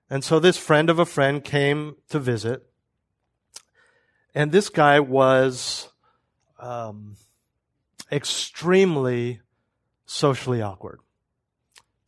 And 0.09 0.23
so 0.23 0.39
this 0.39 0.57
friend 0.57 0.89
of 0.89 0.97
a 0.97 1.05
friend 1.05 1.43
came 1.43 1.97
to 2.09 2.19
visit. 2.19 2.65
And 4.33 4.51
this 4.51 4.69
guy 4.69 4.99
was 4.99 5.89
um, 6.59 7.17
extremely 8.11 9.41
socially 10.05 10.61
awkward 10.61 10.99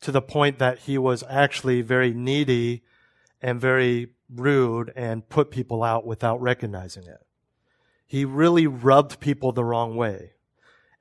to 0.02 0.12
the 0.12 0.22
point 0.22 0.60
that 0.60 0.80
he 0.80 0.98
was 0.98 1.24
actually 1.30 1.82
very 1.82 2.13
needy 2.13 2.84
and 3.41 3.62
very 3.62 4.10
rude 4.34 4.91
and 4.96 5.28
put 5.28 5.52
people 5.52 5.84
out 5.84 6.06
without 6.06 6.41
recognizing 6.41 7.04
it. 7.04 7.26
He 8.06 8.26
really 8.26 8.67
rubbed 8.67 9.20
people 9.20 9.52
the 9.52 9.63
wrong 9.63 9.96
way. 9.96 10.34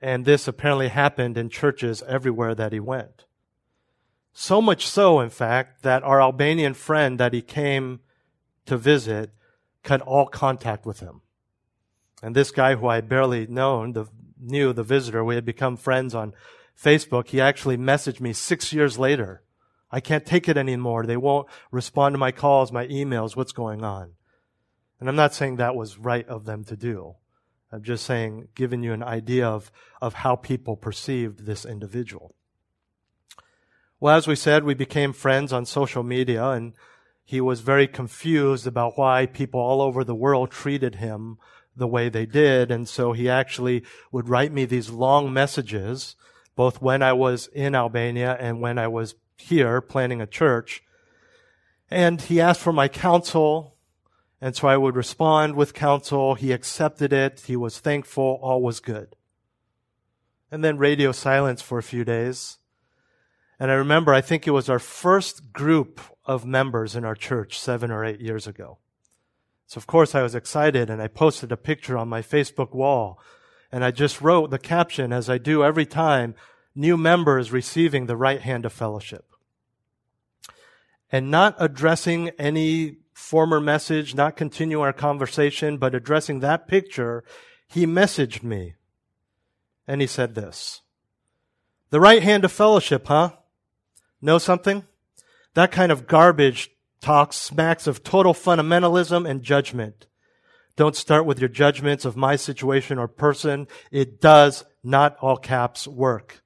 And 0.01 0.25
this 0.25 0.47
apparently 0.47 0.87
happened 0.87 1.37
in 1.37 1.49
churches 1.49 2.01
everywhere 2.07 2.55
that 2.55 2.73
he 2.73 2.79
went. 2.79 3.25
So 4.33 4.61
much 4.61 4.87
so, 4.87 5.19
in 5.19 5.29
fact, 5.29 5.83
that 5.83 6.03
our 6.03 6.21
Albanian 6.21 6.73
friend 6.73 7.19
that 7.19 7.33
he 7.33 7.41
came 7.41 7.99
to 8.65 8.77
visit 8.77 9.31
cut 9.83 10.01
all 10.01 10.27
contact 10.27 10.85
with 10.85 10.99
him. 10.99 11.21
And 12.23 12.35
this 12.35 12.51
guy 12.51 12.75
who 12.75 12.87
I 12.87 13.01
barely 13.01 13.47
known, 13.47 13.93
the, 13.93 14.05
knew 14.39 14.73
the 14.73 14.83
visitor, 14.83 15.23
we 15.23 15.35
had 15.35 15.45
become 15.45 15.75
friends 15.75 16.15
on 16.15 16.33
Facebook. 16.79 17.27
He 17.27 17.41
actually 17.41 17.77
messaged 17.77 18.21
me 18.21 18.33
six 18.33 18.71
years 18.71 18.97
later. 18.97 19.43
I 19.91 19.99
can't 19.99 20.25
take 20.25 20.47
it 20.47 20.57
anymore. 20.57 21.05
They 21.05 21.17
won't 21.17 21.47
respond 21.71 22.13
to 22.13 22.19
my 22.19 22.31
calls, 22.31 22.71
my 22.71 22.87
emails. 22.87 23.35
What's 23.35 23.51
going 23.51 23.83
on? 23.83 24.13
And 24.99 25.09
I'm 25.09 25.15
not 25.15 25.33
saying 25.33 25.55
that 25.55 25.75
was 25.75 25.97
right 25.97 26.27
of 26.27 26.45
them 26.45 26.63
to 26.65 26.77
do. 26.77 27.15
I'm 27.71 27.83
just 27.83 28.05
saying, 28.05 28.49
giving 28.53 28.83
you 28.83 28.93
an 28.93 29.03
idea 29.03 29.47
of, 29.47 29.71
of 30.01 30.13
how 30.15 30.35
people 30.35 30.75
perceived 30.75 31.45
this 31.45 31.65
individual. 31.65 32.35
Well, 33.99 34.15
as 34.15 34.27
we 34.27 34.35
said, 34.35 34.63
we 34.63 34.73
became 34.73 35.13
friends 35.13 35.53
on 35.53 35.65
social 35.65 36.03
media 36.03 36.49
and 36.49 36.73
he 37.23 37.39
was 37.39 37.61
very 37.61 37.87
confused 37.87 38.67
about 38.67 38.97
why 38.97 39.25
people 39.25 39.59
all 39.59 39.81
over 39.81 40.03
the 40.03 40.15
world 40.15 40.51
treated 40.51 40.95
him 40.95 41.37
the 41.75 41.87
way 41.87 42.09
they 42.09 42.25
did. 42.25 42.71
And 42.71 42.89
so 42.89 43.13
he 43.13 43.29
actually 43.29 43.83
would 44.11 44.27
write 44.27 44.51
me 44.51 44.65
these 44.65 44.89
long 44.89 45.31
messages, 45.31 46.15
both 46.55 46.81
when 46.81 47.01
I 47.01 47.13
was 47.13 47.47
in 47.53 47.73
Albania 47.73 48.35
and 48.39 48.59
when 48.59 48.77
I 48.77 48.87
was 48.87 49.15
here 49.41 49.81
planning 49.81 50.21
a 50.21 50.27
church. 50.27 50.83
And 51.89 52.21
he 52.21 52.39
asked 52.39 52.61
for 52.61 52.73
my 52.73 52.87
counsel. 52.87 53.75
And 54.39 54.55
so 54.55 54.67
I 54.67 54.77
would 54.77 54.95
respond 54.95 55.55
with 55.55 55.73
counsel. 55.73 56.35
He 56.35 56.51
accepted 56.51 57.13
it. 57.13 57.43
He 57.47 57.55
was 57.55 57.79
thankful. 57.79 58.39
All 58.41 58.61
was 58.61 58.79
good. 58.79 59.15
And 60.49 60.63
then 60.63 60.77
radio 60.77 61.11
silence 61.11 61.61
for 61.61 61.77
a 61.77 61.83
few 61.83 62.03
days. 62.03 62.57
And 63.59 63.69
I 63.69 63.75
remember, 63.75 64.13
I 64.13 64.21
think 64.21 64.47
it 64.47 64.51
was 64.51 64.69
our 64.69 64.79
first 64.79 65.53
group 65.53 66.01
of 66.25 66.45
members 66.45 66.95
in 66.95 67.05
our 67.05 67.15
church 67.15 67.59
seven 67.59 67.91
or 67.91 68.03
eight 68.03 68.19
years 68.19 68.47
ago. 68.47 68.79
So 69.67 69.77
of 69.77 69.87
course 69.87 70.15
I 70.15 70.21
was 70.21 70.35
excited 70.35 70.89
and 70.89 71.01
I 71.01 71.07
posted 71.07 71.51
a 71.51 71.57
picture 71.57 71.97
on 71.97 72.09
my 72.09 72.21
Facebook 72.21 72.73
wall 72.73 73.19
and 73.71 73.85
I 73.85 73.91
just 73.91 74.19
wrote 74.19 74.49
the 74.49 74.59
caption 74.59 75.13
as 75.13 75.29
I 75.29 75.37
do 75.37 75.63
every 75.63 75.85
time, 75.85 76.35
new 76.75 76.97
members 76.97 77.51
receiving 77.51 78.05
the 78.05 78.17
right 78.17 78.41
hand 78.41 78.65
of 78.65 78.73
fellowship. 78.73 79.30
And 81.11 81.29
not 81.29 81.55
addressing 81.59 82.29
any 82.39 82.97
former 83.13 83.59
message, 83.59 84.15
not 84.15 84.35
continue 84.35 84.81
our 84.81 84.93
conversation, 84.93 85.77
but 85.77 85.93
addressing 85.93 86.39
that 86.39 86.67
picture, 86.67 87.23
he 87.67 87.85
messaged 87.85 88.43
me 88.43 88.75
and 89.87 90.01
he 90.01 90.07
said 90.07 90.35
this, 90.35 90.81
the 91.89 91.99
right 91.99 92.23
hand 92.23 92.45
of 92.45 92.51
fellowship, 92.51 93.07
huh? 93.07 93.31
Know 94.21 94.37
something? 94.37 94.85
That 95.53 95.71
kind 95.71 95.91
of 95.91 96.07
garbage 96.07 96.71
talk 97.01 97.33
smacks 97.33 97.87
of 97.87 98.03
total 98.03 98.33
fundamentalism 98.33 99.29
and 99.29 99.43
judgment. 99.43 100.07
Don't 100.77 100.95
start 100.95 101.25
with 101.25 101.39
your 101.39 101.49
judgments 101.49 102.05
of 102.05 102.15
my 102.15 102.35
situation 102.35 102.97
or 102.97 103.07
person. 103.07 103.67
It 103.91 104.21
does 104.21 104.63
not 104.83 105.17
all 105.19 105.37
caps 105.37 105.87
work. 105.87 106.41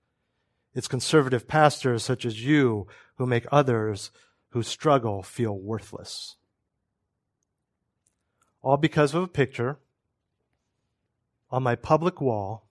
It's 0.73 0.87
conservative 0.87 1.47
pastors 1.47 2.03
such 2.03 2.25
as 2.25 2.43
you 2.43 2.87
who 3.17 3.25
make 3.25 3.45
others 3.51 4.11
who 4.55 4.63
struggle 4.63 5.21
feel 5.21 5.53
worthless. 5.53 6.37
All 8.61 8.77
because 8.77 9.13
of 9.13 9.21
a 9.21 9.27
picture 9.27 9.79
on 11.51 11.61
my 11.61 11.75
public 11.75 12.21
wall 12.21 12.69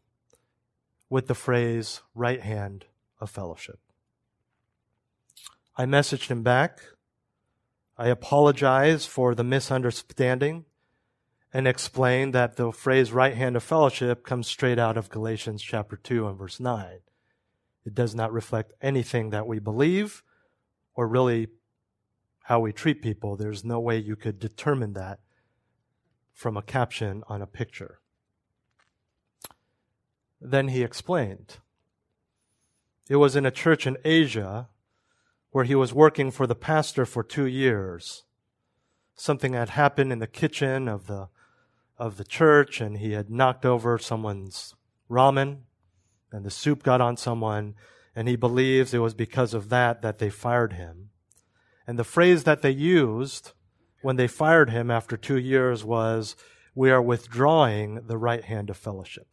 with 1.11 1.27
the 1.27 1.35
phrase 1.35 2.01
right 2.15 2.41
hand 2.41 2.87
of 3.21 3.29
fellowship. 3.29 3.79
I 5.77 5.85
messaged 5.85 6.29
him 6.29 6.43
back. 6.43 6.81
I 7.99 8.09
apologized 8.09 9.11
for 9.11 9.35
the 9.35 9.45
misunderstanding 9.45 10.65
and 11.53 11.69
explained 11.69 12.33
that 12.33 12.57
the 12.57 12.73
phrase 12.73 13.13
right 13.13 13.35
hand 13.35 13.57
of 13.57 13.63
fellowship 13.63 14.25
comes 14.25 14.47
straight 14.47 14.79
out 14.79 14.97
of 14.97 15.11
Galatians 15.11 15.63
chapter 15.63 15.97
2 15.97 16.29
and 16.29 16.39
verse 16.39 16.59
9. 16.59 17.01
It 17.85 17.95
does 17.95 18.15
not 18.15 18.33
reflect 18.33 18.73
anything 18.81 19.29
that 19.31 19.47
we 19.47 19.59
believe 19.59 20.23
or 20.95 21.07
really 21.07 21.49
how 22.45 22.61
we 22.61 22.73
treat 22.73 23.01
people. 23.01 23.37
There's 23.37 23.65
no 23.65 23.81
way 23.81 23.99
you 23.99 24.17
could 24.17 24.39
determine 24.39 24.93
that 24.93 25.21
from 26.33 26.57
a 26.57 26.63
caption 26.63 27.23
on 27.27 27.41
a 27.41 27.47
picture. 27.47 28.01
Then 30.41 30.69
he 30.69 30.83
explained. 30.83 31.59
It 33.09 33.17
was 33.17 33.35
in 33.35 33.47
a 33.47 33.51
church 33.51 33.87
in 33.87 33.97
Asia 34.05 34.69
where 35.53 35.65
he 35.65 35.75
was 35.75 35.95
working 35.95 36.31
for 36.31 36.47
the 36.47 36.55
pastor 36.55 37.07
for 37.07 37.23
two 37.23 37.47
years. 37.47 38.25
Something 39.15 39.55
had 39.55 39.71
happened 39.71 40.13
in 40.13 40.19
the 40.19 40.27
kitchen 40.27 40.87
of 40.87 41.07
the, 41.07 41.29
of 41.97 42.19
the 42.19 42.25
church 42.25 42.79
and 42.81 42.99
he 42.99 43.13
had 43.13 43.31
knocked 43.31 43.65
over 43.65 43.97
someone's 43.97 44.75
ramen 45.11 45.61
and 46.31 46.45
the 46.45 46.51
soup 46.51 46.83
got 46.83 47.01
on 47.01 47.17
someone 47.17 47.75
and 48.15 48.29
he 48.29 48.37
believes 48.37 48.93
it 48.93 48.99
was 48.99 49.15
because 49.15 49.55
of 49.55 49.71
that 49.71 50.03
that 50.03 50.19
they 50.19 50.29
fired 50.29 50.75
him. 50.75 51.09
And 51.87 51.99
the 51.99 52.05
phrase 52.05 52.45
that 52.45 52.63
they 52.63 52.71
used 52.71 53.53
when 54.03 54.17
they 54.17 54.27
fired 54.27 54.71
him 54.71 54.91
after 54.91 55.17
two 55.17 55.39
years 55.39 55.85
was, 55.85 56.37
we 56.75 56.91
are 56.91 57.03
withdrawing 57.03 58.07
the 58.07 58.19
right 58.19 58.45
hand 58.45 58.69
of 58.71 58.77
fellowship. 58.77 59.29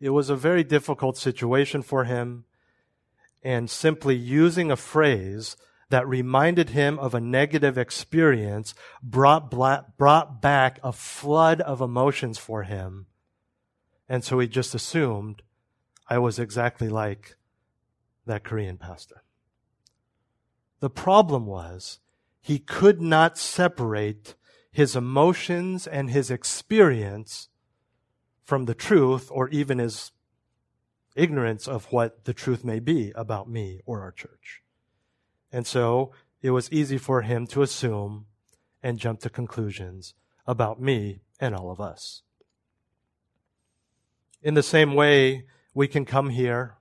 It 0.00 0.10
was 0.10 0.28
a 0.28 0.36
very 0.36 0.64
difficult 0.64 1.16
situation 1.16 1.82
for 1.82 2.04
him 2.04 2.44
and 3.42 3.70
simply 3.70 4.16
using 4.16 4.70
a 4.70 4.76
phrase 4.76 5.56
that 5.88 6.06
reminded 6.06 6.70
him 6.70 6.98
of 6.98 7.14
a 7.14 7.20
negative 7.20 7.78
experience 7.78 8.74
brought, 9.02 9.50
brought 9.50 10.40
back 10.40 10.80
a 10.82 10.92
flood 10.92 11.60
of 11.60 11.80
emotions 11.80 12.38
for 12.38 12.64
him. 12.64 13.06
And 14.08 14.24
so 14.24 14.38
he 14.38 14.48
just 14.48 14.74
assumed 14.74 15.42
I 16.08 16.18
was 16.18 16.38
exactly 16.38 16.88
like 16.88 17.36
that 18.26 18.44
Korean 18.44 18.78
pastor. 18.78 19.22
The 20.86 20.90
problem 20.90 21.46
was 21.46 21.98
he 22.40 22.60
could 22.60 23.02
not 23.02 23.36
separate 23.38 24.36
his 24.70 24.94
emotions 24.94 25.88
and 25.88 26.08
his 26.08 26.30
experience 26.30 27.48
from 28.44 28.66
the 28.66 28.74
truth 28.74 29.28
or 29.32 29.48
even 29.48 29.78
his 29.78 30.12
ignorance 31.16 31.66
of 31.66 31.86
what 31.86 32.24
the 32.24 32.32
truth 32.32 32.62
may 32.62 32.78
be 32.78 33.10
about 33.16 33.50
me 33.50 33.80
or 33.84 34.00
our 34.00 34.12
church. 34.12 34.62
And 35.50 35.66
so 35.66 36.12
it 36.40 36.52
was 36.52 36.70
easy 36.70 36.98
for 36.98 37.22
him 37.22 37.48
to 37.48 37.62
assume 37.62 38.26
and 38.80 39.00
jump 39.00 39.18
to 39.22 39.28
conclusions 39.28 40.14
about 40.46 40.80
me 40.80 41.18
and 41.40 41.52
all 41.52 41.72
of 41.72 41.80
us. 41.80 42.22
In 44.40 44.54
the 44.54 44.62
same 44.62 44.94
way, 44.94 45.46
we 45.74 45.88
can 45.88 46.04
come 46.04 46.30
here. 46.30 46.76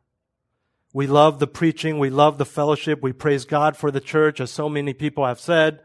We 0.95 1.07
love 1.07 1.39
the 1.39 1.47
preaching. 1.47 1.99
We 1.99 2.09
love 2.09 2.37
the 2.37 2.45
fellowship. 2.45 3.01
We 3.01 3.11
praise 3.11 3.43
God 3.43 3.75
for 3.75 3.91
the 3.91 3.99
church, 3.99 4.39
as 4.39 4.49
so 4.49 4.69
many 4.69 4.93
people 4.93 5.25
have 5.25 5.41
said. 5.41 5.81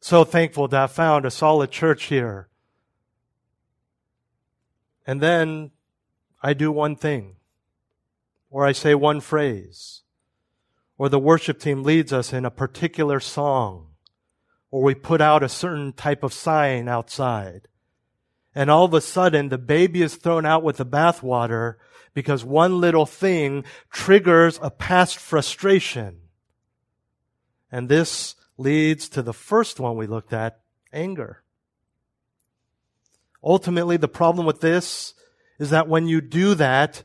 So 0.00 0.22
thankful 0.22 0.68
to 0.68 0.76
have 0.76 0.92
found 0.92 1.26
a 1.26 1.32
solid 1.32 1.72
church 1.72 2.04
here. 2.04 2.48
And 5.04 5.20
then 5.20 5.72
I 6.40 6.54
do 6.54 6.70
one 6.70 6.94
thing 6.94 7.38
or 8.50 8.64
I 8.64 8.70
say 8.70 8.94
one 8.94 9.20
phrase, 9.20 10.02
or 10.96 11.08
the 11.08 11.18
worship 11.18 11.58
team 11.58 11.82
leads 11.82 12.12
us 12.12 12.32
in 12.32 12.44
a 12.44 12.52
particular 12.52 13.18
song, 13.18 13.88
or 14.70 14.80
we 14.80 14.94
put 14.94 15.20
out 15.20 15.42
a 15.42 15.48
certain 15.48 15.92
type 15.92 16.22
of 16.22 16.32
sign 16.32 16.86
outside. 16.86 17.66
And 18.60 18.70
all 18.70 18.84
of 18.84 18.92
a 18.92 19.00
sudden, 19.00 19.48
the 19.48 19.56
baby 19.56 20.02
is 20.02 20.16
thrown 20.16 20.44
out 20.44 20.62
with 20.62 20.76
the 20.76 20.84
bathwater 20.84 21.76
because 22.12 22.44
one 22.44 22.78
little 22.78 23.06
thing 23.06 23.64
triggers 23.90 24.58
a 24.60 24.68
past 24.68 25.16
frustration. 25.16 26.18
And 27.72 27.88
this 27.88 28.34
leads 28.58 29.08
to 29.08 29.22
the 29.22 29.32
first 29.32 29.80
one 29.80 29.96
we 29.96 30.06
looked 30.06 30.34
at, 30.34 30.60
anger. 30.92 31.42
Ultimately, 33.42 33.96
the 33.96 34.08
problem 34.08 34.44
with 34.44 34.60
this 34.60 35.14
is 35.58 35.70
that 35.70 35.88
when 35.88 36.06
you 36.06 36.20
do 36.20 36.54
that, 36.56 37.02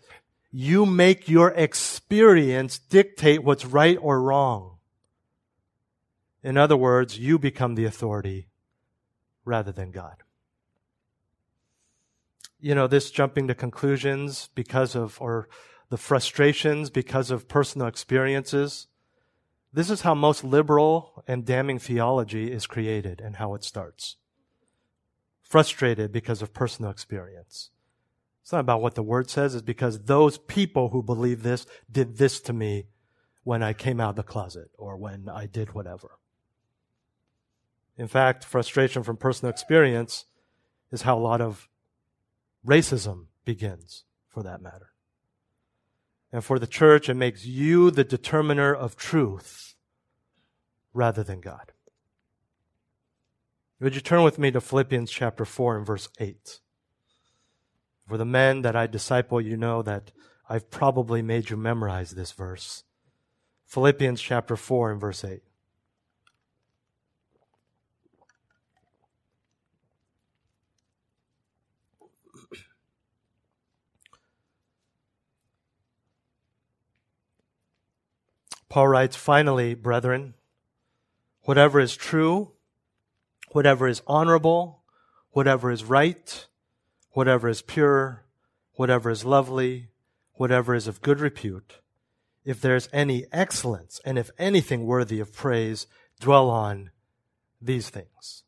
you 0.52 0.86
make 0.86 1.30
your 1.30 1.52
experience 1.52 2.80
dictate 2.80 3.46
what's 3.46 3.66
right 3.66 3.98
or 4.02 4.22
wrong. 4.22 4.76
In 6.44 6.58
other 6.58 6.76
words, 6.76 7.18
you 7.18 7.40
become 7.40 7.76
the 7.76 7.86
authority 7.86 8.50
rather 9.46 9.72
than 9.72 9.92
God. 9.92 10.18
You 12.66 12.74
know, 12.74 12.88
this 12.88 13.12
jumping 13.12 13.48
to 13.48 13.54
conclusions 13.54 14.50
because 14.56 14.96
of, 14.96 15.22
or 15.22 15.48
the 15.90 15.98
frustrations 15.98 16.90
because 16.90 17.30
of 17.30 17.48
personal 17.48 17.86
experiences. 17.86 18.88
This 19.72 19.92
is 19.92 20.02
how 20.02 20.16
most 20.16 20.44
liberal 20.44 21.24
and 21.28 21.46
damning 21.46 21.78
theology 21.78 22.52
is 22.52 22.66
created 22.66 23.22
and 23.22 23.36
how 23.36 23.54
it 23.54 23.64
starts. 23.64 24.16
Frustrated 25.44 26.12
because 26.12 26.42
of 26.42 26.56
personal 26.56 26.90
experience. 26.90 27.70
It's 28.42 28.52
not 28.52 28.62
about 28.62 28.82
what 28.82 28.96
the 28.96 29.04
word 29.04 29.30
says. 29.30 29.54
It's 29.54 29.62
because 29.62 30.06
those 30.06 30.40
people 30.40 30.90
who 30.90 31.04
believe 31.04 31.44
this 31.44 31.68
did 31.92 32.18
this 32.18 32.40
to 32.42 32.52
me 32.52 32.88
when 33.44 33.62
I 33.62 33.74
came 33.74 34.02
out 34.02 34.10
of 34.10 34.16
the 34.16 34.24
closet 34.24 34.72
or 34.76 34.98
when 34.98 35.30
I 35.30 35.46
did 35.46 35.76
whatever. 35.76 36.18
In 37.96 38.08
fact, 38.08 38.44
frustration 38.44 39.04
from 39.04 39.18
personal 39.18 39.52
experience 39.52 40.26
is 40.92 41.04
how 41.04 41.16
a 41.16 41.20
lot 41.20 41.42
of 41.42 41.70
racism 42.66 43.28
begins, 43.46 44.04
for 44.28 44.44
that 44.44 44.62
matter. 44.62 44.92
And 46.32 46.44
for 46.44 46.60
the 46.60 46.68
church, 46.68 47.08
it 47.08 47.14
makes 47.14 47.46
you 47.46 47.92
the 47.92 48.04
determiner 48.04 48.74
of 48.74 48.96
truth 48.96 49.76
rather 50.94 51.24
than 51.24 51.42
God. 51.42 51.72
Would 53.80 53.96
you 53.96 54.02
turn 54.02 54.24
with 54.24 54.40
me 54.40 54.52
to 54.52 54.62
Philippians 54.62 55.12
chapter 55.12 55.46
4 55.46 55.78
and 55.78 55.86
verse 55.86 56.10
8? 56.20 56.60
For 58.08 58.18
the 58.18 58.26
men 58.26 58.62
that 58.62 58.76
I 58.76 58.88
disciple, 58.88 59.42
you 59.42 59.58
know 59.58 59.82
that 59.82 60.12
I've 60.48 60.70
probably 60.70 61.22
made 61.22 61.50
you 61.50 61.58
memorize 61.58 62.12
this 62.12 62.32
verse. 62.32 62.84
Philippians 63.66 64.22
chapter 64.22 64.56
4 64.56 64.92
and 64.92 65.02
verse 65.02 65.24
8. 65.24 65.42
Paul 78.76 78.90
writes, 78.90 79.16
finally, 79.16 79.74
brethren, 79.74 80.34
whatever 81.44 81.80
is 81.80 81.96
true, 81.96 82.52
whatever 83.54 83.88
is 83.88 84.02
honorable, 84.06 84.84
whatever 85.30 85.72
is 85.72 85.86
right, 85.86 86.46
whatever 87.12 87.48
is 87.48 87.62
pure, 87.62 88.26
whatever 88.74 89.10
is 89.10 89.24
lovely, 89.24 89.92
whatever 90.34 90.76
is 90.76 90.90
of 90.90 91.02
good 91.02 91.22
repute, 91.22 91.80
if 92.44 92.60
there 92.60 92.76
is 92.76 92.90
any 92.92 93.28
excellence, 93.32 94.02
and 94.04 94.20
if 94.20 94.30
anything 94.38 94.86
worthy 94.86 95.22
of 95.22 95.32
praise, 95.32 95.88
dwell 96.20 96.50
on 96.50 96.92
these 97.62 97.90
things. 97.90 98.44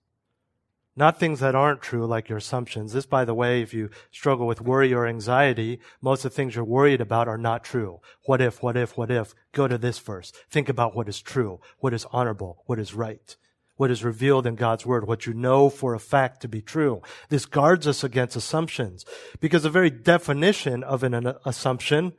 Not 0.97 1.19
things 1.19 1.39
that 1.39 1.55
aren't 1.55 1.81
true, 1.81 2.07
like 2.07 2.27
your 2.27 2.39
assumptions. 2.39 2.91
This, 2.91 3.05
by 3.05 3.23
the 3.23 3.35
way, 3.35 3.61
if 3.61 3.71
you 3.73 3.91
struggle 4.11 4.47
with 4.47 4.59
worry 4.59 4.93
or 4.93 5.05
anxiety, 5.05 5.79
most 6.01 6.25
of 6.25 6.31
the 6.31 6.35
things 6.35 6.55
you're 6.55 6.65
worried 6.65 6.99
about 6.99 7.27
are 7.27 7.37
not 7.37 7.63
true. 7.63 8.01
What 8.25 8.41
if, 8.41 8.63
what 8.63 8.75
if, 8.75 8.97
what 8.97 9.11
if? 9.11 9.35
Go 9.51 9.67
to 9.67 9.77
this 9.77 9.99
verse. 9.99 10.33
Think 10.49 10.67
about 10.67 10.95
what 10.95 11.07
is 11.07 11.21
true, 11.21 11.61
what 11.77 11.93
is 11.93 12.07
honorable, 12.11 12.63
what 12.65 12.79
is 12.79 12.93
right 12.93 13.37
what 13.77 13.91
is 13.91 14.03
revealed 14.03 14.45
in 14.45 14.55
God's 14.55 14.85
word, 14.85 15.07
what 15.07 15.25
you 15.25 15.33
know 15.33 15.69
for 15.69 15.93
a 15.93 15.99
fact 15.99 16.41
to 16.41 16.47
be 16.47 16.61
true. 16.61 17.01
This 17.29 17.45
guards 17.45 17.87
us 17.87 18.03
against 18.03 18.35
assumptions 18.35 19.05
because 19.39 19.63
the 19.63 19.69
very 19.69 19.89
definition 19.89 20.83
of 20.83 21.03
an, 21.03 21.13
an 21.13 21.35
assumption, 21.45 22.13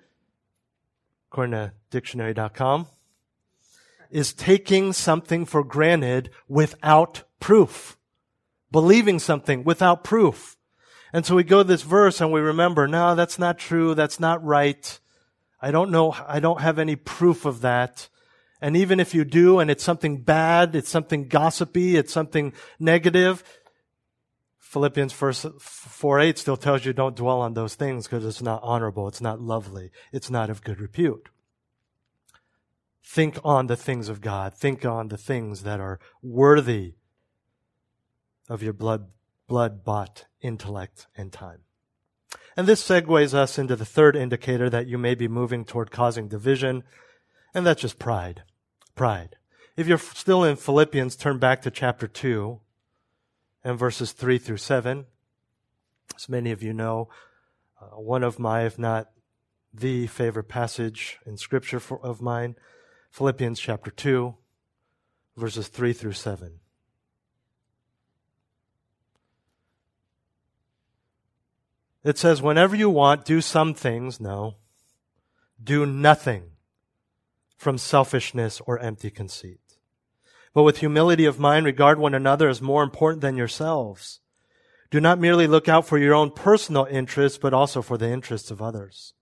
according 1.31 1.53
to 1.53 1.73
dictionary.com, 1.91 2.87
is 4.11 4.33
taking 4.33 4.93
something 4.93 5.45
for 5.45 5.63
granted 5.63 6.31
without 6.49 7.25
proof. 7.41 7.98
Believing 8.71 9.19
something 9.19 9.65
without 9.65 10.05
proof. 10.05 10.57
And 11.13 11.25
so 11.25 11.35
we 11.35 11.45
go 11.45 11.63
to 11.63 11.69
this 11.69 11.83
verse 11.83 12.21
and 12.21 12.33
we 12.33 12.41
remember, 12.41 12.87
no, 12.87 13.15
that's 13.15 13.39
not 13.39 13.59
true. 13.59 13.95
That's 13.95 14.21
not 14.21 14.45
right. 14.45 14.99
I 15.61 15.71
don't 15.71 15.91
know. 15.91 16.15
I 16.27 16.41
don't 16.41 16.61
have 16.61 16.79
any 16.79 16.97
proof 16.97 17.45
of 17.45 17.63
that. 17.63 18.09
And 18.61 18.77
even 18.77 19.01
if 19.01 19.15
you 19.15 19.25
do 19.25 19.61
and 19.61 19.71
it's 19.71 19.85
something 19.85 20.23
bad, 20.23 20.75
it's 20.75 20.89
something 20.89 21.29
gossipy, 21.29 21.97
it's 21.97 22.13
something 22.13 22.53
negative, 22.79 23.43
Philippians 24.69 25.15
4 25.15 26.21
8 26.21 26.37
still 26.37 26.59
tells 26.59 26.85
you 26.85 26.93
don't 26.93 27.17
dwell 27.17 27.41
on 27.41 27.55
those 27.55 27.75
things 27.75 28.07
because 28.07 28.27
it's 28.27 28.43
not 28.43 28.61
honorable, 28.63 29.09
it's 29.09 29.23
not 29.23 29.41
lovely, 29.41 29.91
it's 30.13 30.29
not 30.29 30.51
of 30.51 30.63
good 30.63 30.79
repute. 30.79 31.31
Think 33.03 33.39
on 33.43 33.69
the 33.69 33.77
things 33.77 34.11
of 34.11 34.21
God. 34.21 34.53
Think 34.53 34.85
on 34.85 35.09
the 35.09 35.17
things 35.17 35.63
that 35.63 35.81
are 35.81 35.99
worthy 36.21 36.97
of 38.49 38.63
your 38.63 38.73
blood, 38.73 39.09
blood 39.47 39.85
bought 39.85 40.27
intellect 40.41 41.07
and 41.17 41.33
time. 41.33 41.61
And 42.57 42.67
this 42.67 42.87
segues 42.87 43.35
us 43.35 43.59
into 43.59 43.77
the 43.77 43.85
third 43.85 44.17
indicator 44.17 44.69
that 44.69 44.87
you 44.87 44.99
may 44.99 45.15
be 45.15 45.29
moving 45.29 45.65
toward 45.65 45.91
causing 45.91 46.29
division, 46.29 46.83
and 47.55 47.65
that's 47.65 47.83
just 47.83 47.99
pride. 47.99 48.43
Pride. 48.95 49.37
If 49.77 49.87
you're 49.87 49.99
still 49.99 50.43
in 50.43 50.57
Philippians, 50.57 51.15
turn 51.15 51.39
back 51.39 51.63
to 51.63 51.71
chapter 51.71 52.09
2 52.09 52.61
and 53.63 53.79
verses 53.79 54.13
3 54.13 54.39
through 54.39 54.57
7. 54.57 55.07
As 56.17 56.29
many 56.29 56.51
of 56.51 56.63
you 56.63 56.73
know, 56.73 57.09
uh, 57.81 58.01
one 58.01 58.25
of 58.25 58.39
my, 58.39 58.65
if 58.65 58.79
not 58.79 59.11
the 59.73 60.09
favorite 60.09 60.49
passage 60.49 61.19
in 61.25 61.37
Scripture 61.37 61.79
for, 61.79 62.05
of 62.05 62.21
mine, 62.21 62.57
Philippians 63.13 63.61
chapter 63.61 63.91
2, 63.91 64.35
verses 65.37 65.69
3 65.69 65.93
through 65.93 66.13
7. 66.13 66.59
It 72.05 72.19
says, 72.19 72.41
whenever 72.41 72.77
you 72.77 72.91
want, 72.91 73.25
do 73.25 73.41
some 73.41 73.75
things. 73.75 74.21
No. 74.21 74.57
Do 75.63 75.85
nothing 75.85 76.53
from 77.57 77.77
selfishness 77.77 78.61
or 78.67 78.79
empty 78.79 79.11
conceit. 79.11 79.61
But 80.55 80.63
with 80.63 80.79
humility 80.79 81.25
of 81.25 81.39
mind, 81.39 81.67
regard 81.67 81.99
one 81.99 82.15
another 82.15 82.49
as 82.49 82.63
more 82.63 82.83
important 82.83 83.21
than 83.21 83.37
yourselves. 83.37 84.21
Do 84.91 85.01
not 85.01 85.19
merely 85.19 85.47
look 85.47 85.69
out 85.69 85.87
for 85.87 85.99
your 85.99 86.15
own 86.15 86.31
personal 86.31 86.87
interests, 86.87 87.39
but 87.39 87.53
also 87.53 87.83
for 87.83 87.99
the 87.99 88.09
interests 88.09 88.51
of 88.51 88.63
others. 88.63 89.13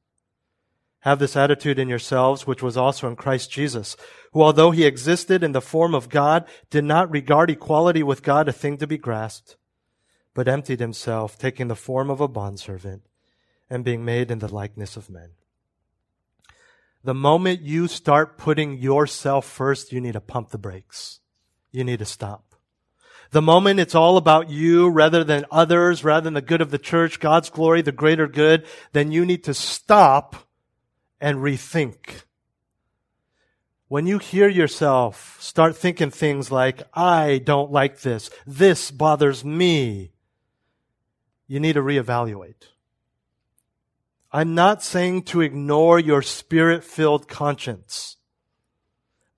Have 1.00 1.18
this 1.18 1.36
attitude 1.36 1.78
in 1.78 1.88
yourselves, 1.88 2.46
which 2.46 2.62
was 2.62 2.76
also 2.76 3.08
in 3.08 3.16
Christ 3.16 3.50
Jesus, 3.50 3.96
who 4.32 4.42
although 4.42 4.70
he 4.70 4.84
existed 4.84 5.42
in 5.42 5.52
the 5.52 5.60
form 5.60 5.94
of 5.94 6.08
God, 6.08 6.44
did 6.70 6.84
not 6.84 7.10
regard 7.10 7.50
equality 7.50 8.02
with 8.02 8.22
God 8.22 8.48
a 8.48 8.52
thing 8.52 8.76
to 8.78 8.86
be 8.86 8.98
grasped, 8.98 9.56
but 10.36 10.46
emptied 10.46 10.80
himself, 10.80 11.38
taking 11.38 11.68
the 11.68 11.74
form 11.74 12.10
of 12.10 12.20
a 12.20 12.28
bondservant 12.28 13.00
and 13.70 13.82
being 13.82 14.04
made 14.04 14.30
in 14.30 14.38
the 14.38 14.54
likeness 14.54 14.94
of 14.94 15.08
men. 15.08 15.30
The 17.02 17.14
moment 17.14 17.62
you 17.62 17.88
start 17.88 18.36
putting 18.36 18.76
yourself 18.76 19.46
first, 19.46 19.92
you 19.92 20.00
need 20.00 20.12
to 20.12 20.20
pump 20.20 20.50
the 20.50 20.58
brakes. 20.58 21.20
You 21.72 21.84
need 21.84 22.00
to 22.00 22.04
stop. 22.04 22.54
The 23.30 23.40
moment 23.40 23.80
it's 23.80 23.94
all 23.94 24.18
about 24.18 24.50
you 24.50 24.90
rather 24.90 25.24
than 25.24 25.46
others, 25.50 26.04
rather 26.04 26.24
than 26.24 26.34
the 26.34 26.42
good 26.42 26.60
of 26.60 26.70
the 26.70 26.78
church, 26.78 27.18
God's 27.18 27.48
glory, 27.48 27.80
the 27.80 27.90
greater 27.90 28.28
good, 28.28 28.66
then 28.92 29.10
you 29.10 29.24
need 29.24 29.42
to 29.44 29.54
stop 29.54 30.36
and 31.18 31.38
rethink. 31.38 32.24
When 33.88 34.06
you 34.06 34.18
hear 34.18 34.48
yourself 34.48 35.38
start 35.40 35.76
thinking 35.76 36.10
things 36.10 36.50
like, 36.50 36.82
I 36.92 37.40
don't 37.42 37.72
like 37.72 38.00
this, 38.00 38.28
this 38.46 38.90
bothers 38.90 39.42
me, 39.42 40.12
you 41.46 41.60
need 41.60 41.74
to 41.74 41.82
reevaluate. 41.82 42.70
I'm 44.32 44.54
not 44.54 44.82
saying 44.82 45.22
to 45.24 45.40
ignore 45.40 45.98
your 45.98 46.22
spirit 46.22 46.84
filled 46.84 47.28
conscience, 47.28 48.16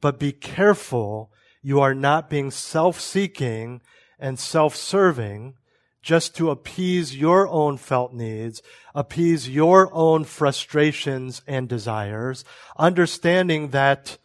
but 0.01 0.18
be 0.18 0.33
careful 0.33 1.31
you 1.62 1.81
are 1.81 1.94
not 1.94 2.31
being 2.31 2.51
self 2.51 3.01
seeking 3.01 3.83
and 4.18 4.38
self 4.38 4.75
serving 4.75 5.55
just 6.01 6.35
to 6.37 6.51
appease 6.51 7.16
your 7.16 7.47
own 7.49 7.77
felt 7.77 8.14
needs, 8.14 8.62
appease 8.94 9.49
your 9.49 9.92
own 9.92 10.25
frustrations 10.25 11.42
and 11.47 11.68
desires, 11.68 12.44
understanding 12.79 13.68
that 13.71 14.16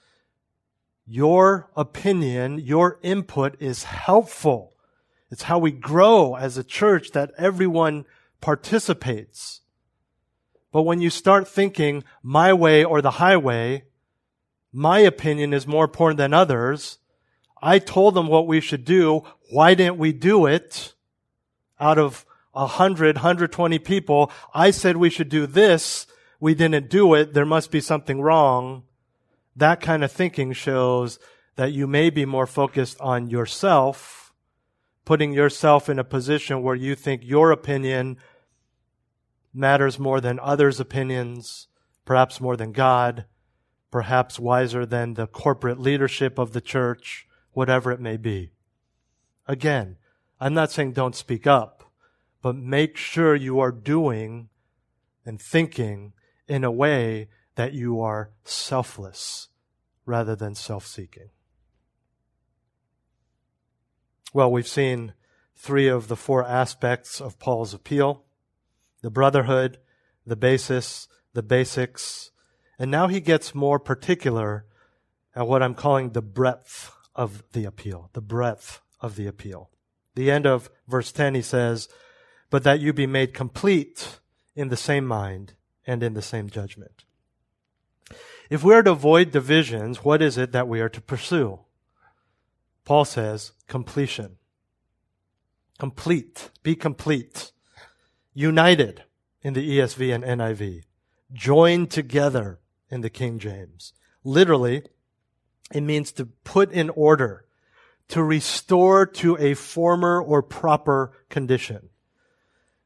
your 1.05 1.69
opinion, 1.75 2.59
your 2.59 2.99
input 3.03 3.61
is 3.61 3.83
helpful. 3.83 4.72
It's 5.33 5.41
how 5.41 5.57
we 5.57 5.71
grow 5.71 6.35
as 6.35 6.59
a 6.59 6.63
church 6.63 7.09
that 7.13 7.31
everyone 7.39 8.05
participates. 8.39 9.61
But 10.71 10.83
when 10.83 11.01
you 11.01 11.09
start 11.09 11.47
thinking 11.47 12.03
my 12.21 12.53
way 12.53 12.83
or 12.83 13.01
the 13.01 13.17
highway, 13.17 13.85
my 14.71 14.99
opinion 14.99 15.51
is 15.51 15.65
more 15.65 15.85
important 15.85 16.19
than 16.19 16.35
others. 16.35 16.99
I 17.63 17.79
told 17.79 18.13
them 18.13 18.27
what 18.27 18.45
we 18.45 18.61
should 18.61 18.85
do. 18.85 19.23
Why 19.49 19.73
didn't 19.73 19.97
we 19.97 20.13
do 20.13 20.45
it? 20.45 20.93
Out 21.79 21.97
of 21.97 22.27
a 22.53 22.67
hundred, 22.67 23.17
hundred 23.17 23.51
twenty 23.51 23.79
people, 23.79 24.31
I 24.53 24.69
said 24.69 24.97
we 24.97 25.09
should 25.09 25.29
do 25.29 25.47
this. 25.47 26.05
We 26.39 26.53
didn't 26.53 26.91
do 26.91 27.15
it. 27.15 27.33
There 27.33 27.43
must 27.43 27.71
be 27.71 27.81
something 27.81 28.21
wrong. 28.21 28.83
That 29.55 29.81
kind 29.81 30.03
of 30.03 30.11
thinking 30.11 30.53
shows 30.53 31.17
that 31.55 31.71
you 31.71 31.87
may 31.87 32.11
be 32.11 32.23
more 32.23 32.45
focused 32.45 33.01
on 33.01 33.31
yourself, 33.31 34.19
putting 35.05 35.33
yourself 35.33 35.89
in 35.89 35.99
a 35.99 36.03
position 36.03 36.61
where 36.61 36.75
you 36.75 36.95
think 36.95 37.21
your 37.23 37.51
opinion 37.51 38.17
matters 39.53 39.99
more 39.99 40.21
than 40.21 40.39
others' 40.39 40.79
opinions, 40.79 41.67
perhaps 42.05 42.41
more 42.41 42.57
than 42.57 42.71
God, 42.71 43.25
perhaps 43.91 44.39
wiser 44.39 44.85
than 44.85 45.13
the 45.13 45.27
corporate 45.27 45.79
leadership 45.79 46.39
of 46.39 46.53
the 46.53 46.61
church, 46.61 47.27
whatever 47.51 47.91
it 47.91 47.99
may 47.99 48.17
be. 48.17 48.51
Again, 49.47 49.97
I'm 50.39 50.53
not 50.53 50.71
saying 50.71 50.93
don't 50.93 51.15
speak 51.15 51.45
up, 51.45 51.91
but 52.41 52.55
make 52.55 52.97
sure 52.97 53.35
you 53.35 53.59
are 53.59 53.71
doing 53.71 54.49
and 55.25 55.41
thinking 55.41 56.13
in 56.47 56.63
a 56.63 56.71
way 56.71 57.29
that 57.55 57.73
you 57.73 58.01
are 58.01 58.31
selfless 58.43 59.49
rather 60.05 60.35
than 60.35 60.55
self 60.55 60.85
seeking. 60.85 61.29
Well, 64.33 64.51
we've 64.51 64.67
seen 64.67 65.13
three 65.55 65.87
of 65.87 66.07
the 66.07 66.15
four 66.15 66.43
aspects 66.43 67.21
of 67.21 67.39
Paul's 67.39 67.73
appeal 67.73 68.23
the 69.03 69.11
brotherhood, 69.11 69.77
the 70.25 70.35
basis, 70.35 71.09
the 71.33 71.43
basics. 71.43 72.31
And 72.79 72.89
now 72.89 73.07
he 73.07 73.19
gets 73.19 73.53
more 73.53 73.77
particular 73.77 74.65
at 75.35 75.45
what 75.45 75.61
I'm 75.61 75.75
calling 75.75 76.11
the 76.11 76.21
breadth 76.21 76.91
of 77.13 77.43
the 77.51 77.65
appeal, 77.65 78.09
the 78.13 78.21
breadth 78.21 78.81
of 79.01 79.17
the 79.17 79.27
appeal. 79.27 79.69
The 80.15 80.31
end 80.31 80.47
of 80.47 80.69
verse 80.87 81.11
10, 81.11 81.35
he 81.35 81.41
says, 81.41 81.89
but 82.49 82.63
that 82.63 82.79
you 82.79 82.93
be 82.93 83.07
made 83.07 83.33
complete 83.33 84.19
in 84.55 84.69
the 84.69 84.77
same 84.77 85.05
mind 85.05 85.53
and 85.85 86.01
in 86.01 86.13
the 86.13 86.21
same 86.21 86.49
judgment. 86.49 87.03
If 88.49 88.63
we 88.63 88.73
are 88.73 88.83
to 88.83 88.91
avoid 88.91 89.31
divisions, 89.31 90.03
what 90.03 90.21
is 90.21 90.37
it 90.37 90.53
that 90.53 90.67
we 90.67 90.79
are 90.79 90.89
to 90.89 91.01
pursue? 91.01 91.59
Paul 92.85 93.05
says 93.05 93.53
completion. 93.67 94.37
Complete. 95.79 96.49
Be 96.63 96.75
complete 96.75 97.51
united 98.33 99.03
in 99.41 99.53
the 99.53 99.77
ESV 99.77 100.13
and 100.13 100.23
NIV, 100.23 100.83
joined 101.31 101.91
together 101.91 102.59
in 102.89 103.01
the 103.01 103.09
King 103.09 103.39
James. 103.39 103.93
Literally, 104.23 104.83
it 105.73 105.81
means 105.81 106.11
to 106.13 106.25
put 106.25 106.71
in 106.71 106.89
order, 106.91 107.45
to 108.09 108.23
restore 108.23 109.05
to 109.05 109.37
a 109.37 109.53
former 109.53 110.21
or 110.21 110.41
proper 110.41 111.11
condition. 111.29 111.89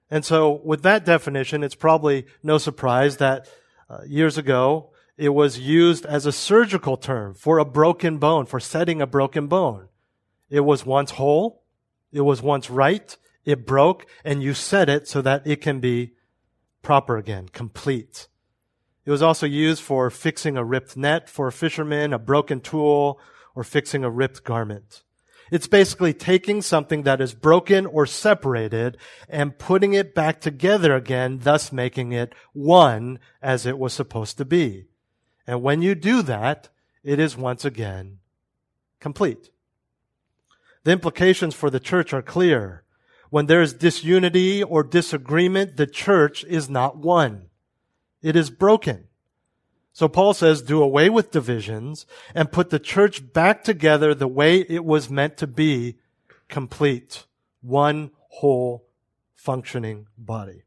And 0.09 0.23
so 0.23 0.61
with 0.63 0.83
that 0.83 1.05
definition, 1.05 1.63
it's 1.63 1.75
probably 1.75 2.25
no 2.41 2.57
surprise 2.57 3.17
that 3.17 3.47
uh, 3.89 3.99
years 4.07 4.37
ago, 4.37 4.91
it 5.17 5.29
was 5.29 5.59
used 5.59 6.05
as 6.05 6.25
a 6.25 6.31
surgical 6.31 6.97
term 6.97 7.33
for 7.33 7.57
a 7.57 7.65
broken 7.65 8.17
bone, 8.17 8.45
for 8.45 8.59
setting 8.59 9.01
a 9.01 9.07
broken 9.07 9.47
bone. 9.47 9.87
It 10.49 10.61
was 10.61 10.85
once 10.85 11.11
whole. 11.11 11.63
It 12.11 12.21
was 12.21 12.41
once 12.41 12.69
right 12.69 13.17
it 13.47 13.65
broke 13.65 14.05
and 14.25 14.43
you 14.43 14.53
set 14.53 14.89
it 14.89 15.07
so 15.07 15.21
that 15.21 15.47
it 15.47 15.61
can 15.61 15.79
be 15.79 16.11
proper 16.81 17.15
again, 17.15 17.47
complete. 17.47 18.27
It 19.05 19.09
was 19.09 19.21
also 19.21 19.45
used 19.45 19.81
for 19.81 20.09
fixing 20.09 20.57
a 20.57 20.65
ripped 20.65 20.97
net 20.97 21.29
for 21.29 21.47
a 21.47 21.53
fisherman, 21.53 22.11
a 22.11 22.19
broken 22.19 22.59
tool, 22.59 23.21
or 23.55 23.63
fixing 23.63 24.03
a 24.03 24.09
ripped 24.09 24.43
garment. 24.43 25.01
It's 25.49 25.65
basically 25.67 26.13
taking 26.13 26.61
something 26.61 27.03
that 27.03 27.21
is 27.21 27.33
broken 27.33 27.85
or 27.85 28.05
separated 28.05 28.97
and 29.29 29.57
putting 29.57 29.93
it 29.93 30.13
back 30.13 30.41
together 30.41 30.93
again, 30.93 31.39
thus 31.43 31.71
making 31.71 32.11
it 32.11 32.35
one 32.51 33.17
as 33.41 33.65
it 33.65 33.79
was 33.79 33.93
supposed 33.93 34.37
to 34.39 34.45
be. 34.45 34.87
And 35.47 35.63
when 35.63 35.81
you 35.81 35.95
do 35.95 36.21
that, 36.23 36.69
it 37.03 37.19
is 37.19 37.37
once 37.37 37.63
again 37.63 38.19
complete. 38.99 39.49
The 40.83 40.91
implications 40.91 41.55
for 41.55 41.69
the 41.69 41.79
church 41.79 42.13
are 42.13 42.21
clear. 42.21 42.83
When 43.29 43.45
there 43.45 43.61
is 43.61 43.73
disunity 43.73 44.61
or 44.61 44.83
disagreement, 44.83 45.77
the 45.77 45.87
church 45.87 46.43
is 46.43 46.69
not 46.69 46.97
one. 46.97 47.47
It 48.21 48.35
is 48.35 48.49
broken. 48.49 49.05
So 49.93 50.07
Paul 50.07 50.33
says, 50.33 50.61
do 50.61 50.81
away 50.81 51.09
with 51.09 51.31
divisions 51.31 52.05
and 52.35 52.51
put 52.51 52.69
the 52.69 52.79
church 52.79 53.33
back 53.33 53.63
together 53.63 54.13
the 54.13 54.27
way 54.27 54.59
it 54.59 54.85
was 54.85 55.09
meant 55.09 55.37
to 55.37 55.47
be, 55.47 55.97
complete. 56.49 57.25
One 57.61 58.11
whole 58.29 58.85
functioning 59.35 60.07
body. 60.17 60.63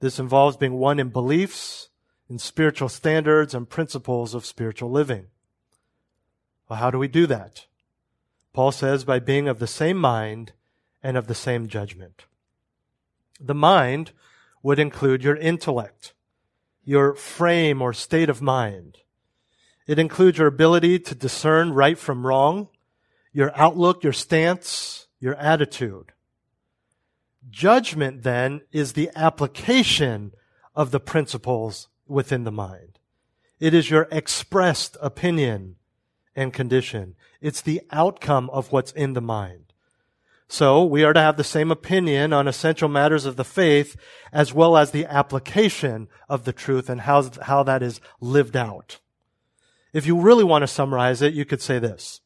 This 0.00 0.18
involves 0.18 0.56
being 0.56 0.74
one 0.74 0.98
in 0.98 1.10
beliefs, 1.10 1.90
in 2.28 2.38
spiritual 2.38 2.88
standards, 2.88 3.54
and 3.54 3.68
principles 3.68 4.34
of 4.34 4.44
spiritual 4.44 4.90
living. 4.90 5.26
Well, 6.68 6.78
how 6.78 6.90
do 6.90 6.98
we 6.98 7.08
do 7.08 7.26
that? 7.26 7.66
Paul 8.52 8.72
says 8.72 9.04
by 9.04 9.18
being 9.18 9.48
of 9.48 9.58
the 9.58 9.66
same 9.66 9.96
mind 9.96 10.52
and 11.02 11.16
of 11.16 11.26
the 11.26 11.34
same 11.34 11.68
judgment. 11.68 12.24
The 13.40 13.54
mind 13.54 14.12
would 14.62 14.78
include 14.78 15.22
your 15.22 15.36
intellect, 15.36 16.12
your 16.84 17.14
frame 17.14 17.80
or 17.80 17.92
state 17.92 18.28
of 18.28 18.42
mind. 18.42 18.98
It 19.86 19.98
includes 19.98 20.38
your 20.38 20.48
ability 20.48 20.98
to 21.00 21.14
discern 21.14 21.72
right 21.72 21.96
from 21.96 22.26
wrong, 22.26 22.68
your 23.32 23.52
outlook, 23.54 24.02
your 24.02 24.12
stance, 24.12 25.06
your 25.20 25.34
attitude. 25.36 26.12
Judgment 27.48 28.22
then 28.22 28.62
is 28.72 28.92
the 28.92 29.10
application 29.16 30.32
of 30.74 30.90
the 30.90 31.00
principles 31.00 31.88
within 32.08 32.44
the 32.44 32.52
mind. 32.52 32.98
It 33.60 33.74
is 33.74 33.90
your 33.90 34.08
expressed 34.10 34.96
opinion 35.00 35.76
and 36.36 36.52
condition. 36.52 37.16
It's 37.40 37.60
the 37.60 37.82
outcome 37.90 38.48
of 38.50 38.72
what's 38.72 38.92
in 38.92 39.14
the 39.14 39.20
mind. 39.20 39.72
So 40.48 40.82
we 40.82 41.04
are 41.04 41.12
to 41.12 41.20
have 41.20 41.36
the 41.36 41.44
same 41.44 41.70
opinion 41.70 42.32
on 42.32 42.48
essential 42.48 42.88
matters 42.88 43.26
of 43.26 43.36
the 43.36 43.44
faith 43.44 43.96
as 44.32 44.54
well 44.54 44.76
as 44.76 44.90
the 44.90 45.04
application 45.04 46.08
of 46.28 46.44
the 46.44 46.54
truth 46.54 46.88
and 46.88 47.02
how, 47.02 47.30
how 47.42 47.62
that 47.64 47.82
is 47.82 48.00
lived 48.20 48.56
out. 48.56 48.98
If 49.92 50.06
you 50.06 50.18
really 50.18 50.44
want 50.44 50.62
to 50.62 50.68
summarize 50.68 51.20
it, 51.20 51.34
you 51.34 51.44
could 51.44 51.60
say 51.60 51.78
this. 51.78 52.20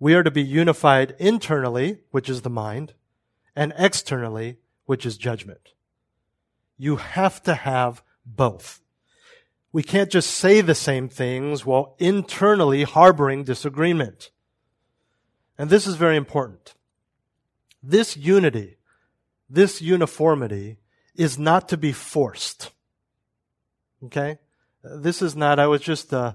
We 0.00 0.14
are 0.14 0.22
to 0.22 0.30
be 0.30 0.42
unified 0.42 1.14
internally, 1.18 1.98
which 2.10 2.28
is 2.28 2.42
the 2.42 2.50
mind, 2.50 2.94
and 3.54 3.72
externally, 3.76 4.56
which 4.86 5.04
is 5.04 5.16
judgment. 5.18 5.74
You 6.78 6.96
have 6.96 7.42
to 7.44 7.54
have 7.54 8.02
both. 8.24 8.79
We 9.72 9.82
can't 9.82 10.10
just 10.10 10.30
say 10.30 10.60
the 10.60 10.74
same 10.74 11.08
things 11.08 11.64
while 11.64 11.94
internally 11.98 12.82
harboring 12.82 13.44
disagreement. 13.44 14.30
And 15.56 15.70
this 15.70 15.86
is 15.86 15.96
very 15.96 16.16
important. 16.16 16.74
This 17.82 18.16
unity, 18.16 18.78
this 19.48 19.80
uniformity 19.80 20.78
is 21.14 21.38
not 21.38 21.68
to 21.68 21.76
be 21.76 21.92
forced. 21.92 22.72
Okay? 24.04 24.38
This 24.82 25.22
is 25.22 25.36
not, 25.36 25.58
I 25.58 25.66
was 25.66 25.82
just, 25.82 26.12
uh, 26.12 26.34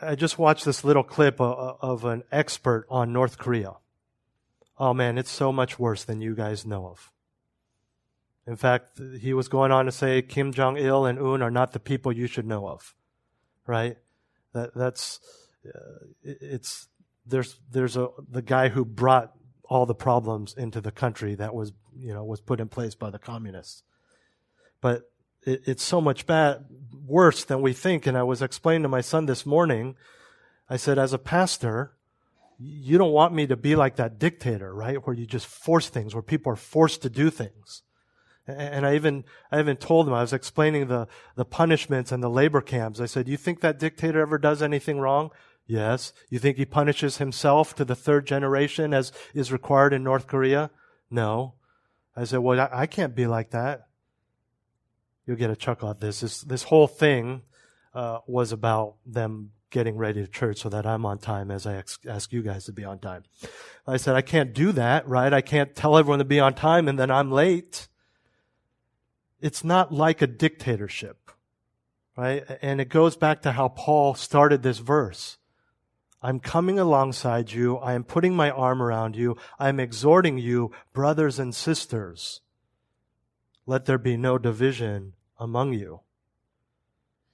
I 0.00 0.14
just 0.14 0.38
watched 0.38 0.64
this 0.64 0.84
little 0.84 1.02
clip 1.02 1.40
of, 1.40 1.78
of 1.80 2.04
an 2.04 2.22
expert 2.30 2.86
on 2.88 3.12
North 3.12 3.38
Korea. 3.38 3.72
Oh 4.78 4.94
man, 4.94 5.18
it's 5.18 5.30
so 5.30 5.52
much 5.52 5.78
worse 5.78 6.04
than 6.04 6.20
you 6.20 6.34
guys 6.34 6.64
know 6.64 6.86
of. 6.86 7.12
In 8.48 8.56
fact, 8.56 8.98
he 9.20 9.34
was 9.34 9.46
going 9.46 9.72
on 9.72 9.84
to 9.84 9.92
say 9.92 10.22
Kim 10.22 10.54
Jong 10.54 10.78
Il 10.78 11.04
and 11.04 11.18
Un 11.18 11.42
are 11.42 11.50
not 11.50 11.72
the 11.72 11.78
people 11.78 12.10
you 12.10 12.26
should 12.26 12.46
know 12.46 12.66
of, 12.66 12.94
right? 13.66 13.98
That 14.54 14.74
that's 14.74 15.20
uh, 15.66 16.06
it's 16.24 16.88
there's 17.26 17.60
there's 17.70 17.98
a 17.98 18.08
the 18.26 18.40
guy 18.40 18.70
who 18.70 18.86
brought 18.86 19.34
all 19.64 19.84
the 19.84 19.94
problems 19.94 20.54
into 20.54 20.80
the 20.80 20.90
country 20.90 21.34
that 21.34 21.54
was 21.54 21.74
you 21.94 22.14
know 22.14 22.24
was 22.24 22.40
put 22.40 22.58
in 22.58 22.68
place 22.68 22.94
by 22.94 23.10
the 23.10 23.18
communists, 23.18 23.82
but 24.80 25.10
it, 25.42 25.64
it's 25.66 25.84
so 25.84 26.00
much 26.00 26.26
bad 26.26 26.64
worse 27.06 27.44
than 27.44 27.60
we 27.60 27.74
think. 27.74 28.06
And 28.06 28.16
I 28.16 28.22
was 28.22 28.40
explaining 28.40 28.84
to 28.84 28.88
my 28.88 29.02
son 29.02 29.26
this 29.26 29.44
morning. 29.44 29.94
I 30.70 30.78
said, 30.78 30.98
as 30.98 31.12
a 31.12 31.18
pastor, 31.18 31.92
you 32.58 32.96
don't 32.96 33.12
want 33.12 33.34
me 33.34 33.46
to 33.46 33.56
be 33.56 33.76
like 33.76 33.96
that 33.96 34.18
dictator, 34.18 34.74
right? 34.74 35.06
Where 35.06 35.14
you 35.14 35.26
just 35.26 35.46
force 35.46 35.90
things, 35.90 36.14
where 36.14 36.22
people 36.22 36.50
are 36.50 36.56
forced 36.56 37.02
to 37.02 37.10
do 37.10 37.28
things. 37.28 37.82
And 38.48 38.86
I 38.86 38.94
even, 38.94 39.24
I 39.52 39.60
even 39.60 39.76
told 39.76 40.06
them, 40.06 40.14
I 40.14 40.22
was 40.22 40.32
explaining 40.32 40.88
the, 40.88 41.06
the 41.36 41.44
punishments 41.44 42.10
and 42.10 42.22
the 42.22 42.30
labor 42.30 42.62
camps. 42.62 42.98
I 43.00 43.06
said, 43.06 43.28
you 43.28 43.36
think 43.36 43.60
that 43.60 43.78
dictator 43.78 44.20
ever 44.20 44.38
does 44.38 44.62
anything 44.62 44.98
wrong? 44.98 45.30
Yes. 45.66 46.14
You 46.30 46.38
think 46.38 46.56
he 46.56 46.64
punishes 46.64 47.18
himself 47.18 47.74
to 47.76 47.84
the 47.84 47.94
third 47.94 48.26
generation 48.26 48.94
as 48.94 49.12
is 49.34 49.52
required 49.52 49.92
in 49.92 50.02
North 50.02 50.26
Korea? 50.26 50.70
No. 51.10 51.54
I 52.16 52.24
said, 52.24 52.38
well, 52.38 52.58
I, 52.58 52.82
I 52.82 52.86
can't 52.86 53.14
be 53.14 53.26
like 53.26 53.50
that. 53.50 53.88
You'll 55.26 55.36
get 55.36 55.50
a 55.50 55.56
chuckle 55.56 55.90
at 55.90 56.00
this. 56.00 56.20
This, 56.20 56.40
this 56.40 56.62
whole 56.62 56.86
thing, 56.86 57.42
uh, 57.94 58.20
was 58.26 58.52
about 58.52 58.94
them 59.04 59.50
getting 59.70 59.96
ready 59.96 60.22
to 60.22 60.30
church 60.30 60.58
so 60.58 60.68
that 60.68 60.86
I'm 60.86 61.04
on 61.04 61.18
time 61.18 61.50
as 61.50 61.66
I 61.66 61.76
ex- 61.76 61.98
ask 62.08 62.32
you 62.32 62.42
guys 62.42 62.64
to 62.64 62.72
be 62.72 62.84
on 62.84 62.98
time. 62.98 63.24
I 63.86 63.96
said, 63.98 64.14
I 64.14 64.22
can't 64.22 64.54
do 64.54 64.72
that, 64.72 65.06
right? 65.06 65.32
I 65.32 65.40
can't 65.40 65.74
tell 65.74 65.98
everyone 65.98 66.20
to 66.20 66.24
be 66.24 66.40
on 66.40 66.54
time 66.54 66.88
and 66.88 66.98
then 66.98 67.10
I'm 67.10 67.30
late. 67.30 67.88
It's 69.40 69.62
not 69.62 69.92
like 69.92 70.22
a 70.22 70.26
dictatorship, 70.26 71.30
right? 72.16 72.44
And 72.62 72.80
it 72.80 72.88
goes 72.88 73.16
back 73.16 73.42
to 73.42 73.52
how 73.52 73.68
Paul 73.68 74.14
started 74.14 74.62
this 74.62 74.78
verse. 74.78 75.38
I'm 76.20 76.40
coming 76.40 76.78
alongside 76.78 77.52
you. 77.52 77.76
I 77.76 77.92
am 77.92 78.02
putting 78.02 78.34
my 78.34 78.50
arm 78.50 78.82
around 78.82 79.14
you. 79.14 79.36
I 79.58 79.68
am 79.68 79.78
exhorting 79.78 80.38
you, 80.38 80.72
brothers 80.92 81.38
and 81.38 81.54
sisters. 81.54 82.40
Let 83.66 83.84
there 83.84 83.98
be 83.98 84.16
no 84.16 84.38
division 84.38 85.12
among 85.38 85.74
you. 85.74 86.00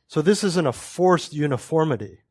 So 0.06 0.20
this 0.20 0.44
isn't 0.44 0.66
a 0.66 0.72
forced 0.72 1.32
uniformity 1.32 2.24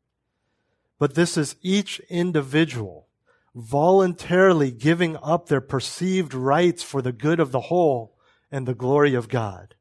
but 0.98 1.14
this 1.14 1.36
is 1.36 1.56
each 1.60 2.00
individual 2.08 3.08
voluntarily 3.54 4.70
giving 4.70 5.16
up 5.18 5.48
their 5.48 5.60
perceived 5.60 6.34
rights 6.34 6.82
for 6.82 7.02
the 7.02 7.12
good 7.12 7.38
of 7.38 7.52
the 7.52 7.60
whole 7.60 8.13
and 8.50 8.66
the 8.66 8.74
glory 8.74 9.14
of 9.14 9.28
God. 9.28 9.74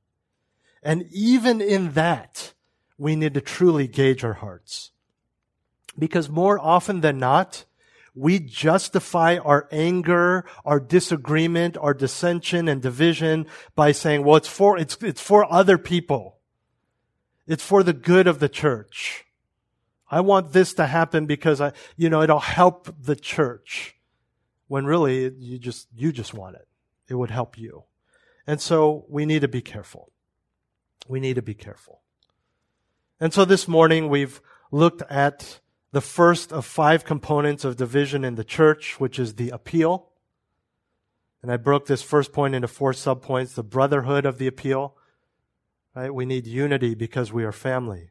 And 0.81 1.05
even 1.11 1.61
in 1.61 1.91
that, 1.93 2.53
we 2.97 3.15
need 3.15 3.33
to 3.33 3.41
truly 3.41 3.87
gauge 3.87 4.23
our 4.23 4.33
hearts. 4.33 4.91
Because 5.97 6.29
more 6.29 6.59
often 6.59 7.01
than 7.01 7.19
not, 7.19 7.65
we 8.15 8.39
justify 8.39 9.37
our 9.37 9.67
anger, 9.71 10.45
our 10.65 10.79
disagreement, 10.79 11.77
our 11.77 11.93
dissension 11.93 12.67
and 12.67 12.81
division 12.81 13.47
by 13.75 13.91
saying, 13.91 14.23
well, 14.23 14.35
it's 14.35 14.47
for, 14.47 14.77
it's, 14.77 14.97
it's 15.01 15.21
for 15.21 15.51
other 15.51 15.77
people. 15.77 16.37
It's 17.47 17.63
for 17.63 17.83
the 17.83 17.93
good 17.93 18.27
of 18.27 18.39
the 18.39 18.49
church. 18.49 19.25
I 20.09 20.21
want 20.21 20.53
this 20.53 20.75
to 20.75 20.85
happen 20.85 21.25
because 21.25 21.59
I, 21.59 21.73
you 21.97 22.09
know, 22.09 22.21
it'll 22.21 22.39
help 22.39 22.93
the 23.01 23.15
church. 23.15 23.95
When 24.67 24.85
really, 24.85 25.31
you 25.39 25.57
just, 25.57 25.87
you 25.95 26.11
just 26.11 26.33
want 26.33 26.55
it. 26.55 26.67
It 27.09 27.15
would 27.15 27.31
help 27.31 27.57
you. 27.57 27.83
And 28.45 28.61
so 28.61 29.05
we 29.07 29.25
need 29.25 29.41
to 29.41 29.47
be 29.47 29.61
careful. 29.61 30.11
We 31.07 31.19
need 31.19 31.35
to 31.35 31.41
be 31.41 31.53
careful. 31.53 32.01
And 33.19 33.33
so 33.33 33.45
this 33.45 33.67
morning 33.67 34.09
we've 34.09 34.41
looked 34.71 35.01
at 35.09 35.59
the 35.91 36.01
first 36.01 36.51
of 36.51 36.65
five 36.65 37.05
components 37.05 37.63
of 37.63 37.77
division 37.77 38.23
in 38.23 38.35
the 38.35 38.43
church, 38.43 38.99
which 38.99 39.19
is 39.19 39.35
the 39.35 39.49
appeal. 39.49 40.09
And 41.41 41.51
I 41.51 41.57
broke 41.57 41.85
this 41.85 42.01
first 42.01 42.33
point 42.33 42.55
into 42.55 42.67
four 42.67 42.93
subpoints. 42.93 43.53
The 43.53 43.63
brotherhood 43.63 44.25
of 44.25 44.37
the 44.37 44.47
appeal. 44.47 44.95
Right? 45.95 46.13
We 46.13 46.25
need 46.25 46.47
unity 46.47 46.95
because 46.95 47.31
we 47.31 47.43
are 47.43 47.51
family 47.51 48.09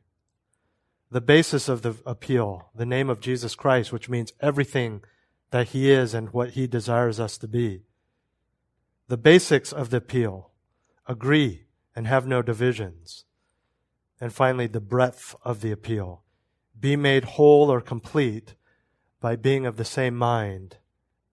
the 1.13 1.21
basis 1.21 1.69
of 1.69 1.83
the 1.83 1.95
appeal, 2.07 2.71
the 2.75 2.87
name 2.87 3.11
of 3.11 3.21
Jesus 3.21 3.55
Christ, 3.55 3.93
which 3.93 4.09
means 4.09 4.33
everything 4.41 5.03
that 5.51 5.69
he 5.69 5.91
is 5.91 6.15
and 6.15 6.31
what 6.31 6.51
he 6.51 6.67
desires 6.67 7.21
us 7.21 7.37
to 7.39 7.47
be. 7.47 7.83
The 9.09 9.17
basics 9.17 9.73
of 9.73 9.91
the 9.91 9.99
appeal, 9.99 10.51
agree 11.07 11.67
and 11.95 12.07
have 12.07 12.27
no 12.27 12.43
divisions. 12.43 13.25
And 14.21 14.33
finally, 14.33 14.67
the 14.67 14.81
breadth 14.81 15.35
of 15.45 15.61
the 15.61 15.73
appeal, 15.73 16.23
be 16.79 16.97
made 16.97 17.25
whole 17.25 17.71
or 17.71 17.81
complete 17.81 18.55
by 19.21 19.37
being 19.37 19.67
of 19.67 19.77
the 19.77 19.85
same 19.85 20.17
mind 20.17 20.77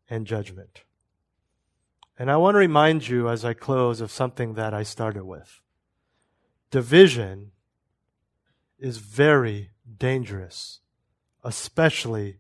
and 0.09 0.25
judgment. 0.27 0.83
And 2.17 2.29
I 2.29 2.37
want 2.37 2.55
to 2.55 2.59
remind 2.59 3.07
you 3.07 3.29
as 3.29 3.45
I 3.45 3.53
close 3.53 4.01
of 4.01 4.11
something 4.11 4.55
that 4.55 4.73
I 4.73 4.83
started 4.83 5.23
with. 5.23 5.61
Division 6.71 7.51
is 8.77 8.97
very 8.97 9.71
dangerous, 9.97 10.81
especially 11.43 12.39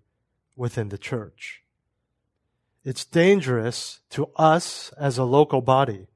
within 0.55 0.89
the 0.89 0.97
church. 0.97 1.58
It's 2.83 3.05
dangerous 3.05 3.99
to 4.11 4.29
us 4.37 4.91
as 4.97 5.17
a 5.17 5.25
local 5.25 5.61
body, 5.61 6.07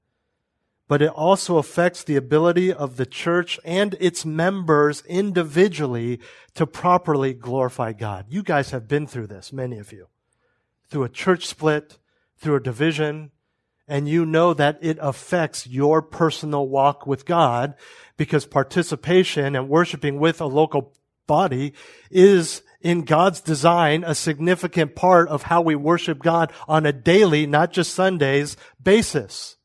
but 0.88 1.02
it 1.02 1.10
also 1.10 1.58
affects 1.58 2.04
the 2.04 2.16
ability 2.16 2.72
of 2.72 2.96
the 2.96 3.06
church 3.06 3.60
and 3.66 3.96
its 4.00 4.26
members 4.26 5.04
individually 5.08 6.20
to 6.56 6.66
properly 6.66 7.34
glorify 7.34 7.92
God. 7.92 8.28
You 8.30 8.44
guys 8.44 8.72
have 8.72 8.88
been 8.88 9.08
through 9.08 9.28
this, 9.28 9.52
many 9.52 9.78
of 9.78 9.92
you, 9.92 10.08
through 10.90 11.04
a 11.04 11.10
church 11.10 11.48
split, 11.48 11.98
through 12.38 12.56
a 12.56 12.64
division, 12.64 13.32
and 13.88 14.08
you 14.08 14.26
know 14.26 14.54
that 14.54 14.80
it 14.82 14.98
affects 15.02 15.68
your 15.68 16.02
personal 16.02 16.68
walk 16.68 17.06
with 17.06 17.26
God 17.26 17.76
because 18.16 18.46
participation 18.46 19.56
and 19.56 19.68
worshiping 19.68 20.18
with 20.20 20.40
a 20.40 20.46
local 20.46 20.94
body 21.28 21.74
is 22.12 22.62
in 22.82 23.04
God's 23.04 23.40
design 23.42 24.04
a 24.04 24.14
significant 24.14 24.96
part 24.96 25.30
of 25.30 25.44
how 25.44 25.62
we 25.62 25.76
worship 25.76 26.20
God 26.20 26.52
on 26.68 26.86
a 26.86 26.92
daily, 26.92 27.48
not 27.48 27.72
just 27.72 27.96
Sundays, 27.96 28.58
basis. 28.82 29.56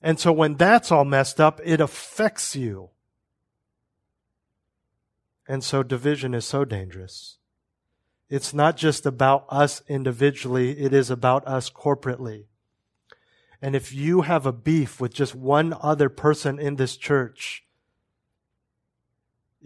And 0.00 0.18
so 0.18 0.32
when 0.32 0.54
that's 0.54 0.90
all 0.90 1.04
messed 1.04 1.40
up, 1.40 1.60
it 1.64 1.80
affects 1.80 2.56
you. 2.56 2.90
And 5.46 5.62
so 5.62 5.82
division 5.82 6.34
is 6.34 6.44
so 6.44 6.64
dangerous. 6.64 7.38
It's 8.28 8.52
not 8.52 8.76
just 8.76 9.06
about 9.06 9.46
us 9.48 9.82
individually, 9.86 10.80
it 10.80 10.92
is 10.92 11.10
about 11.10 11.46
us 11.46 11.70
corporately. 11.70 12.46
And 13.62 13.76
if 13.76 13.92
you 13.92 14.22
have 14.22 14.46
a 14.46 14.52
beef 14.52 15.00
with 15.00 15.14
just 15.14 15.34
one 15.34 15.74
other 15.80 16.08
person 16.08 16.58
in 16.58 16.76
this 16.76 16.96
church, 16.96 17.65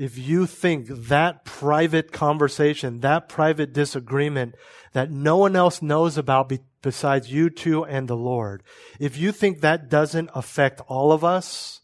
if 0.01 0.17
you 0.17 0.47
think 0.47 0.87
that 0.89 1.45
private 1.45 2.11
conversation, 2.11 3.01
that 3.01 3.29
private 3.29 3.75
disagreement 3.75 4.55
that 4.95 5.11
no 5.11 5.37
one 5.37 5.55
else 5.55 5.83
knows 5.83 6.17
about 6.17 6.49
be- 6.49 6.61
besides 6.81 7.31
you 7.31 7.51
two 7.51 7.85
and 7.85 8.09
the 8.09 8.17
Lord, 8.17 8.63
if 8.99 9.19
you 9.19 9.31
think 9.31 9.61
that 9.61 9.91
doesn't 9.91 10.31
affect 10.35 10.81
all 10.89 11.13
of 11.13 11.23
us, 11.23 11.83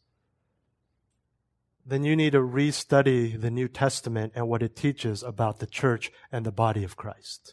then 1.85 2.05
you 2.05 2.17
need 2.17 2.33
to 2.33 2.41
restudy 2.41 3.39
the 3.39 3.51
New 3.51 3.69
Testament 3.69 4.33
and 4.35 4.49
what 4.49 4.63
it 4.63 4.75
teaches 4.75 5.23
about 5.23 5.59
the 5.59 5.67
church 5.67 6.11
and 6.33 6.47
the 6.47 6.51
body 6.51 6.85
of 6.85 6.97
Christ. 6.97 7.53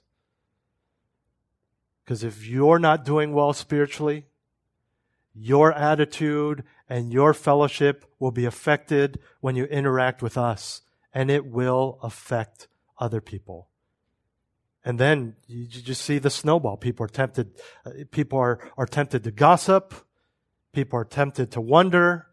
Because 2.05 2.23
if 2.23 2.47
you're 2.47 2.79
not 2.79 3.03
doing 3.03 3.33
well 3.33 3.51
spiritually, 3.51 4.27
your 5.35 5.73
attitude 5.73 6.63
and 6.89 7.13
your 7.13 7.33
fellowship 7.33 8.05
will 8.19 8.31
be 8.31 8.45
affected 8.45 9.19
when 9.39 9.55
you 9.55 9.65
interact 9.65 10.21
with 10.21 10.37
us, 10.37 10.81
and 11.13 11.29
it 11.29 11.45
will 11.45 11.99
affect 12.01 12.67
other 12.99 13.21
people. 13.21 13.69
And 14.85 14.99
then 14.99 15.35
you 15.47 15.65
just 15.65 16.01
see 16.01 16.19
the 16.19 16.29
snowball. 16.29 16.77
People 16.77 17.05
are 17.05 17.09
tempted, 17.09 17.51
uh, 17.85 17.91
people 18.11 18.37
are, 18.39 18.59
are 18.77 18.85
tempted 18.85 19.23
to 19.23 19.31
gossip. 19.31 19.93
People 20.73 20.99
are 20.99 21.05
tempted 21.05 21.51
to 21.51 21.61
wonder. 21.61 22.27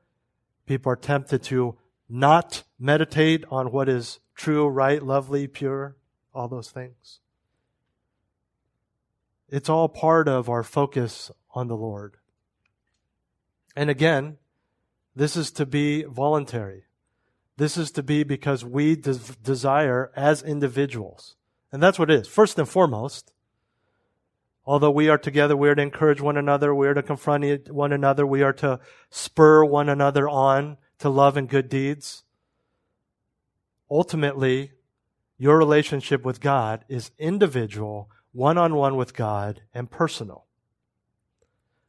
People 0.66 0.90
are 0.90 0.96
tempted 0.96 1.42
to 1.44 1.76
not 2.08 2.64
meditate 2.78 3.44
on 3.50 3.70
what 3.70 3.88
is 3.88 4.18
true, 4.34 4.66
right, 4.66 5.02
lovely, 5.02 5.46
pure, 5.46 5.96
all 6.34 6.48
those 6.48 6.70
things. 6.70 7.20
It's 9.48 9.68
all 9.68 9.88
part 9.88 10.26
of 10.26 10.48
our 10.48 10.62
focus 10.62 11.30
on 11.54 11.68
the 11.68 11.76
Lord. 11.76 12.16
And 13.80 13.88
again, 13.88 14.36
this 15.16 15.38
is 15.38 15.50
to 15.52 15.64
be 15.64 16.02
voluntary. 16.02 16.84
This 17.56 17.78
is 17.78 17.90
to 17.92 18.02
be 18.02 18.24
because 18.24 18.62
we 18.62 18.94
des- 18.94 19.36
desire 19.42 20.12
as 20.14 20.42
individuals. 20.42 21.36
And 21.72 21.82
that's 21.82 21.98
what 21.98 22.10
it 22.10 22.20
is. 22.20 22.28
First 22.28 22.58
and 22.58 22.68
foremost, 22.68 23.32
although 24.66 24.90
we 24.90 25.08
are 25.08 25.16
together, 25.16 25.56
we 25.56 25.70
are 25.70 25.74
to 25.74 25.80
encourage 25.80 26.20
one 26.20 26.36
another, 26.36 26.74
we 26.74 26.88
are 26.88 26.92
to 26.92 27.02
confront 27.02 27.70
one 27.70 27.90
another, 27.90 28.26
we 28.26 28.42
are 28.42 28.52
to 28.52 28.80
spur 29.08 29.64
one 29.64 29.88
another 29.88 30.28
on 30.28 30.76
to 30.98 31.08
love 31.08 31.38
and 31.38 31.48
good 31.48 31.70
deeds. 31.70 32.24
Ultimately, 33.90 34.72
your 35.38 35.56
relationship 35.56 36.22
with 36.22 36.42
God 36.42 36.84
is 36.86 37.12
individual, 37.18 38.10
one 38.32 38.58
on 38.58 38.74
one 38.74 38.96
with 38.96 39.14
God, 39.14 39.62
and 39.72 39.90
personal. 39.90 40.44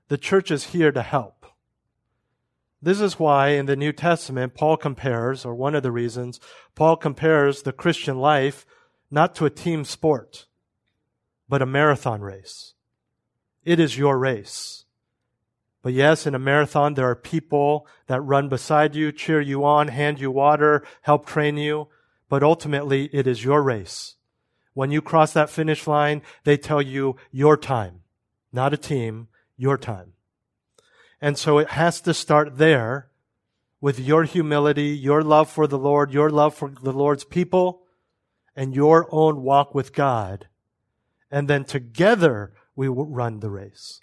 The 0.07 0.17
church 0.17 0.51
is 0.51 0.67
here 0.67 0.93
to 0.93 1.01
help. 1.01 1.40
This 2.81 2.99
is 2.99 3.19
why 3.19 3.49
in 3.49 3.67
the 3.67 3.75
New 3.75 3.91
Testament, 3.91 4.55
Paul 4.55 4.75
compares, 4.75 5.45
or 5.45 5.53
one 5.53 5.75
of 5.75 5.83
the 5.83 5.91
reasons, 5.91 6.39
Paul 6.73 6.97
compares 6.97 7.61
the 7.61 7.71
Christian 7.71 8.17
life 8.17 8.65
not 9.11 9.35
to 9.35 9.45
a 9.45 9.51
team 9.51 9.85
sport, 9.85 10.47
but 11.47 11.61
a 11.61 11.65
marathon 11.67 12.21
race. 12.21 12.73
It 13.63 13.79
is 13.79 13.97
your 13.97 14.17
race. 14.17 14.85
But 15.83 15.93
yes, 15.93 16.25
in 16.25 16.33
a 16.33 16.39
marathon, 16.39 16.95
there 16.95 17.09
are 17.09 17.15
people 17.15 17.87
that 18.07 18.21
run 18.21 18.49
beside 18.49 18.95
you, 18.95 19.11
cheer 19.11 19.41
you 19.41 19.63
on, 19.63 19.89
hand 19.89 20.19
you 20.19 20.31
water, 20.31 20.83
help 21.01 21.25
train 21.25 21.57
you. 21.57 21.87
But 22.29 22.43
ultimately, 22.43 23.09
it 23.13 23.27
is 23.27 23.43
your 23.43 23.61
race. 23.61 24.15
When 24.73 24.89
you 24.89 25.01
cross 25.01 25.33
that 25.33 25.49
finish 25.49 25.85
line, 25.85 26.21
they 26.45 26.57
tell 26.57 26.81
you 26.81 27.17
your 27.31 27.57
time, 27.57 28.01
not 28.53 28.73
a 28.73 28.77
team, 28.77 29.27
your 29.57 29.77
time. 29.77 30.13
And 31.21 31.37
so 31.37 31.59
it 31.59 31.69
has 31.69 32.01
to 32.01 32.13
start 32.13 32.57
there 32.57 33.09
with 33.79 33.99
your 33.99 34.23
humility, 34.23 34.89
your 34.89 35.21
love 35.21 35.49
for 35.49 35.67
the 35.67 35.77
Lord, 35.77 36.11
your 36.11 36.29
love 36.29 36.55
for 36.55 36.69
the 36.69 36.93
Lord's 36.93 37.23
people, 37.23 37.83
and 38.55 38.75
your 38.75 39.07
own 39.11 39.41
walk 39.41 39.73
with 39.73 39.93
God. 39.93 40.47
And 41.29 41.47
then 41.47 41.63
together 41.63 42.53
we 42.75 42.87
run 42.87 43.39
the 43.39 43.49
race 43.49 44.01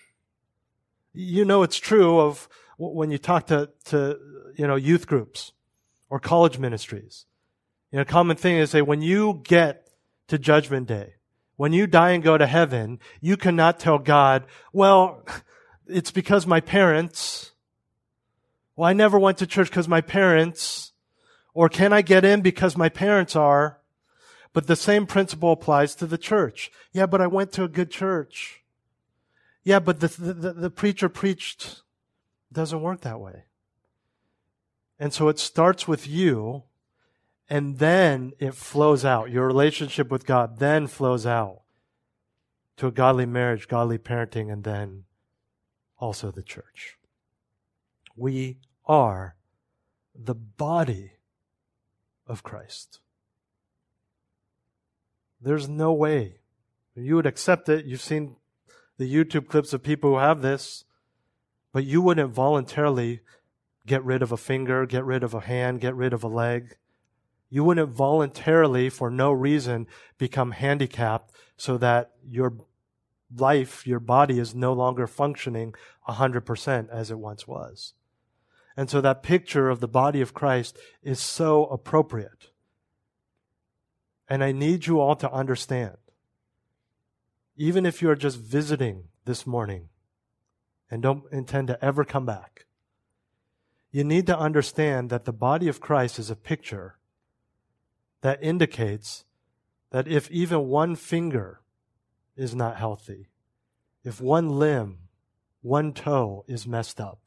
you 1.18 1.44
know 1.44 1.62
it's 1.62 1.78
true 1.78 2.20
of 2.20 2.48
when 2.76 3.10
you 3.10 3.18
talk 3.18 3.48
to, 3.48 3.70
to 3.86 4.18
you 4.56 4.66
know, 4.66 4.76
youth 4.76 5.06
groups 5.06 5.52
or 6.08 6.20
college 6.20 6.58
ministries. 6.58 7.26
You 7.90 7.96
know, 7.96 8.02
a 8.02 8.06
common 8.06 8.36
thing 8.36 8.56
is 8.56 8.70
say, 8.70 8.82
when 8.82 9.02
you 9.02 9.40
get 9.44 9.88
to 10.28 10.38
judgment 10.38 10.86
day, 10.86 11.14
when 11.56 11.72
you 11.72 11.86
die 11.88 12.10
and 12.10 12.22
go 12.22 12.38
to 12.38 12.46
heaven, 12.46 13.00
you 13.20 13.36
cannot 13.36 13.80
tell 13.80 13.98
God, 13.98 14.44
well, 14.72 15.24
it's 15.88 16.10
because 16.10 16.46
my 16.46 16.60
parents, 16.60 17.52
well, 18.76 18.88
I 18.88 18.92
never 18.92 19.18
went 19.18 19.38
to 19.38 19.46
church 19.46 19.70
because 19.70 19.88
my 19.88 20.00
parents, 20.00 20.92
or 21.54 21.68
can 21.68 21.92
I 21.92 22.02
get 22.02 22.24
in 22.24 22.40
because 22.40 22.76
my 22.76 22.88
parents 22.88 23.34
are? 23.34 23.80
But 24.52 24.66
the 24.66 24.76
same 24.76 25.06
principle 25.06 25.52
applies 25.52 25.94
to 25.96 26.06
the 26.06 26.18
church. 26.18 26.70
Yeah, 26.92 27.06
but 27.06 27.20
I 27.20 27.26
went 27.26 27.52
to 27.52 27.64
a 27.64 27.68
good 27.68 27.90
church. 27.90 28.62
Yeah, 29.62 29.78
but 29.78 30.00
the, 30.00 30.08
the, 30.08 30.52
the 30.52 30.70
preacher 30.70 31.08
preached 31.08 31.82
doesn't 32.52 32.80
work 32.80 33.02
that 33.02 33.20
way. 33.20 33.44
And 34.98 35.12
so 35.12 35.28
it 35.28 35.38
starts 35.38 35.86
with 35.86 36.08
you, 36.08 36.64
and 37.48 37.78
then 37.78 38.32
it 38.38 38.54
flows 38.54 39.04
out. 39.04 39.30
Your 39.30 39.46
relationship 39.46 40.10
with 40.10 40.26
God 40.26 40.58
then 40.58 40.86
flows 40.86 41.26
out 41.26 41.60
to 42.78 42.86
a 42.86 42.92
godly 42.92 43.26
marriage, 43.26 43.68
godly 43.68 43.98
parenting, 43.98 44.52
and 44.52 44.64
then 44.64 45.04
also 45.98 46.30
the 46.30 46.42
church. 46.42 46.96
We 48.16 48.58
are 48.86 49.36
the 50.14 50.34
body 50.34 51.12
of 52.26 52.42
Christ. 52.42 53.00
There's 55.40 55.68
no 55.68 55.92
way 55.92 56.38
you 56.94 57.16
would 57.16 57.26
accept 57.26 57.68
it. 57.68 57.84
You've 57.84 58.00
seen 58.00 58.36
the 58.96 59.12
YouTube 59.12 59.48
clips 59.48 59.72
of 59.72 59.82
people 59.82 60.10
who 60.10 60.18
have 60.18 60.42
this, 60.42 60.84
but 61.72 61.84
you 61.84 62.02
wouldn't 62.02 62.32
voluntarily 62.32 63.20
get 63.86 64.04
rid 64.04 64.22
of 64.22 64.32
a 64.32 64.36
finger, 64.36 64.84
get 64.84 65.04
rid 65.04 65.22
of 65.22 65.34
a 65.34 65.40
hand, 65.40 65.80
get 65.80 65.94
rid 65.94 66.12
of 66.12 66.24
a 66.24 66.28
leg. 66.28 66.76
You 67.50 67.64
wouldn't 67.64 67.90
voluntarily, 67.90 68.90
for 68.90 69.10
no 69.10 69.32
reason, 69.32 69.86
become 70.18 70.50
handicapped 70.50 71.32
so 71.56 71.78
that 71.78 72.10
your 72.28 72.54
life, 73.34 73.86
your 73.86 74.00
body 74.00 74.38
is 74.38 74.54
no 74.54 74.72
longer 74.72 75.06
functioning 75.06 75.74
100% 76.08 76.88
as 76.90 77.10
it 77.10 77.18
once 77.18 77.46
was. 77.46 77.94
And 78.76 78.88
so 78.88 79.00
that 79.00 79.22
picture 79.22 79.68
of 79.68 79.80
the 79.80 79.88
body 79.88 80.20
of 80.20 80.34
Christ 80.34 80.78
is 81.02 81.20
so 81.20 81.66
appropriate. 81.66 82.50
And 84.28 84.44
I 84.44 84.52
need 84.52 84.86
you 84.86 85.00
all 85.00 85.16
to 85.16 85.30
understand 85.32 85.96
even 87.58 87.84
if 87.84 88.00
you 88.00 88.08
are 88.08 88.14
just 88.14 88.38
visiting 88.38 89.08
this 89.24 89.44
morning 89.44 89.88
and 90.88 91.02
don't 91.02 91.24
intend 91.32 91.66
to 91.66 91.84
ever 91.84 92.04
come 92.04 92.24
back, 92.24 92.66
you 93.90 94.04
need 94.04 94.26
to 94.28 94.38
understand 94.38 95.10
that 95.10 95.24
the 95.24 95.32
body 95.32 95.66
of 95.66 95.80
Christ 95.80 96.20
is 96.20 96.30
a 96.30 96.36
picture 96.36 96.98
that 98.20 98.42
indicates 98.42 99.24
that 99.90 100.06
if 100.06 100.30
even 100.30 100.68
one 100.68 100.94
finger 100.94 101.60
is 102.38 102.54
not 102.54 102.76
healthy, 102.76 103.28
if 104.04 104.20
one 104.20 104.48
limb, 104.48 104.98
one 105.60 105.92
toe 105.92 106.44
is 106.46 106.66
messed 106.66 107.00
up, 107.00 107.18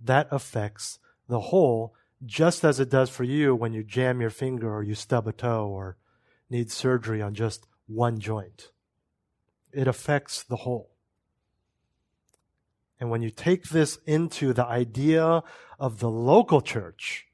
that 0.00 0.28
affects 0.30 0.98
the 1.28 1.40
whole 1.40 1.94
just 2.24 2.64
as 2.64 2.80
it 2.80 2.88
does 2.88 3.10
for 3.10 3.24
you 3.24 3.54
when 3.54 3.72
you 3.72 3.82
jam 3.82 4.20
your 4.20 4.30
finger 4.30 4.72
or 4.72 4.82
you 4.82 4.94
stub 4.94 5.26
a 5.26 5.32
toe 5.32 5.68
or 5.68 5.96
need 6.48 6.70
surgery 6.70 7.20
on 7.20 7.34
just 7.34 7.66
one 7.86 8.18
joint. 8.18 8.70
It 9.72 9.88
affects 9.88 10.42
the 10.42 10.56
whole. 10.56 10.90
And 13.00 13.10
when 13.10 13.20
you 13.20 13.30
take 13.30 13.64
this 13.64 13.98
into 14.06 14.52
the 14.52 14.64
idea 14.64 15.42
of 15.78 15.98
the 15.98 16.08
local 16.08 16.60
church 16.60 17.26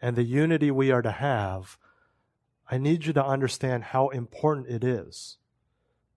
and 0.00 0.16
the 0.16 0.22
unity 0.22 0.70
we 0.70 0.92
are 0.92 1.02
to 1.02 1.10
have, 1.10 1.76
I 2.70 2.78
need 2.78 3.04
you 3.04 3.12
to 3.14 3.24
understand 3.24 3.84
how 3.84 4.08
important 4.08 4.68
it 4.68 4.84
is 4.84 5.38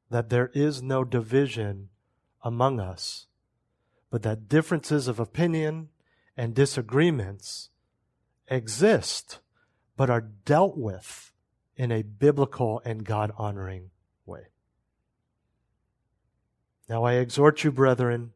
that 0.10 0.30
there 0.30 0.52
is 0.54 0.82
no 0.82 1.04
division 1.04 1.90
among 2.44 2.80
us, 2.80 3.28
but 4.10 4.22
that 4.24 4.48
differences 4.48 5.08
of 5.08 5.20
opinion 5.20 5.90
and 6.38 6.54
disagreements 6.54 7.70
exist, 8.48 9.40
but 9.98 10.10
are 10.10 10.22
dealt 10.22 10.78
with 10.78 11.32
in 11.76 11.92
a 11.92 12.04
biblical 12.04 12.82
and 12.86 13.04
God 13.04 13.32
honoring 13.38 13.90
way. 14.26 14.48
Now 16.88 17.04
I 17.04 17.14
exhort 17.14 17.64
you, 17.64 17.72
brethren, 17.72 18.34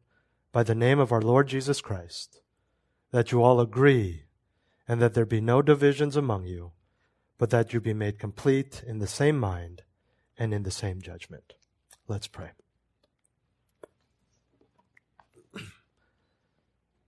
by 0.52 0.64
the 0.64 0.74
name 0.74 0.98
of 0.98 1.12
our 1.12 1.22
Lord 1.22 1.46
Jesus 1.48 1.80
Christ, 1.80 2.40
that 3.12 3.30
you 3.30 3.42
all 3.42 3.60
agree 3.60 4.24
and 4.88 5.00
that 5.00 5.14
there 5.14 5.26
be 5.26 5.40
no 5.40 5.62
divisions 5.62 6.16
among 6.16 6.46
you, 6.46 6.72
but 7.38 7.50
that 7.50 7.72
you 7.72 7.80
be 7.80 7.94
made 7.94 8.18
complete 8.18 8.82
in 8.84 8.98
the 8.98 9.06
same 9.06 9.38
mind 9.38 9.82
and 10.36 10.52
in 10.52 10.64
the 10.64 10.70
same 10.70 11.00
judgment. 11.00 11.54
Let's 12.10 12.26
pray. 12.26 12.50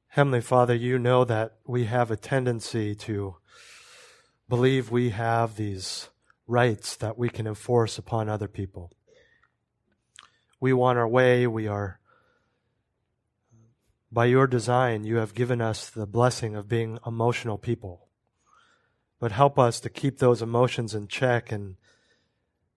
Heavenly 0.07 0.41
Father, 0.41 0.77
you 0.77 0.97
know 0.97 1.25
that 1.25 1.57
we 1.67 1.87
have 1.87 2.13
a 2.13 2.17
tendency 2.17 2.95
to 2.95 3.35
believe 4.49 4.93
we 4.93 5.11
have 5.11 5.57
these 5.57 6.09
rights 6.47 6.95
that 6.95 7.19
we 7.19 7.29
can 7.29 7.49
enforce 7.49 7.99
upon 7.99 8.29
other 8.29 8.47
people. 8.47 8.93
We 10.61 10.73
want 10.73 10.99
our 10.99 11.09
way. 11.09 11.49
We 11.49 11.67
are, 11.67 11.99
by 14.13 14.27
your 14.27 14.47
design, 14.47 15.03
you 15.03 15.17
have 15.17 15.35
given 15.35 15.61
us 15.61 15.91
the 15.91 16.07
blessing 16.07 16.55
of 16.55 16.69
being 16.69 17.01
emotional 17.05 17.59
people. 17.59 18.07
But 19.19 19.33
help 19.33 19.59
us 19.59 19.81
to 19.81 19.91
keep 19.91 20.21
those 20.21 20.43
emotions 20.43 20.95
in 20.95 21.09
check 21.09 21.51
and 21.51 21.75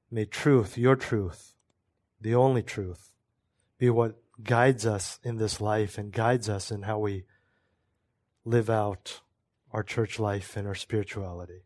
may 0.09 0.25
truth, 0.25 0.75
your 0.75 0.95
truth, 0.95 1.54
the 2.21 2.35
only 2.35 2.63
truth, 2.63 3.11
be 3.77 3.89
what 3.89 4.21
guides 4.43 4.85
us 4.85 5.19
in 5.23 5.37
this 5.37 5.61
life 5.61 5.97
and 5.97 6.11
guides 6.11 6.49
us 6.49 6.71
in 6.71 6.83
how 6.83 6.99
we 6.99 7.25
live 8.43 8.69
out 8.69 9.21
our 9.71 9.83
church 9.83 10.19
life 10.19 10.55
and 10.55 10.67
our 10.67 10.75
spirituality. 10.75 11.63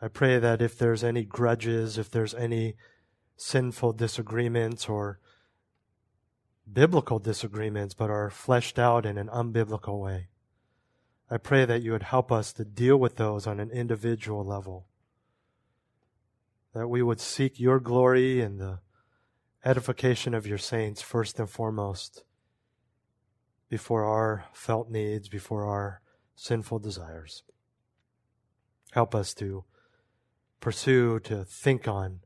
I 0.00 0.08
pray 0.08 0.38
that 0.38 0.60
if 0.60 0.78
there's 0.78 1.02
any 1.02 1.24
grudges, 1.24 1.96
if 1.96 2.10
there's 2.10 2.34
any 2.34 2.76
sinful 3.36 3.94
disagreements 3.94 4.88
or 4.88 5.20
biblical 6.70 7.18
disagreements, 7.18 7.94
but 7.94 8.10
are 8.10 8.30
fleshed 8.30 8.78
out 8.78 9.06
in 9.06 9.16
an 9.16 9.28
unbiblical 9.28 10.00
way, 10.00 10.28
I 11.30 11.38
pray 11.38 11.64
that 11.64 11.82
you 11.82 11.92
would 11.92 12.04
help 12.04 12.30
us 12.30 12.52
to 12.54 12.64
deal 12.64 12.96
with 12.96 13.16
those 13.16 13.46
on 13.46 13.58
an 13.58 13.70
individual 13.70 14.44
level. 14.44 14.86
That 16.76 16.88
we 16.88 17.02
would 17.02 17.20
seek 17.20 17.58
your 17.58 17.80
glory 17.80 18.42
and 18.42 18.60
the 18.60 18.80
edification 19.64 20.34
of 20.34 20.46
your 20.46 20.58
saints 20.58 21.00
first 21.00 21.40
and 21.40 21.48
foremost 21.48 22.22
before 23.70 24.04
our 24.04 24.44
felt 24.52 24.90
needs, 24.90 25.30
before 25.30 25.64
our 25.64 26.02
sinful 26.34 26.80
desires. 26.80 27.44
Help 28.92 29.14
us 29.14 29.32
to 29.36 29.64
pursue, 30.60 31.18
to 31.20 31.46
think 31.46 31.88
on 31.88 32.20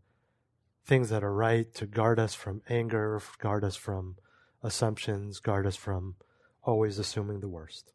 things 0.84 1.10
that 1.10 1.22
are 1.22 1.32
right, 1.32 1.72
to 1.74 1.86
guard 1.86 2.18
us 2.18 2.34
from 2.34 2.60
anger, 2.68 3.22
guard 3.38 3.62
us 3.62 3.76
from 3.76 4.16
assumptions, 4.64 5.38
guard 5.38 5.64
us 5.64 5.76
from 5.76 6.16
always 6.64 6.98
assuming 6.98 7.38
the 7.38 7.48
worst. 7.48 7.92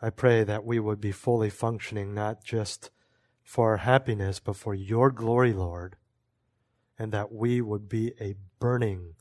I 0.00 0.08
pray 0.08 0.44
that 0.44 0.64
we 0.64 0.80
would 0.80 0.98
be 0.98 1.12
fully 1.12 1.50
functioning 1.50 2.14
not 2.14 2.42
just 2.42 2.90
for 3.46 3.70
our 3.70 3.76
happiness, 3.76 4.40
but 4.40 4.56
for 4.56 4.74
your 4.74 5.12
glory, 5.12 5.52
Lord, 5.52 5.94
and 6.98 7.12
that 7.12 7.32
we 7.32 7.60
would 7.60 7.88
be 7.88 8.12
a 8.20 8.34
burning, 8.58 9.14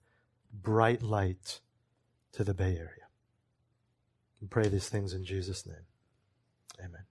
bright 0.52 1.04
light 1.04 1.62
to 2.32 2.44
the 2.44 2.56
Bay 2.56 2.76
Area. 2.76 3.06
We 4.42 4.48
pray 4.48 4.68
these 4.68 4.90
things 4.90 5.14
in 5.14 5.26
Jesus' 5.26 5.68
name. 5.68 5.86
Amen. 6.80 7.04